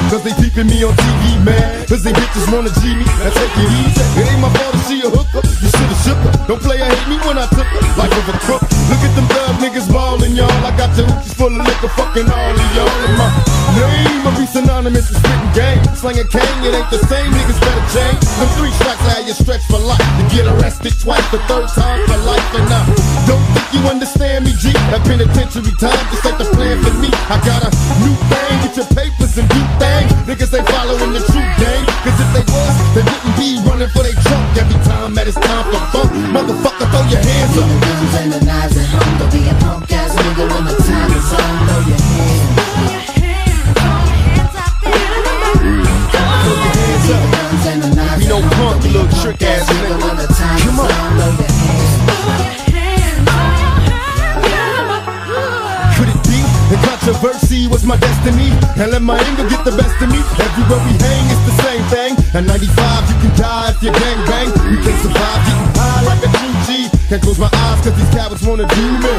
Cause 0.09 0.25
they 0.25 0.33
peeping 0.41 0.73
me 0.73 0.81
on 0.89 0.97
TV, 0.97 1.45
man. 1.45 1.85
Cause 1.85 2.03
they 2.03 2.17
bitches 2.17 2.49
wanna 2.49 2.73
G 2.81 2.97
me. 2.97 3.05
Now 3.21 3.29
take 3.29 3.53
it 3.53 3.69
easy. 3.85 4.25
It 4.25 4.33
ain't 4.33 4.41
my 4.41 4.49
fault 4.57 4.73
to 4.73 4.81
see 4.89 5.05
a 5.05 5.11
hooker. 5.13 5.45
You 5.45 5.69
should've 5.69 6.01
shook 6.01 6.17
her. 6.25 6.33
Don't 6.49 6.63
play 6.65 6.81
or 6.81 6.89
hate 6.89 7.09
me 7.13 7.21
when 7.29 7.37
I 7.37 7.45
took 7.53 7.69
her. 7.69 7.85
Like 8.01 8.17
of 8.17 8.25
a 8.33 8.39
crook. 8.41 8.65
Look 8.89 9.05
at 9.05 9.13
them 9.13 9.29
thug 9.29 9.61
niggas 9.61 9.93
ballin', 9.93 10.33
y'all. 10.33 10.49
I 10.65 10.73
got 10.81 10.97
the 10.97 11.05
hoochies 11.05 11.37
full 11.37 11.53
of 11.53 11.61
liquor, 11.61 11.93
fucking 11.93 12.25
all 12.25 12.57
of 12.57 12.71
y'all. 12.73 13.05
And 13.05 13.19
my 13.21 13.54
name, 13.77 14.27
I 14.27 14.31
be 14.39 14.47
synonymous 14.47 15.11
with 15.11 15.19
spitting 15.19 15.53
game. 15.55 15.83
Slanging 15.95 16.29
cane, 16.31 16.59
it 16.63 16.75
ain't 16.75 16.91
the 16.91 17.01
same. 17.11 17.31
Niggas 17.33 17.61
better 17.61 17.87
change. 17.91 18.21
Them 18.39 18.51
three 18.59 18.73
strikes 18.79 19.03
how 19.05 19.21
you 19.21 19.35
stretch 19.35 19.65
for 19.67 19.79
life. 19.79 20.03
You 20.19 20.25
get 20.31 20.47
arrested 20.47 20.95
twice, 20.99 21.25
the 21.31 21.39
third 21.51 21.69
time 21.75 22.01
for 22.07 22.19
life. 22.25 22.49
And 22.55 22.69
I 22.71 22.81
don't 23.27 23.45
think 23.55 23.67
you 23.75 23.81
understand 23.91 24.47
me, 24.47 24.53
G. 24.59 24.73
That 24.93 25.03
penitentiary 25.05 25.75
time 25.79 26.05
just 26.11 26.25
ain't 26.27 26.39
the 26.39 26.49
plan 26.55 26.79
for 26.83 26.95
me. 27.03 27.11
I 27.31 27.37
got 27.43 27.67
a 27.67 27.71
new 28.03 28.15
thing, 28.31 28.53
get 28.63 28.75
your 28.79 28.89
papers 28.95 29.35
and 29.39 29.47
do 29.51 29.61
things. 29.81 30.11
Niggas 30.29 30.53
ain't 30.55 30.69
following 30.71 31.13
the 31.13 31.23
true 31.31 31.51
game. 31.59 31.85
Cause 32.05 32.19
if 32.21 32.31
they 32.37 32.45
was, 32.53 32.75
they 32.95 33.05
wouldn't 33.05 33.37
be 33.41 33.59
running 33.67 33.91
for 33.91 34.05
their 34.05 34.17
trunk 34.25 34.45
every 34.61 34.79
time 34.85 35.15
that 35.15 35.27
it's 35.27 35.41
time 35.41 35.65
for 35.73 35.83
funk. 35.93 36.11
Motherfucker, 36.31 36.87
throw 36.93 37.05
your 37.11 37.23
hands 37.23 37.57
up. 37.59 37.69
and 38.23 38.33
the 38.33 38.41
knives 38.45 38.77
at 38.77 38.89
home, 38.93 39.19
don't 39.19 39.33
be 39.33 39.45
Controversy 40.35 41.64
was 57.85 58.01
my 58.01 58.01
destiny, 58.01 58.49
and 58.81 58.91
let 58.93 59.03
my 59.03 59.19
anger 59.21 59.49
get 59.49 59.65
the 59.65 59.75
best 59.77 60.01
of 60.01 60.09
me. 60.09 60.21
Everywhere 60.41 60.81
we 60.89 60.93
hang, 61.05 61.25
it's 61.29 61.45
the 61.45 61.57
same 61.61 61.85
thing. 61.93 62.13
At 62.33 62.45
95, 62.49 62.65
you 63.13 63.17
can 63.21 63.33
die 63.37 63.71
if 63.71 63.83
you 63.83 63.93
gang 63.93 64.21
bang. 64.25 64.49
We 64.73 64.77
can 64.81 64.97
survive 65.05 65.41
getting 65.45 65.71
high 65.77 66.03
like 66.09 66.23
a 66.25 66.31
true 66.33 66.57
G. 66.65 66.89
Can't 67.09 67.23
close 67.23 67.39
my 67.39 67.51
eyes 67.53 67.81
cause 67.85 67.95
these 67.97 68.11
cowards 68.17 68.43
wanna 68.43 68.67
do 68.69 68.87
me. 69.05 69.15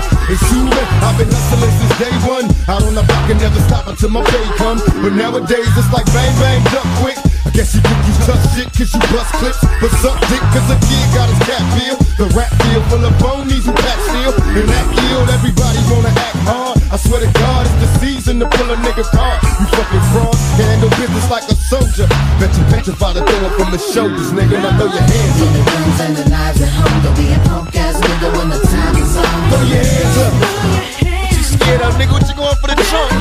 Sue 0.49 0.65
me. 0.65 0.81
I've 1.05 1.17
been 1.17 1.29
hustling 1.29 1.73
since 1.77 1.95
day 2.01 2.15
one. 2.25 2.45
Out 2.65 2.83
on 2.83 2.95
the 2.95 3.03
block 3.05 3.29
and 3.29 3.39
never 3.39 3.61
stop 3.69 3.87
until 3.87 4.09
my 4.09 4.23
pay 4.25 4.45
come. 4.57 4.81
But 5.01 5.13
nowadays 5.13 5.69
it's 5.77 5.91
like 5.93 6.05
bang 6.09 6.33
bang, 6.41 6.63
duck 6.73 6.87
quick. 7.01 7.34
Guess 7.55 7.71
you 7.71 7.79
think 7.87 8.03
you 8.03 8.15
tough 8.27 8.43
shit 8.51 8.67
cause 8.75 8.91
you 8.91 8.99
bust 9.15 9.31
clips. 9.39 9.63
But 9.79 9.87
suck 10.03 10.19
dick 10.27 10.43
cause 10.51 10.67
a 10.67 10.75
kid 10.75 11.05
got 11.15 11.31
his 11.31 11.39
cat 11.47 11.63
feel. 11.79 11.95
The 12.19 12.27
rap 12.35 12.51
feel 12.67 12.83
full 12.91 12.99
of 12.99 13.15
phonies 13.15 13.63
who 13.63 13.71
pack 13.71 13.95
steel. 14.11 14.35
And 14.59 14.67
act 14.75 14.91
ill, 15.07 15.23
everybody 15.31 15.79
wanna 15.87 16.11
act 16.11 16.35
hard. 16.43 16.75
I 16.91 16.99
swear 16.99 17.23
to 17.23 17.31
God, 17.31 17.63
it's 17.63 17.79
the 17.79 17.89
season 18.03 18.43
to 18.43 18.47
pull 18.51 18.67
a 18.67 18.75
nigga 18.83 19.07
card. 19.07 19.39
You 19.39 19.71
fucking 19.71 20.03
fraud, 20.11 20.35
handle 20.59 20.91
business 20.99 21.31
like 21.31 21.47
a 21.47 21.55
soldier. 21.55 22.11
Bet 22.43 22.51
you 22.59 22.63
petrified 22.67 23.15
to 23.15 23.23
throw 23.23 23.47
it 23.47 23.53
from 23.55 23.71
the 23.71 23.79
shoulders, 23.79 24.35
nigga. 24.35 24.59
Now 24.59 24.75
throw 24.75 24.91
your 24.91 25.07
hands 25.07 25.39
up. 25.39 25.51
the 25.55 25.63
guns 25.63 25.99
and 26.03 26.13
the 26.19 26.25
knives 26.27 26.59
at 26.59 26.75
home. 26.75 27.07
Don't 27.07 27.15
be 27.15 27.31
a 27.31 27.39
punk 27.47 27.71
ass 27.71 27.95
nigga 28.03 28.35
when 28.35 28.51
the 28.51 28.59
time 28.67 28.99
is 28.99 29.15
on. 29.15 29.31
Throw 29.47 29.63
your 29.63 29.79
hands 29.79 30.17
up. 30.19 30.33
What 31.07 31.39
you 31.39 31.43
scared 31.55 31.87
of, 31.87 31.95
nigga? 31.95 32.11
What 32.19 32.27
you 32.27 32.35
going 32.35 32.59
for 32.59 32.67
the 32.67 32.75
trunk? 32.83 33.15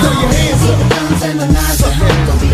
Throw 0.00 0.16
your 0.16 0.32
hands 0.32 0.64
up. 0.64 0.80
The 0.80 0.86
Guns 0.96 1.22
and 1.28 1.36
the 1.44 1.48
knives 1.52 1.84
at 1.84 1.92
home. 1.92 2.24
Don't 2.24 2.40
be 2.40 2.47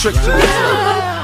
trick 0.00 0.14
to 0.14 0.30
this. 0.30 1.17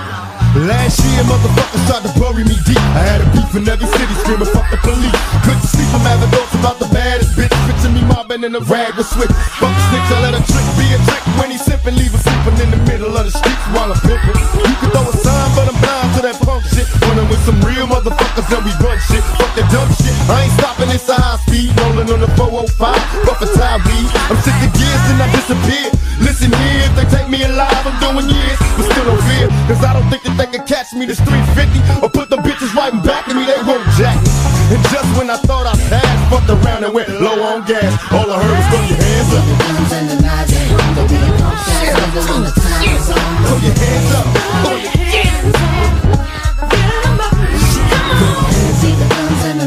Last 0.55 1.03
year, 1.03 1.27
motherfuckers 1.27 1.83
tried 1.91 2.07
to 2.07 2.13
bury 2.15 2.47
me 2.47 2.55
deep. 2.63 2.79
I 2.95 3.03
had 3.03 3.19
a 3.19 3.29
beef 3.35 3.51
in 3.59 3.67
every 3.67 3.91
city, 3.91 4.15
screaming 4.23 4.47
fuck 4.55 4.71
the 4.71 4.79
police. 4.87 5.11
Couldn't 5.43 5.67
sleep, 5.67 5.91
I'm 5.91 6.07
having 6.07 6.31
thoughts 6.31 6.55
about 6.55 6.79
the 6.79 6.87
baddest 6.95 7.35
bitch. 7.35 7.51
Picture 7.67 7.91
me 7.91 8.07
mobbing 8.07 8.47
in 8.47 8.55
a 8.55 8.63
rag 8.71 8.95
with 8.95 9.11
switch. 9.11 9.35
Fuck 9.59 9.75
the 9.75 9.83
snitch, 9.91 10.09
I 10.15 10.31
let 10.31 10.39
a 10.39 10.43
trick 10.47 10.67
be 10.79 10.87
a 10.95 10.99
trick. 11.11 11.23
When 11.43 11.51
he 11.51 11.59
sipping, 11.59 11.99
leave 11.99 12.15
her 12.15 12.23
sleeping 12.23 12.55
in 12.63 12.71
the 12.71 12.79
middle 12.87 13.11
of 13.11 13.27
the 13.27 13.35
streets 13.35 13.67
while 13.75 13.91
I'm 13.91 13.99
pimping. 14.07 14.39
You 14.39 14.77
can 14.79 14.95
throw 14.95 15.03
a 15.03 15.15
sign, 15.19 15.51
but 15.59 15.67
I'm 15.67 15.79
blind 15.83 16.11
to 16.15 16.21
that 16.23 16.39
punk 16.39 16.63
shit. 16.71 16.87
Running 17.03 17.27
with 17.27 17.43
some 17.43 17.59
real 17.67 17.91
motherfuckers 17.91 18.47
and 18.55 18.63
we 18.63 18.71
run 18.79 18.99
shit. 19.11 19.27
Fuck 19.35 19.51
the 19.59 19.67
dumb 19.75 19.91
shit. 19.99 20.15
I 20.31 20.47
ain't 20.47 20.55
stopping 20.55 20.87
this 20.87 21.11
high 21.11 21.35
speed, 21.51 21.75
rolling 21.83 22.07
on 22.15 22.23
the 22.23 22.31
405. 22.39 22.79
But 23.27 23.43
for 23.43 23.51
time 23.59 23.83
I'm 23.83 24.39
sick 24.47 24.55
of 24.55 24.71
gears 24.71 25.05
and 25.11 25.19
I 25.19 25.27
disappear. 25.35 25.91
Listen 26.23 26.55
here, 26.55 26.87
if 26.87 26.95
they 26.95 27.07
take 27.11 27.29
me 27.29 27.43
alive, 27.43 27.83
I'm 27.83 27.99
doing 27.99 28.31
years, 28.31 28.59
but 28.79 28.87
still 28.87 29.05
no 29.05 29.17
fear. 29.27 29.51
Cause 29.67 29.83
I 29.83 29.93
don't 29.93 30.09
think 30.09 30.23
that 30.23 30.37
they 30.39 30.44
can 30.47 30.67
catch 30.67 30.93
me 30.93 31.07
this 31.07 31.21
350 31.21 32.05
or 32.05 32.11
put 32.11 32.29
the 32.29 32.37
bitches 32.37 32.75
right 32.75 32.93
back 33.05 33.29
at 33.29 33.37
me, 33.37 33.47
they 33.47 33.57
won't 33.65 33.87
jack 33.97 34.19
me. 34.21 34.29
And 34.75 34.83
just 34.93 35.09
when 35.17 35.31
I 35.31 35.37
thought 35.47 35.65
I 35.65 35.73
passed, 35.89 36.21
fucked 36.29 36.51
around 36.51 36.85
and 36.85 36.93
went 36.93 37.09
low 37.09 37.41
on 37.43 37.65
gas. 37.65 37.93
All 38.13 38.29
I 38.29 38.43
heard 38.43 38.57
was 38.57 38.67
throw 38.69 38.83
your 38.85 38.99
hands 38.99 39.33
up. 39.33 39.45
On. 42.25 42.45
Throw 43.45 43.59
your 43.63 43.77
hands 43.79 44.11
up. 44.13 44.27
Throw 44.65 44.77
your 44.81 44.93
the 45.45 45.55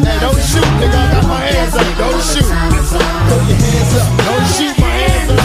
Hey, 0.08 0.20
don't 0.20 0.42
shoot, 0.42 0.70
nigga. 0.78 0.94
I 0.94 1.12
got 1.14 1.24
my 1.26 1.42
hands 1.42 1.74
up. 1.74 1.88
Don't 1.98 2.22
shoot. 2.22 2.44
Your 2.44 2.54
hands 2.54 3.94
up. 3.98 4.10
Don't 4.28 4.48
shoot 4.54 4.76
my 4.78 4.94
hands 4.94 5.32
up. 5.32 5.42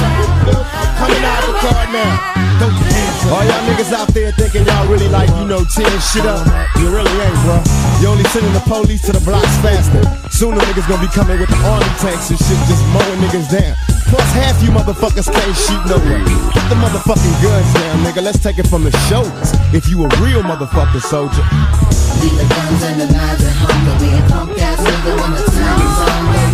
Coming 0.99 1.25
out 1.25 1.41
of 1.41 1.53
the 1.53 1.61
car 1.61 1.87
now. 1.93 2.32
All 3.31 3.45
y'all 3.47 3.63
niggas 3.71 3.93
out 3.93 4.09
there 4.15 4.33
thinking 4.33 4.67
y'all 4.67 4.89
really 4.89 5.09
like, 5.09 5.29
you 5.39 5.47
know, 5.47 5.63
tearing 5.65 6.03
shit 6.03 6.27
up. 6.27 6.43
You 6.81 6.91
really 6.91 7.13
ain't, 7.23 7.39
bro. 7.47 7.63
You 8.01 8.09
only 8.09 8.25
sending 8.35 8.53
the 8.53 8.65
police 8.67 9.03
to 9.07 9.13
the 9.13 9.23
blocks 9.23 9.55
faster. 9.63 10.03
Soon 10.31 10.57
the 10.57 10.63
niggas 10.67 10.89
gonna 10.89 11.03
be 11.03 11.13
coming 11.15 11.39
with 11.39 11.49
the 11.49 11.61
army 11.63 11.87
tanks 12.03 12.31
and 12.31 12.39
shit, 12.39 12.59
just 12.67 12.83
mowing 12.91 13.21
niggas 13.23 13.47
down. 13.47 13.77
Plus 14.11 14.29
half 14.35 14.61
you 14.63 14.71
motherfuckers 14.71 15.31
can't 15.31 15.57
shoot 15.57 15.83
no 15.87 15.97
way. 16.11 16.21
Put 16.51 16.67
the 16.69 16.77
motherfucking 16.77 17.37
guns 17.41 17.71
down, 17.75 18.05
nigga. 18.05 18.23
Let's 18.23 18.41
take 18.41 18.59
it 18.59 18.67
from 18.67 18.85
the 18.85 18.93
shoulders. 19.09 19.55
If 19.73 19.89
you 19.89 20.03
a 20.05 20.09
real 20.21 20.43
motherfucking 20.43 21.01
soldier. 21.01 21.47
Leave 22.21 22.37
the 22.37 22.47
guns 22.51 22.83
and 22.83 23.01
the 23.01 23.07
knives 23.07 23.45
at 23.45 23.57
home. 23.57 23.87
Don't 23.87 23.99
be 24.03 24.11
a 24.11 24.23
punk 24.29 24.59
ass 24.59 24.81
nigga 24.83 25.13
when 25.21 25.31
the 25.31 25.43
time 25.49 25.81
is 25.81 25.99
on. 26.11 26.52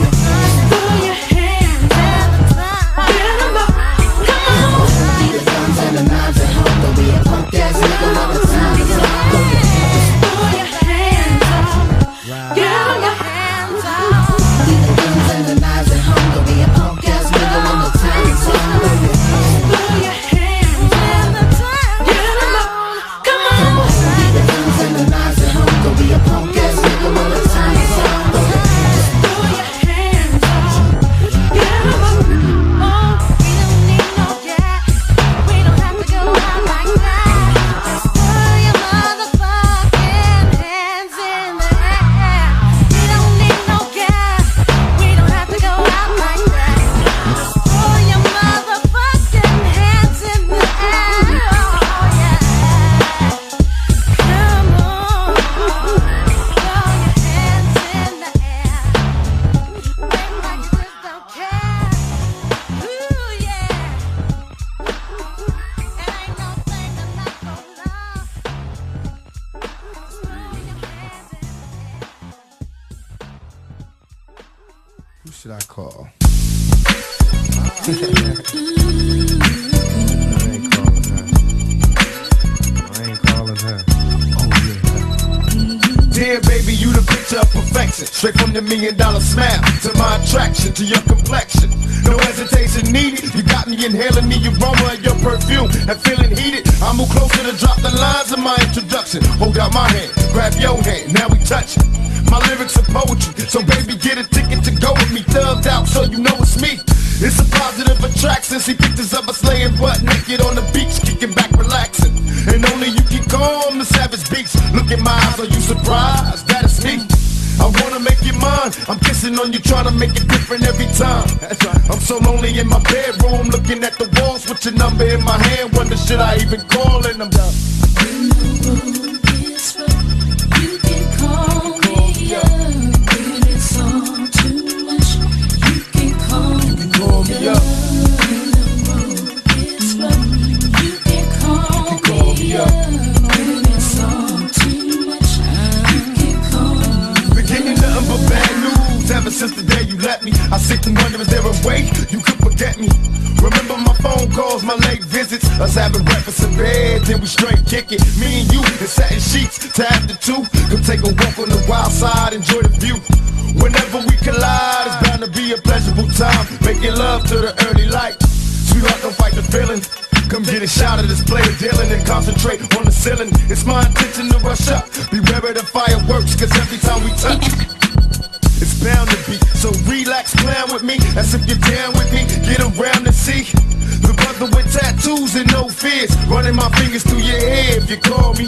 Running 186.39 186.55
my 186.55 186.69
fingers 186.78 187.02
through 187.02 187.19
your 187.19 187.36
hair 187.36 187.78
if 187.78 187.90
you 187.90 187.97
call 187.97 188.32
me. 188.35 188.47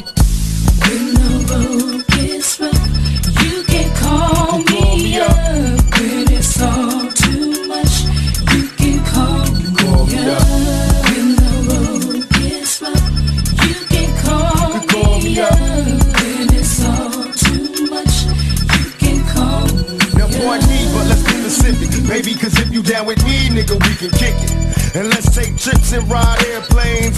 When 0.87 1.13
the 1.13 1.31
road 1.51 2.07
gets 2.07 2.61
rough, 2.61 2.87
you 3.43 3.65
can 3.65 3.91
call 3.97 4.59
me 4.59 5.19
up. 5.19 5.35
When 5.99 6.31
it's 6.31 6.63
all 6.63 7.11
too 7.11 7.67
much, 7.67 8.07
you 8.55 8.69
can 8.79 9.05
call 9.11 9.43
me 10.07 10.23
up. 10.31 10.47
When 11.11 11.35
the 11.35 11.51
road 11.67 12.31
gets 12.31 12.81
rough, 12.81 13.11
you 13.67 13.75
can 13.91 14.11
call 14.23 14.79
me 14.87 15.41
up. 15.41 15.59
When 15.59 16.55
it's 16.55 16.85
all 16.87 17.27
too 17.43 17.91
much, 17.91 18.15
you 18.79 18.87
can 19.03 19.27
call 19.35 19.67
me 19.67 19.99
Now 20.15 20.31
point 20.31 20.63
me, 20.71 20.87
but 20.95 21.11
let's 21.11 21.25
be 21.27 21.43
specific. 21.43 22.07
Baby, 22.07 22.35
cause 22.39 22.57
if 22.57 22.73
you 22.73 22.85
down 22.85 23.07
with 23.07 23.19
me, 23.25 23.49
nigga, 23.49 23.75
we 23.83 23.97
can 23.97 24.11
kick 24.17 24.39
it. 24.47 24.95
And 24.95 25.09
let's 25.09 25.35
take 25.35 25.57
trips 25.57 25.93
and 25.93 26.09
ride. 26.09 26.30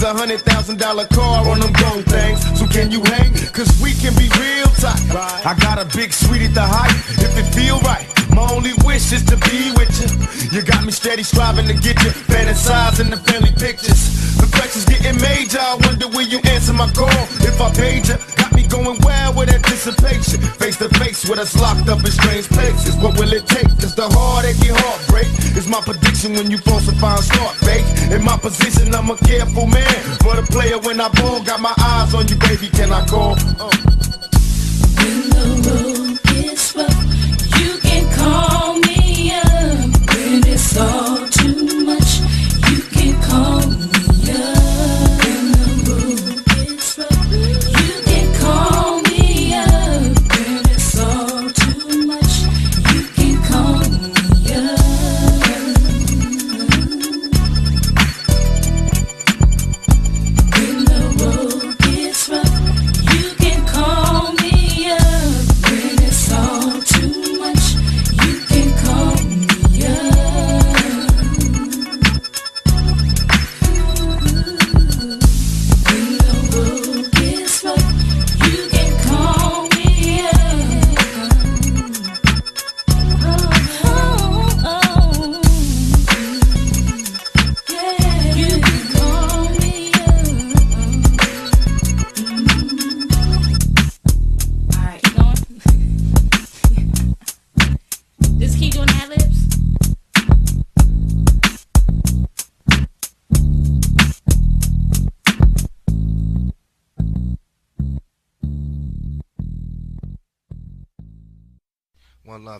A 0.03 0.13
hundred 0.13 0.41
thousand 0.41 0.79
dollar 0.79 1.07
car 1.07 1.47
on 1.47 1.61
them 1.61 1.71
gold 1.71 2.03
things. 2.05 2.43
So 2.59 2.67
can 2.67 2.91
you 2.91 3.01
hang? 3.03 3.31
Cause 3.53 3.71
we 3.81 3.93
can 3.93 4.13
be 4.19 4.27
real 4.35 4.67
tight. 4.75 4.99
I 5.47 5.55
got 5.59 5.79
a 5.79 5.85
big 5.95 6.11
suite 6.11 6.41
at 6.41 6.53
the 6.53 6.61
height. 6.61 6.91
If 7.23 7.37
it 7.37 7.47
feel 7.55 7.79
right. 7.79 8.05
My 8.35 8.43
only 8.51 8.73
wish 8.83 9.13
is 9.13 9.23
to 9.31 9.37
be 9.37 9.71
with 9.79 9.95
you. 10.03 10.11
You 10.51 10.61
got 10.65 10.83
me 10.83 10.91
steady 10.91 11.23
striving 11.23 11.67
to 11.67 11.73
get 11.73 11.95
you. 12.03 12.11
Fantasizing 12.27 13.11
the 13.11 13.17
family 13.17 13.51
pictures. 13.55 14.35
The 14.35 14.47
questions 14.51 14.85
getting 14.85 15.21
major. 15.21 15.59
I 15.59 15.75
wonder 15.87 16.09
will 16.09 16.27
you 16.27 16.39
answer 16.51 16.73
my 16.73 16.91
call 16.91 17.07
if 17.39 17.61
I 17.61 17.71
paid 17.71 18.07
you. 18.07 18.17
Got 18.35 18.52
going 18.73 18.97
wild 19.01 19.35
with 19.37 19.49
anticipation. 19.53 20.41
Face 20.57 20.77
to 20.77 20.89
face 20.97 21.27
with 21.29 21.39
us 21.39 21.55
locked 21.61 21.87
up 21.89 21.99
in 21.99 22.11
strange 22.11 22.47
places. 22.49 22.95
What 22.97 23.13
will 23.19 23.31
it 23.31 23.45
take? 23.45 23.69
Cause 23.81 23.95
the 23.95 24.07
heartache 24.09 24.61
and 24.67 24.77
heartbreak 24.77 25.29
is 25.57 25.67
my 25.67 25.81
prediction 25.81 26.33
when 26.33 26.49
you 26.49 26.57
falsify 26.57 27.15
and 27.15 27.23
start 27.23 27.55
fake. 27.57 27.85
In 28.11 28.23
my 28.23 28.37
position, 28.37 28.93
I'm 28.95 29.09
a 29.11 29.17
careful 29.17 29.67
man. 29.67 30.17
But 30.23 30.39
a 30.39 30.43
player 30.43 30.79
when 30.79 30.99
I 30.99 31.09
ball, 31.09 31.43
got 31.43 31.61
my 31.61 31.73
eyes 31.77 32.13
on 32.13 32.27
you, 32.27 32.37
baby. 32.47 32.69
Can 32.69 32.91
I 32.91 33.05
call? 33.05 33.33
Uh. 33.59 33.69
When 34.97 35.29
the 35.35 35.45
road 35.67 36.23
gets 36.23 36.75
rough, 36.75 36.99
you 37.59 37.77
can 37.79 38.03
call 38.17 38.52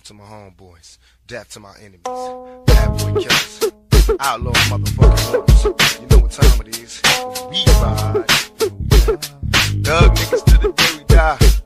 love 0.03 0.07
to 0.07 0.13
my 0.13 0.23
homeboys, 0.23 0.97
death 1.27 1.49
to 1.51 1.59
my 1.59 1.73
enemies. 1.79 2.01
Bad 2.03 2.97
boy 2.97 3.21
killers, 3.21 3.71
outlaw 4.19 4.51
motherfucking 4.51 5.33
wolves. 5.33 6.01
You 6.01 6.07
know 6.07 6.17
what 6.19 6.31
time 6.31 6.67
it 6.67 6.77
is. 6.77 7.01
We 7.49 7.63
ride. 7.81 8.27
Thug 9.83 10.15
niggas 10.15 10.43
to 10.45 10.57
the 10.57 10.73
day 10.75 10.97
we 10.97 11.03
die. 11.05 11.62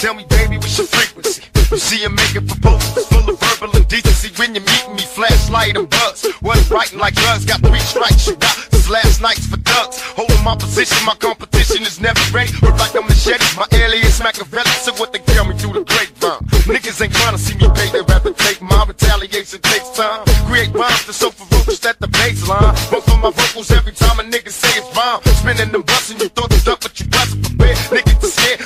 Tell 0.00 0.14
me, 0.14 0.24
baby, 0.30 0.58
what's 0.58 0.78
your 0.78 0.86
frequency? 0.86 1.42
You 1.72 1.76
see 1.76 2.04
him 2.04 2.14
making 2.14 2.46
proposals 2.46 3.08
full 3.08 3.28
of 3.28 3.40
verbal 3.40 3.76
indecency 3.76 4.30
when 4.38 4.54
you 4.54 4.60
meet 4.60 4.88
me. 4.94 5.02
Flashlight 5.02 5.76
and 5.76 5.90
buzz. 5.90 6.24
Wasn't 6.40 6.70
writing 6.70 7.00
like 7.00 7.16
guns, 7.16 7.44
got 7.44 7.60
three 7.60 7.80
strikes. 7.80 8.28
You 8.28 8.36
got 8.36 8.68
last 8.88 9.20
night's 9.20 9.46
for 9.46 9.56
thugs. 9.58 10.00
Holding 10.16 10.42
my 10.42 10.56
position, 10.56 10.96
my 11.04 11.14
competition 11.14 11.82
is 11.82 12.00
never 12.00 12.20
ready. 12.32 12.52
Work 12.62 12.78
like 12.78 12.94
a 12.94 13.02
machete, 13.02 13.44
my 13.56 13.66
alias 13.72 14.20
Machiavelli. 14.22 14.70
So 14.84 14.92
what 14.94 15.12
they 15.12 15.20
tell 15.20 15.44
me 15.44 15.54
through 15.56 15.74
the 15.74 15.84
grapevine. 15.84 16.46
Niggas 16.68 17.00
ain't 17.02 17.12
to 17.12 17.38
see 17.38 17.56
me 17.56 17.68
pay, 17.74 17.90
they 17.92 18.02
rather 18.02 18.32
take 18.32 18.60
my 18.60 18.84
retaliation 18.84 19.60
takes 19.60 19.90
time. 19.90 20.24
Create 20.48 20.72
rhymes 20.74 21.04
that's 21.06 21.16
so 21.16 21.30
ferocious 21.30 21.84
at 21.84 22.00
the 22.00 22.08
baseline. 22.08 22.74
Both 22.90 23.04
for 23.04 23.18
my 23.18 23.30
vocals 23.30 23.70
every 23.70 23.92
time 23.92 24.18
a 24.20 24.22
nigga 24.22 24.50
say 24.50 24.72
it's 24.78 24.88
rhyme. 24.96 25.20
Spinning 25.36 25.72
them 25.72 25.82
bustin', 25.82 26.18
you 26.18 26.28
thought 26.28 26.50
the 26.50 26.60
duck, 26.64 26.80
but 26.80 26.98
you 27.00 27.06
wasn't 27.12 27.44
prepared. 27.44 27.76
Niggas 27.92 28.24
are 28.24 28.32
scared, 28.32 28.60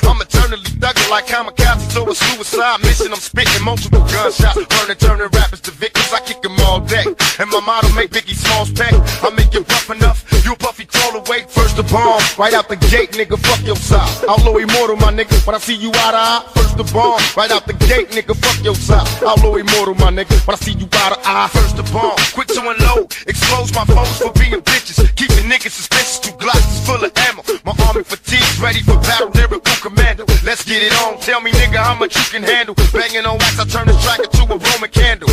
Like 1.10 1.26
kamikaze. 1.26 1.90
So 1.92 2.10
a 2.10 2.14
suicide 2.14 2.80
mission, 2.82 3.12
I'm 3.12 3.20
spitting 3.20 3.64
multiple 3.64 4.00
gunshots. 4.00 4.56
Learning, 4.56 4.96
turning 4.96 5.28
rappers 5.28 5.60
to 5.60 5.70
victims, 5.70 6.12
I 6.12 6.20
kick 6.20 6.42
them 6.42 6.58
all 6.60 6.80
day. 6.80 7.04
And 7.38 7.50
my 7.50 7.60
motto 7.60 7.92
make 7.94 8.10
Biggie 8.10 8.34
Smalls 8.34 8.72
pack. 8.72 8.92
I 9.22 9.30
make 9.30 9.52
you 9.54 9.60
rough 9.60 9.90
enough, 9.90 9.92
you 9.92 10.01
a 10.01 10.01
away. 11.26 11.44
First 11.48 11.76
the 11.76 11.82
bomb, 11.84 12.20
right 12.38 12.54
out 12.54 12.68
the 12.68 12.76
gate, 12.76 13.12
nigga, 13.12 13.38
fuck 13.38 13.64
your 13.64 13.76
side. 13.76 14.24
Outlaw 14.28 14.56
immortal, 14.56 14.96
my 14.96 15.12
nigga, 15.12 15.34
when 15.46 15.54
I 15.54 15.58
see 15.58 15.74
you 15.74 15.90
eye 15.94 16.12
to 16.12 16.18
eye. 16.18 16.42
First 16.54 16.76
the 16.76 16.84
bomb, 16.92 17.20
right 17.36 17.50
out 17.50 17.66
the 17.66 17.74
gate, 17.74 18.10
nigga, 18.10 18.34
fuck 18.34 18.64
your 18.64 18.74
side. 18.74 19.06
Outlaw 19.22 19.56
immortal, 19.56 19.94
my 19.94 20.10
nigga, 20.10 20.34
when 20.46 20.54
I 20.54 20.58
see 20.58 20.72
you 20.72 20.86
eye 20.92 21.14
to 21.14 21.18
eye. 21.24 21.48
First 21.52 21.76
the 21.76 21.84
bomb, 21.92 22.16
quick 22.32 22.48
to 22.48 22.60
unload, 22.60 23.12
expose 23.26 23.72
my 23.74 23.84
foes 23.84 24.18
for 24.18 24.32
being 24.38 24.60
bitches. 24.62 24.98
Keeping 25.16 25.46
niggas 25.50 25.70
suspicious, 25.70 26.18
two 26.18 26.32
glasses 26.38 26.86
full 26.86 27.02
of 27.02 27.12
ammo. 27.28 27.42
My 27.64 27.74
army 27.86 28.04
fatigues, 28.04 28.60
ready 28.60 28.80
for 28.82 28.96
battle, 29.06 29.30
lyrical 29.30 29.76
commando. 29.80 30.24
Let's 30.44 30.64
get 30.64 30.82
it 30.82 30.92
on, 31.02 31.18
tell 31.20 31.40
me 31.40 31.52
nigga 31.52 31.78
how 31.82 31.94
much 31.94 32.16
you 32.16 32.26
can 32.30 32.42
handle. 32.42 32.74
Banging 32.92 33.26
on 33.26 33.38
wax, 33.38 33.58
I 33.58 33.64
turn 33.64 33.86
this 33.86 34.00
track 34.02 34.20
into 34.20 34.42
a 34.42 34.56
Roman 34.58 34.90
candle. 34.90 35.28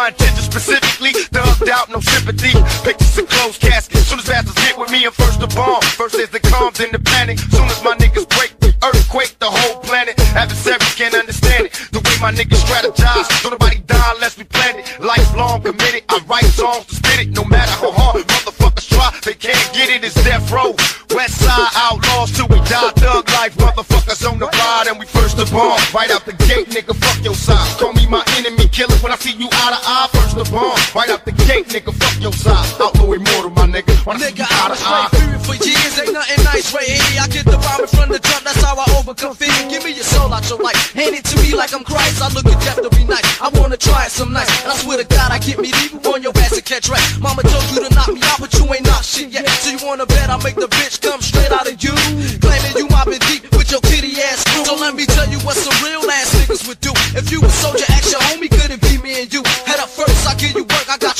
My 0.00 0.08
specifically, 0.16 1.12
thugged 1.28 1.68
out, 1.68 1.90
no 1.90 2.00
sympathy. 2.00 2.56
Pictures 2.88 3.18
of 3.18 3.28
closed 3.28 3.60
caskets, 3.60 4.06
soon 4.08 4.18
as 4.18 4.26
bastards 4.26 4.56
get 4.56 4.78
with 4.78 4.90
me, 4.90 5.04
I'm 5.04 5.12
first 5.12 5.38
the 5.40 5.46
bomb. 5.48 5.82
First 6.00 6.16
there's 6.16 6.30
the 6.30 6.40
calm, 6.40 6.72
then 6.72 6.90
the 6.90 6.98
panic. 6.98 7.38
Soon 7.38 7.68
as 7.68 7.84
my 7.84 7.92
niggas 8.00 8.24
break, 8.32 8.56
earthquake, 8.80 9.38
the 9.40 9.50
whole 9.50 9.76
planet. 9.82 10.18
Adversaries 10.32 10.94
can't 10.94 11.12
understand 11.14 11.66
it. 11.66 11.72
The 11.92 12.00
way 12.00 12.16
my 12.16 12.32
niggas 12.32 12.64
strategize, 12.64 13.28
don't 13.42 13.60
nobody 13.60 13.80
die 13.80 14.12
unless 14.14 14.38
we 14.38 14.44
plan 14.44 14.78
it. 14.78 14.88
Lifelong 15.00 15.60
committed, 15.60 16.02
I 16.08 16.24
write 16.24 16.48
songs 16.48 16.86
to 16.86 16.94
spit 16.94 17.20
it. 17.20 17.28
No 17.36 17.44
matter 17.44 17.72
how 17.72 17.92
hard 17.92 18.24
motherfuckers 18.24 18.88
try, 18.88 19.12
they 19.22 19.34
can't 19.34 19.68
get 19.74 19.90
it. 19.90 20.02
It's 20.02 20.16
death 20.24 20.50
row. 20.50 20.72
West 21.12 21.44
side 21.44 21.68
outlaws 21.76 22.32
till 22.32 22.48
we 22.48 22.56
die. 22.72 22.90
Thug 22.96 23.28
life, 23.36 23.54
motherfuckers 23.56 24.24
on 24.24 24.38
the 24.38 24.46
ride, 24.46 24.86
and 24.88 24.98
we 24.98 25.04
first 25.04 25.36
the 25.36 25.44
bomb. 25.52 25.78
Right 25.92 26.10
out 26.10 26.24
the 26.24 26.32
gate, 26.48 26.68
nigga, 26.72 26.96
fuck 26.96 27.22
your 27.22 27.34
side. 27.34 27.78
Call 27.78 27.92
me 27.92 27.99
my 28.70 28.76
enemy 28.76 28.86
killer 28.88 29.02
when 29.02 29.12
I 29.12 29.16
see 29.16 29.36
you 29.36 29.48
eye 29.50 29.70
to 29.74 29.80
eye. 29.82 30.08
First 30.12 30.36
the 30.36 30.44
bomb. 30.50 30.78
Right 30.94 31.10
out 31.10 31.24
the 31.24 31.32
gate, 31.32 31.66
nigga, 31.68 31.92
fuck 31.92 32.20
your 32.20 32.32
side. 32.32 32.80
Outlaw 32.80 33.12
immortal, 33.12 33.50
my 33.50 33.66
nigga. 33.66 33.94
When 34.06 34.16
I 34.16 34.30
see 34.30 34.36
you 34.36 34.44
eye 34.44 34.68
to 34.70 34.78
eye. 34.78 35.08
Fearing 35.12 35.40
for 35.40 35.56
years, 35.64 35.98
ain't 35.98 36.12
nothing 36.12 36.44
nice 36.44 36.72
right 36.74 36.86
here. 36.86 37.20
I 37.20 37.26
get 37.28 37.44
the 37.44 37.58
rhyming 37.58 37.90
from 37.90 38.08
the 38.10 38.18
jump, 38.18 38.44
that's 38.44 38.62
how 38.62 38.76
I 38.76 38.86
overcome 38.98 39.34
fear. 39.34 39.52
Give 39.68 39.84
me 39.84 39.92
your 39.94 40.04
soul 40.04 40.32
out 40.32 40.48
your 40.48 40.58
life, 40.58 40.78
hand 40.92 41.14
it 41.14 41.24
to 41.26 41.36
me 41.42 41.54
like 41.54 41.72
I'm 41.74 41.84
Christ. 41.84 42.22
I 42.22 42.28
look 42.32 42.46
at 42.46 42.58
death 42.62 42.80
every 42.80 43.04
night. 43.04 43.24
I 43.40 43.48
wanna 43.58 43.76
try 43.76 44.06
it 44.06 44.12
some 44.12 44.32
nights, 44.32 44.52
and 44.62 44.72
I 44.72 44.76
swear 44.76 44.98
to 44.98 45.04
God 45.04 45.30
I 45.32 45.38
get 45.38 45.58
me 45.58 45.72
leaving 45.72 46.04
on 46.06 46.22
your 46.22 46.32
ass 46.38 46.52
and 46.52 46.64
catch 46.64 46.88
right. 46.88 47.02
Mama 47.20 47.42
told 47.42 47.64
you 47.72 47.82
to 47.82 47.90
knock 47.94 48.08
me 48.12 48.20
out, 48.24 48.40
but 48.40 48.52
you 48.54 48.64
ain't 48.72 48.86
knock 48.86 49.02
shit 49.02 49.30
yet. 49.30 49.48
So 49.62 49.70
you 49.70 49.80
wanna 49.82 50.06
bet 50.06 50.30
I 50.30 50.36
make 50.42 50.56
the 50.56 50.68
bitch 50.68 51.00
come 51.00 51.20
straight 51.20 51.50
out 51.52 51.66
of 51.66 51.76
you? 51.82 51.94
Claiming 52.38 52.74
you 52.76 52.86
mobbing 52.88 53.22
deep 53.26 53.50
with 53.56 53.70
your 53.70 53.80
kitty 53.82 54.14
ass 54.20 54.44
crew. 54.44 54.64
So 54.64 54.76
let 54.76 54.94
me 54.94 55.06
tell 55.06 55.28
you 55.28 55.38
what 55.40 55.56
some 55.56 55.74
real 55.82 56.04
ass 56.10 56.30
niggas 56.38 56.68
would 56.68 56.80
do. 56.80 56.92
If 57.18 57.32
you 57.32 57.42
a 57.42 57.48
soldier, 57.48 57.89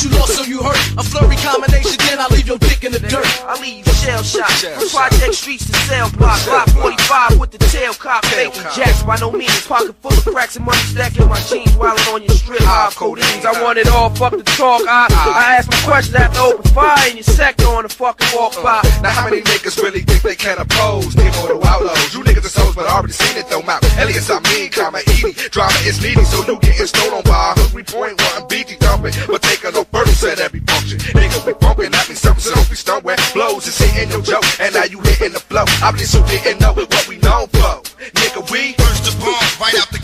you 0.03 0.11
lost 0.19 0.37
so 0.37 0.43
you 0.45 0.63
hurt. 0.63 0.77
A 0.99 1.03
flurry 1.03 1.37
combination, 1.37 1.97
then 2.09 2.19
I 2.19 2.27
leave 2.29 2.47
your 2.47 2.59
dick 2.59 2.85
in 2.85 2.93
the 2.93 3.01
dirt. 3.01 3.27
I 3.51 3.61
leave 3.61 3.85
you 3.85 3.93
shell 3.99 4.23
shocked. 4.23 4.63
Project 4.95 5.35
streets 5.35 5.67
to 5.67 5.75
cell 5.91 6.09
block. 6.15 6.39
Block 6.47 6.69
45 6.71 7.41
with 7.41 7.51
the 7.51 7.59
tail 7.59 7.93
cop. 7.95 8.25
Faking 8.27 8.63
jacks 8.79 9.03
by 9.03 9.17
no 9.19 9.33
means. 9.33 9.67
Pocket 9.67 9.97
full 9.99 10.13
of 10.13 10.23
cracks 10.23 10.55
and 10.55 10.65
money 10.65 10.79
stacking 10.87 11.27
my 11.27 11.41
jeans. 11.51 11.75
Wildin' 11.75 12.15
on 12.15 12.23
your 12.23 12.31
strip. 12.31 12.63
Ah, 12.63 12.87
ah, 12.87 12.91
High 12.91 12.95
codeines. 12.95 13.45
I 13.45 13.61
want 13.61 13.79
it 13.79 13.89
all. 13.89 14.09
Fuck 14.11 14.39
the 14.39 14.45
talk. 14.55 14.83
I, 14.87 15.09
ah. 15.11 15.35
I 15.35 15.57
ask 15.57 15.69
my 15.69 15.83
questions 15.83 16.15
after 16.15 16.39
open 16.39 16.63
fire 16.71 17.11
in 17.11 17.17
your 17.17 17.25
sector 17.25 17.67
on 17.67 17.83
the 17.83 17.89
fucking 17.89 18.29
walk 18.39 18.55
by. 18.63 18.87
Uh, 18.87 19.03
now 19.03 19.11
how 19.11 19.25
many 19.29 19.43
niggas 19.43 19.83
really 19.83 20.03
think 20.03 20.23
they 20.23 20.37
can 20.37 20.59
oppose? 20.59 21.13
The 21.17 21.27
outlaws. 21.67 22.15
You 22.15 22.23
niggas 22.23 22.47
are 22.47 22.55
souls, 22.55 22.77
but 22.77 22.87
I 22.87 22.95
already 22.95 23.15
seen 23.15 23.37
it 23.37 23.49
though. 23.49 23.63
Mount 23.63 23.83
Elias, 23.99 24.31
I 24.31 24.39
mean, 24.47 24.71
comma 24.71 25.01
eating. 25.11 25.35
Drama 25.51 25.75
is 25.83 26.01
needing, 26.01 26.25
so 26.25 26.47
you 26.47 26.55
getting 26.61 26.87
stolen 26.87 27.23
by 27.27 27.55
a 27.55 27.59
hungry 27.59 27.83
point 27.83 28.15
one 28.15 28.47
BT 28.47 28.77
dumping. 28.79 29.15
But 29.27 29.43
taking 29.43 29.75
no 29.75 29.83
further 29.91 30.15
said 30.15 30.39
every 30.39 30.61
function. 30.61 30.99
Nigga, 31.19 31.47
we 31.47 31.53
bumping, 31.55 31.91
that 31.91 32.07
means 32.09 32.21
something, 32.21 32.47
so 32.47 32.55
don't 32.55 32.71
be 32.71 33.07
where 33.07 33.17
blows 33.41 33.67
is 33.67 33.79
hitting 33.79 34.11
your 34.11 34.21
joke. 34.21 34.45
And 34.61 34.75
now 34.75 34.85
you 34.85 35.01
hitting 35.01 35.33
the 35.33 35.41
flow. 35.41 35.65
Obviously, 35.83 36.21
you 36.29 36.41
didn't 36.45 36.61
know 36.61 36.75
what 36.75 37.09
we 37.09 37.17
known 37.25 37.49
for. 37.49 37.81
Nigga, 38.21 38.45
we 38.53 38.75
First 38.75 39.05
the 39.09 39.13
bomb, 39.17 39.33
right 39.61 39.75
out 39.81 39.89
the 39.89 40.00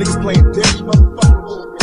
Niggas 0.00 0.18
playing 0.22 0.46
dead 0.52 0.64
motherfucking 0.84 1.42
bullshit. 1.44 1.80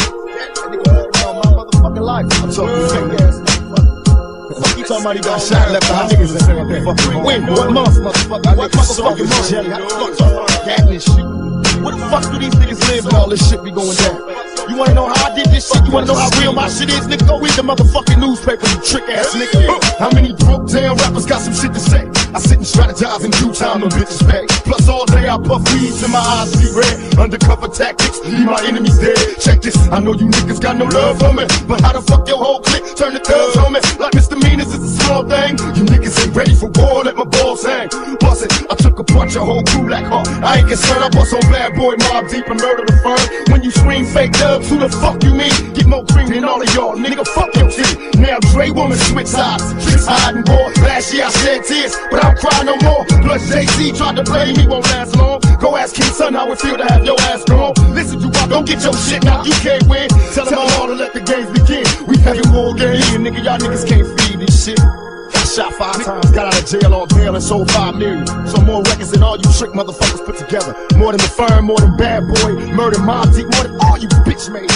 That 0.56 0.70
nigga 0.70 0.84
playing 0.84 1.12
around 1.18 1.36
my 1.38 1.50
motherfucking 1.54 2.02
life. 2.02 2.26
I'm 2.42 2.50
talking 2.52 2.88
fake 2.90 3.22
ass 3.22 3.38
motherfucker. 3.42 4.62
Fuck 4.62 4.78
you 4.78 4.84
talking 4.86 5.02
about 5.06 5.16
he 5.16 5.22
got 5.22 5.42
shot 5.42 5.72
left 5.72 5.88
behind 5.88 6.12
niggas 6.12 6.32
and 6.32 6.42
saying 6.42 6.68
that? 6.68 6.86
What 6.86 7.72
month, 7.72 7.98
motherfucker? 7.98 8.58
What 8.58 8.72
motherfucking 8.72 9.30
month? 9.30 9.52
You 9.52 9.58
gonna 9.70 10.16
talk 10.16 10.32
about 10.32 10.66
that 10.66 10.80
and 10.90 11.02
shit? 11.02 11.57
What 11.84 11.98
the 11.98 12.06
fuck 12.10 12.24
do 12.32 12.40
these 12.40 12.54
niggas 12.56 12.82
live 12.90 13.06
when 13.06 13.16
all 13.16 13.30
this 13.30 13.48
shit 13.48 13.64
be 13.64 13.72
going 13.72 13.96
down? 13.98 14.48
You 14.70 14.76
wanna 14.76 14.94
know 14.94 15.08
how 15.08 15.32
I 15.32 15.36
did 15.36 15.48
this 15.48 15.72
shit? 15.72 15.86
You 15.86 15.92
wanna 15.92 16.08
know 16.08 16.16
how 16.16 16.30
real 16.40 16.52
my 16.52 16.68
shit 16.68 16.90
is? 16.90 17.08
Nigga, 17.08 17.28
go 17.28 17.40
read 17.40 17.54
the 17.54 17.64
motherfucking 17.64 18.20
newspaper, 18.20 18.68
you 18.68 18.80
trick 18.84 19.08
ass 19.08 19.34
nigga. 19.34 19.64
How 19.98 20.12
many 20.12 20.34
broke 20.34 20.68
down 20.68 20.98
rappers 20.98 21.26
got 21.26 21.42
some 21.42 21.54
shit 21.54 21.74
to 21.74 21.80
say? 21.80 22.04
I 22.36 22.40
sit 22.40 22.60
and 22.60 22.68
strategize 22.68 23.24
in 23.24 23.32
due 23.32 23.54
time, 23.54 23.82
them 23.82 23.90
bitches 23.90 24.20
pay. 24.28 24.46
Plus 24.68 24.90
all 24.90 25.06
day 25.06 25.30
I 25.30 25.38
puff 25.38 25.64
weed 25.72 25.94
till 25.96 26.10
my 26.10 26.20
eyes 26.20 26.52
be 26.52 26.68
red. 26.76 27.18
Undercover 27.18 27.70
tactics, 27.70 28.20
leave 28.26 28.46
my 28.46 28.60
enemies 28.68 29.00
dead. 29.00 29.18
Check 29.40 29.62
this, 29.62 29.78
I 29.88 30.00
know 30.00 30.14
you 30.14 30.28
niggas 30.28 30.60
got 30.60 30.76
no 30.76 30.86
love 30.86 31.20
for 31.20 31.32
me. 31.32 31.48
But 31.68 31.82
how 31.82 31.94
the 31.94 32.02
fuck 32.02 32.28
your 32.28 32.38
whole 32.38 32.60
clique 32.60 32.84
turn 32.96 33.14
the 33.14 33.24
thugs 33.24 33.56
on 33.58 33.72
me? 33.72 33.80
Like 33.98 34.14
misdemeanors 34.14 34.74
is 34.74 34.84
a 34.84 35.04
small 35.04 35.24
thing. 35.24 35.58
You 35.80 35.88
niggas 35.88 36.20
ain't 36.26 36.36
ready 36.36 36.54
for 36.54 36.68
war, 36.76 37.04
let 37.06 37.16
my 37.16 37.24
balls 37.24 37.64
hang. 37.64 37.88
Bust 38.20 38.44
it, 38.44 38.52
I 38.70 38.76
took 38.76 39.00
a 39.00 39.04
punch, 39.04 39.36
a 39.36 39.40
whole 39.40 39.64
crew 39.64 39.88
like 39.88 40.06
huh. 40.06 40.28
I 40.44 40.60
ain't 40.60 40.68
concerned, 40.68 41.04
I 41.04 41.10
bust 41.10 41.34
on 41.34 41.42
bad 41.48 41.67
boy 41.76 41.96
Mobb 41.96 42.30
Deep 42.30 42.48
and 42.48 42.60
murder 42.60 42.86
the 42.86 42.98
firm. 43.04 43.20
When 43.52 43.64
you 43.64 43.72
scream 43.72 44.06
fake 44.06 44.34
dubs, 44.34 44.70
who 44.70 44.80
the 44.80 44.90
fuck 44.90 45.24
you 45.24 45.34
mean? 45.34 45.52
Get 45.74 45.88
more 45.88 46.06
cream 46.06 46.30
than 46.30 46.46
all 46.46 46.62
of 46.62 46.74
y'all, 46.74 46.96
nigga, 46.96 47.26
fuck 47.28 47.54
your 47.56 47.70
team. 47.70 48.12
Now 48.22 48.40
Dre 48.52 48.70
woman 48.70 48.98
switch 48.98 49.28
sides, 49.28 49.64
tricks 49.84 50.06
hiding 50.06 50.44
more. 50.48 50.72
Last 50.84 51.14
year 51.14 51.26
I 51.26 51.32
shed 51.32 51.64
tears, 51.66 51.96
but 52.12 52.24
I 52.24 52.34
don't 52.34 52.40
cry 52.40 52.64
no 52.64 52.76
more. 52.84 53.06
Plus 53.24 53.48
Jay-Z 53.50 53.92
tried 53.94 54.16
to 54.18 54.24
play 54.24 54.54
me, 54.54 54.68
won't 54.68 54.86
last 54.86 55.16
long. 55.16 55.42
Go 55.60 55.76
ask 55.76 55.96
King 55.96 56.12
Son 56.14 56.34
how 56.34 56.52
it 56.52 56.60
feel 56.60 56.78
to 56.78 56.86
have 56.86 57.04
your 57.06 57.20
ass 57.32 57.44
gone. 57.44 57.74
Listen, 57.94 58.20
you 58.20 58.30
rock, 58.30 58.50
don't 58.50 58.66
get 58.68 58.84
your 58.84 58.94
shit 58.94 59.24
now, 59.24 59.44
you 59.44 59.54
can't 59.54 59.86
win. 59.88 60.10
Tell 60.34 60.46
them 60.46 60.60
all 60.60 60.88
to 60.88 60.94
let 60.94 61.14
the 61.14 61.22
games 61.22 61.50
begin. 61.58 61.86
We 62.08 62.18
paying 62.18 62.52
war 62.54 62.74
games, 62.74 63.06
nigga, 63.18 63.44
y'all 63.44 63.58
niggas 63.58 63.88
can't 63.88 64.08
feed 64.22 64.40
this 64.40 64.66
shit. 64.66 65.07
Shot 65.56 65.74
five 65.74 66.04
times, 66.04 66.30
got 66.32 66.54
out 66.54 66.62
of 66.62 66.70
jail 66.70 66.94
on 66.94 67.08
bail 67.08 67.34
and 67.34 67.44
sold 67.44 67.72
five 67.72 67.96
million. 67.96 68.28
So 68.46 68.62
more 68.62 68.84
records 68.84 69.12
than 69.12 69.24
all 69.24 69.38
you 69.38 69.52
trick 69.54 69.72
motherfuckers 69.72 70.24
put 70.24 70.38
together. 70.38 70.76
More 70.96 71.14
than 71.14 71.22
the 71.22 71.34
firm, 71.36 71.66
more 71.66 71.80
than 71.80 71.96
bad 71.98 72.28
boy, 72.28 72.54
murder 72.76 72.98
Mobb 73.00 73.34
Deep, 73.34 73.48
more 73.54 73.64
than 73.64 73.80
all 73.82 73.98
you 73.98 74.08
bitch 74.28 74.52
made. 74.52 74.70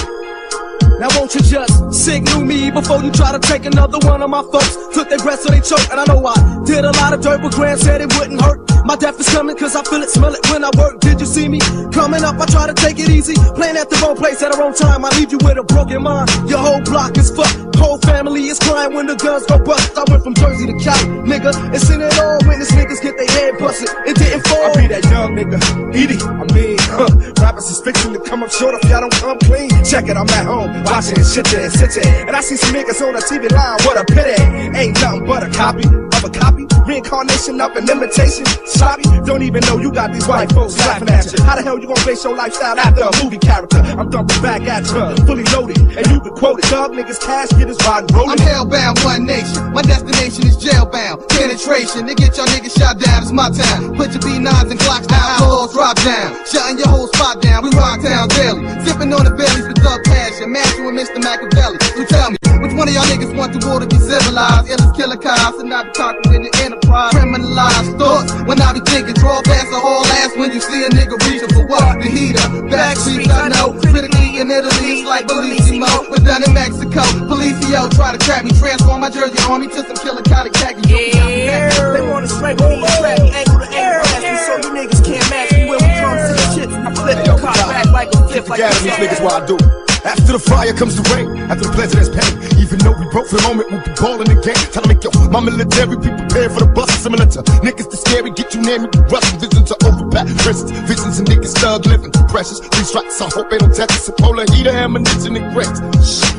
Now 1.02 1.08
won't 1.18 1.34
you 1.34 1.42
just 1.42 2.06
signal 2.06 2.46
me 2.46 2.70
before 2.70 3.02
you 3.02 3.10
try 3.10 3.32
to 3.32 3.40
take 3.40 3.66
another 3.66 3.98
one 4.08 4.22
of 4.22 4.30
my 4.30 4.44
folks? 4.44 4.78
Took 4.94 5.10
their 5.10 5.18
breath 5.18 5.40
so 5.40 5.50
they 5.50 5.60
choke, 5.60 5.90
and 5.90 6.00
I 6.00 6.06
know 6.06 6.24
I 6.24 6.62
did 6.64 6.86
a 6.86 6.92
lot 6.92 7.12
of 7.12 7.22
dirt, 7.22 7.42
but 7.42 7.54
Grant 7.54 7.80
said 7.80 8.02
it 8.02 8.14
wouldn't 8.20 8.40
hurt. 8.40 8.62
My 8.86 8.96
death 8.96 9.20
is 9.20 9.28
coming 9.30 9.58
cause 9.58 9.76
I 9.76 9.84
feel 9.84 10.02
it, 10.04 10.10
smell 10.10 10.34
it 10.36 10.46
when 10.52 10.64
I 10.64 10.70
work. 10.78 11.00
Did 11.00 11.20
you 11.20 11.26
see 11.26 11.48
me? 11.48 11.60
Coming 11.92 12.24
up, 12.24 12.40
I 12.40 12.46
try 12.46 12.68
to 12.68 12.74
take 12.74 13.00
it 13.00 13.10
easy. 13.10 13.34
Playing 13.56 13.78
at 13.78 13.90
the 13.90 13.98
wrong 13.98 14.16
place 14.16 14.44
at 14.44 14.52
the 14.52 14.58
wrong 14.60 14.76
time. 14.76 15.04
I 15.04 15.10
leave 15.18 15.32
you 15.32 15.40
with 15.42 15.58
a 15.58 15.64
broken 15.64 16.04
mind. 16.04 16.30
Your 16.48 16.60
whole 16.60 16.82
block 16.82 17.18
is 17.18 17.32
fucked. 17.32 17.76
Whole 17.82 17.98
family 18.00 18.46
is 18.46 18.60
crying 18.60 18.94
when 18.94 19.08
the 19.08 19.16
guns 19.16 19.46
go 19.46 19.58
bust. 19.58 19.98
I 19.98 20.04
went 20.10 20.24
from 20.24 20.34
Jersey 20.36 20.68
to 20.68 20.78
Cali, 20.78 21.10
nigga. 21.26 21.50
And 21.74 21.82
seen 21.82 22.02
it 22.02 22.14
all 22.18 22.38
when 22.46 22.60
this 22.60 22.72
niggas 22.74 23.02
get 23.02 23.18
their 23.18 23.26
head 23.26 23.58
busted. 23.58 23.90
It 24.06 24.18
didn't 24.18 24.46
fall. 24.46 24.66
I 24.66 24.82
be 24.82 24.88
that 24.94 25.06
young 25.10 25.34
nigga, 25.34 25.58
Edie. 25.94 26.22
I 26.22 26.46
mean, 26.54 26.78
huh, 26.94 27.10
rappers 27.42 27.70
is 27.70 27.82
fixing 27.82 28.14
to 28.14 28.20
come 28.20 28.44
up 28.44 28.52
short 28.52 28.76
if 28.76 28.90
y'all 28.90 29.02
don't 29.02 29.14
come 29.14 29.38
clean. 29.40 29.70
Check 29.86 30.10
it, 30.10 30.18
I'm 30.18 30.30
at 30.30 30.46
home, 30.46 30.70
watching 30.92 31.18
and 31.18 31.26
shit 31.26 31.46
there, 31.48 31.70
sit 31.70 32.04
there. 32.04 32.28
And 32.28 32.36
I 32.36 32.42
see 32.42 32.58
some 32.58 32.76
niggas 32.76 33.00
on 33.02 33.14
the 33.16 33.22
TV 33.24 33.50
line, 33.52 33.80
what 33.88 33.96
a 33.98 34.04
pity. 34.12 34.36
Ain't 34.78 35.00
nothing 35.00 35.26
but 35.26 35.44
a 35.44 35.50
copy 35.50 35.88
of 35.88 36.24
a 36.24 36.30
copy. 36.30 36.68
Reincarnation 36.86 37.62
of 37.62 37.76
an 37.76 37.90
imitation. 37.90 38.46
Sloppy, 38.66 39.04
don't 39.26 39.42
even 39.42 39.62
know 39.66 39.78
you 39.78 39.92
got 39.92 40.12
these 40.12 40.28
white 40.28 40.52
folks 40.52 40.78
laughing 40.80 41.10
at 41.10 41.26
you. 41.32 41.42
How 41.44 41.56
the 41.56 41.64
hell 41.64 41.80
you 41.80 41.88
gonna 41.88 42.06
base 42.06 42.24
your 42.24 42.36
lifestyle 42.36 42.78
after 42.78 43.06
a 43.06 43.24
movie 43.24 43.38
character? 43.38 43.78
I'm 43.78 44.10
dumping 44.10 44.42
back 44.42 44.62
at 44.68 44.86
you, 44.92 45.26
fully 45.26 45.44
loaded. 45.56 45.78
And 45.78 46.06
you 46.08 46.20
can 46.20 46.34
quote 46.34 46.60
it, 46.60 46.70
dog 46.70 46.92
niggas 46.92 47.22
cash 47.22 47.50
get 47.50 47.68
his 47.68 47.78
ride 47.86 48.12
rolling. 48.12 48.32
I'm 48.32 48.68
hellbound, 48.68 49.04
one 49.06 49.26
nation. 49.26 49.72
My 49.74 49.82
destination 49.82 50.48
is 50.48 50.58
jailbound. 50.58 51.28
Penetration, 51.30 52.08
to 52.08 52.14
get 52.16 52.38
y'all 52.38 52.48
niggas 52.48 52.78
shot 52.78 53.00
down 53.00 53.22
it's 53.22 53.32
my 53.32 53.50
time. 53.50 53.96
Put 53.96 54.12
your 54.12 54.22
B9s 54.22 54.72
and 54.72 54.80
Glocks 54.80 55.08
down, 55.08 55.42
outlaws 55.42 55.74
drop 55.74 55.96
down. 56.02 56.36
Shutting 56.46 56.78
your 56.78 56.88
whole 56.88 57.08
spot 57.08 57.42
down, 57.42 57.64
we 57.64 57.70
rock 57.78 58.02
town 58.02 58.28
daily. 58.30 58.66
Sipping 58.84 59.14
on 59.14 59.26
the 59.26 59.32
bellies 59.32 59.68
with 59.68 59.78
Thug 59.78 60.04
Passion, 60.04 60.52
matching 60.82 60.96
with 60.96 61.08
Mr. 61.08 61.22
Machiavelli. 61.24 61.78
So 61.96 62.06
tell 62.06 62.32
me, 62.32 62.38
which 62.62 62.74
one 62.74 62.88
of 62.88 62.94
y'all 62.94 63.06
niggas 63.06 63.36
want 63.36 63.54
the 63.54 63.66
world 63.66 63.82
to 63.82 63.88
be 63.88 63.98
civilized? 63.98 64.70
Illest 64.70 64.96
killer 64.96 65.18
cops 65.18 65.60
and 65.60 65.70
not 65.70 65.94
talking 65.94 66.34
in 66.34 66.44
the 66.44 66.52
enterprise. 66.64 67.14
Criminalized 67.14 67.98
thoughts 67.98 68.34
when 68.46 68.62
I 68.62 68.74
be 68.74 68.82
thinking, 68.82 69.14
draw 69.16 69.42
past 69.44 69.70
the 69.70 69.80
whole 69.80 70.06
ass 70.22 70.36
when 70.38 70.52
you 70.52 70.62
see 70.62 70.84
a 70.86 70.90
nigga 70.90 71.18
reaching 71.28 71.50
for 71.54 71.66
what? 71.68 72.02
The 72.02 72.10
heater, 72.10 72.46
back 72.70 72.98
streets 72.98 73.30
I 73.30 73.50
know. 73.50 73.78
Critically 73.92 74.40
in 74.40 74.50
Italy, 74.50 75.02
it's 75.02 75.08
like 75.08 75.28
Bellissimo. 75.28 76.10
We're 76.10 76.24
done 76.24 76.44
in 76.44 76.54
Mexico. 76.54 77.02
Policio 77.30 77.90
try 77.96 78.12
to 78.12 78.20
trap 78.20 78.44
me, 78.44 78.52
transform 78.52 79.02
my 79.02 79.10
jersey 79.10 79.38
army 79.50 79.68
to 79.68 79.82
some 79.86 79.98
killer 79.98 80.22
of 80.22 80.54
khaki. 80.54 80.90
Yeah, 80.90 81.94
they 81.94 82.02
wanna 82.02 82.28
strangle 82.28 82.70
me, 82.70 82.82
trap 82.82 83.20
me, 83.20 83.32
angle 83.32 83.60
to 83.60 83.68
angle, 83.70 84.38
so 84.46 84.54
you 84.58 84.70
niggas 84.74 85.02
can't 85.06 85.30
match 85.30 85.52
me 85.54 85.70
when 85.70 85.80
we 85.80 85.90
come 86.00 86.18
to 86.18 86.34
the 86.34 86.46
shit. 86.54 86.70
I 86.70 86.90
flip 86.94 87.18
the 87.26 87.38
car 87.38 87.54
back 87.70 87.86
like 87.92 88.10
a 88.14 88.28
flip, 88.28 88.50
like 88.50 88.60
Forget 88.60 88.80
a 88.80 88.84
these 88.84 88.94
niggas 88.94 89.24
what 89.24 89.44
I 89.44 89.46
do. 89.46 89.91
After 90.04 90.34
the 90.34 90.40
fire 90.40 90.74
comes 90.74 90.98
the 90.98 91.06
rain, 91.14 91.30
after 91.46 91.70
the 91.70 91.74
pleasure 91.78 92.02
there's 92.02 92.10
pain. 92.10 92.34
Even 92.58 92.82
though 92.82 92.98
we 92.98 93.06
broke 93.14 93.30
for 93.30 93.38
the 93.38 93.46
moment, 93.46 93.70
we'll 93.70 93.86
be 93.86 93.94
balling 94.02 94.30
the 94.34 94.40
game. 94.42 94.58
To 94.74 94.82
make 94.90 95.04
your 95.06 95.14
my 95.30 95.40
military 95.40 95.94
be 95.94 96.10
prepared 96.10 96.52
for 96.58 96.66
the 96.66 96.72
bus. 96.74 96.90
Similar 96.98 97.30
to 97.38 97.46
niggas 97.62 97.86
that 97.86 98.02
scary, 98.02 98.34
get 98.34 98.50
you 98.54 98.62
near 98.66 98.82
me, 98.82 98.90
we 98.90 99.00
rushing 99.14 99.38
visions 99.38 99.70
to 99.70 99.78
overpack 99.86 100.26
prisons. 100.42 100.74
Visions 100.90 101.22
and 101.22 101.30
niggas 101.30 101.54
thug 101.54 101.86
living. 101.86 102.10
Precious, 102.34 102.60
these 102.74 102.90
strikes, 102.90 103.22
I 103.22 103.30
hope 103.30 103.54
they 103.54 103.62
don't 103.62 103.74
test 103.74 103.94
us. 103.94 104.10
A 104.10 104.14
Polar 104.18 104.50
heater, 104.50 104.74
ammunition, 104.74 105.38
and 105.38 105.54
grits. 105.54 105.78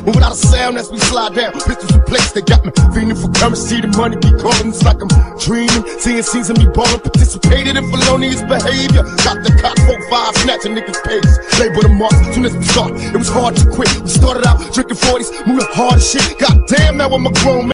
But 0.03 0.19
without 0.19 0.35
a 0.35 0.39
sound 0.39 0.75
as 0.75 0.91
we 0.91 0.99
slide 0.99 1.31
down, 1.31 1.55
pistols 1.55 1.95
in 1.95 2.03
place, 2.03 2.35
they 2.35 2.43
got 2.43 2.67
me 2.67 2.71
feeling 2.91 3.15
for 3.15 3.31
currency. 3.31 3.79
The 3.79 3.87
money 3.95 4.19
be 4.19 4.35
calling, 4.43 4.75
it's 4.75 4.83
like 4.83 4.99
I'm 4.99 5.11
dreaming. 5.39 5.87
Seeing 6.03 6.19
scenes 6.19 6.51
of 6.51 6.59
me 6.59 6.67
balling, 6.67 6.99
participated 6.99 7.79
in 7.79 7.85
felonious 7.87 8.43
behavior. 8.43 9.07
Got 9.23 9.39
the 9.39 9.55
cock, 9.63 9.79
four, 9.87 9.99
five, 10.11 10.35
snatching 10.43 10.75
niggas' 10.75 10.99
pages. 11.07 11.39
Label 11.63 11.87
the 11.87 11.95
marks, 11.95 12.19
soon 12.35 12.43
as 12.43 12.55
we 12.59 12.63
start, 12.67 12.91
it 12.99 13.15
was 13.15 13.31
hard 13.31 13.52
to 13.55 13.69
quit. 13.69 13.89
We 14.01 14.09
started 14.09 14.45
out 14.45 14.59
drinking 14.73 14.97
40s, 14.97 15.45
moving 15.47 15.65
hard 15.69 15.95
as 15.95 16.09
shit. 16.09 16.37
God 16.39 16.67
damn, 16.67 16.97
now 16.97 17.09
I'm 17.09 17.25
a 17.25 17.31
grown 17.31 17.67
man. 17.67 17.72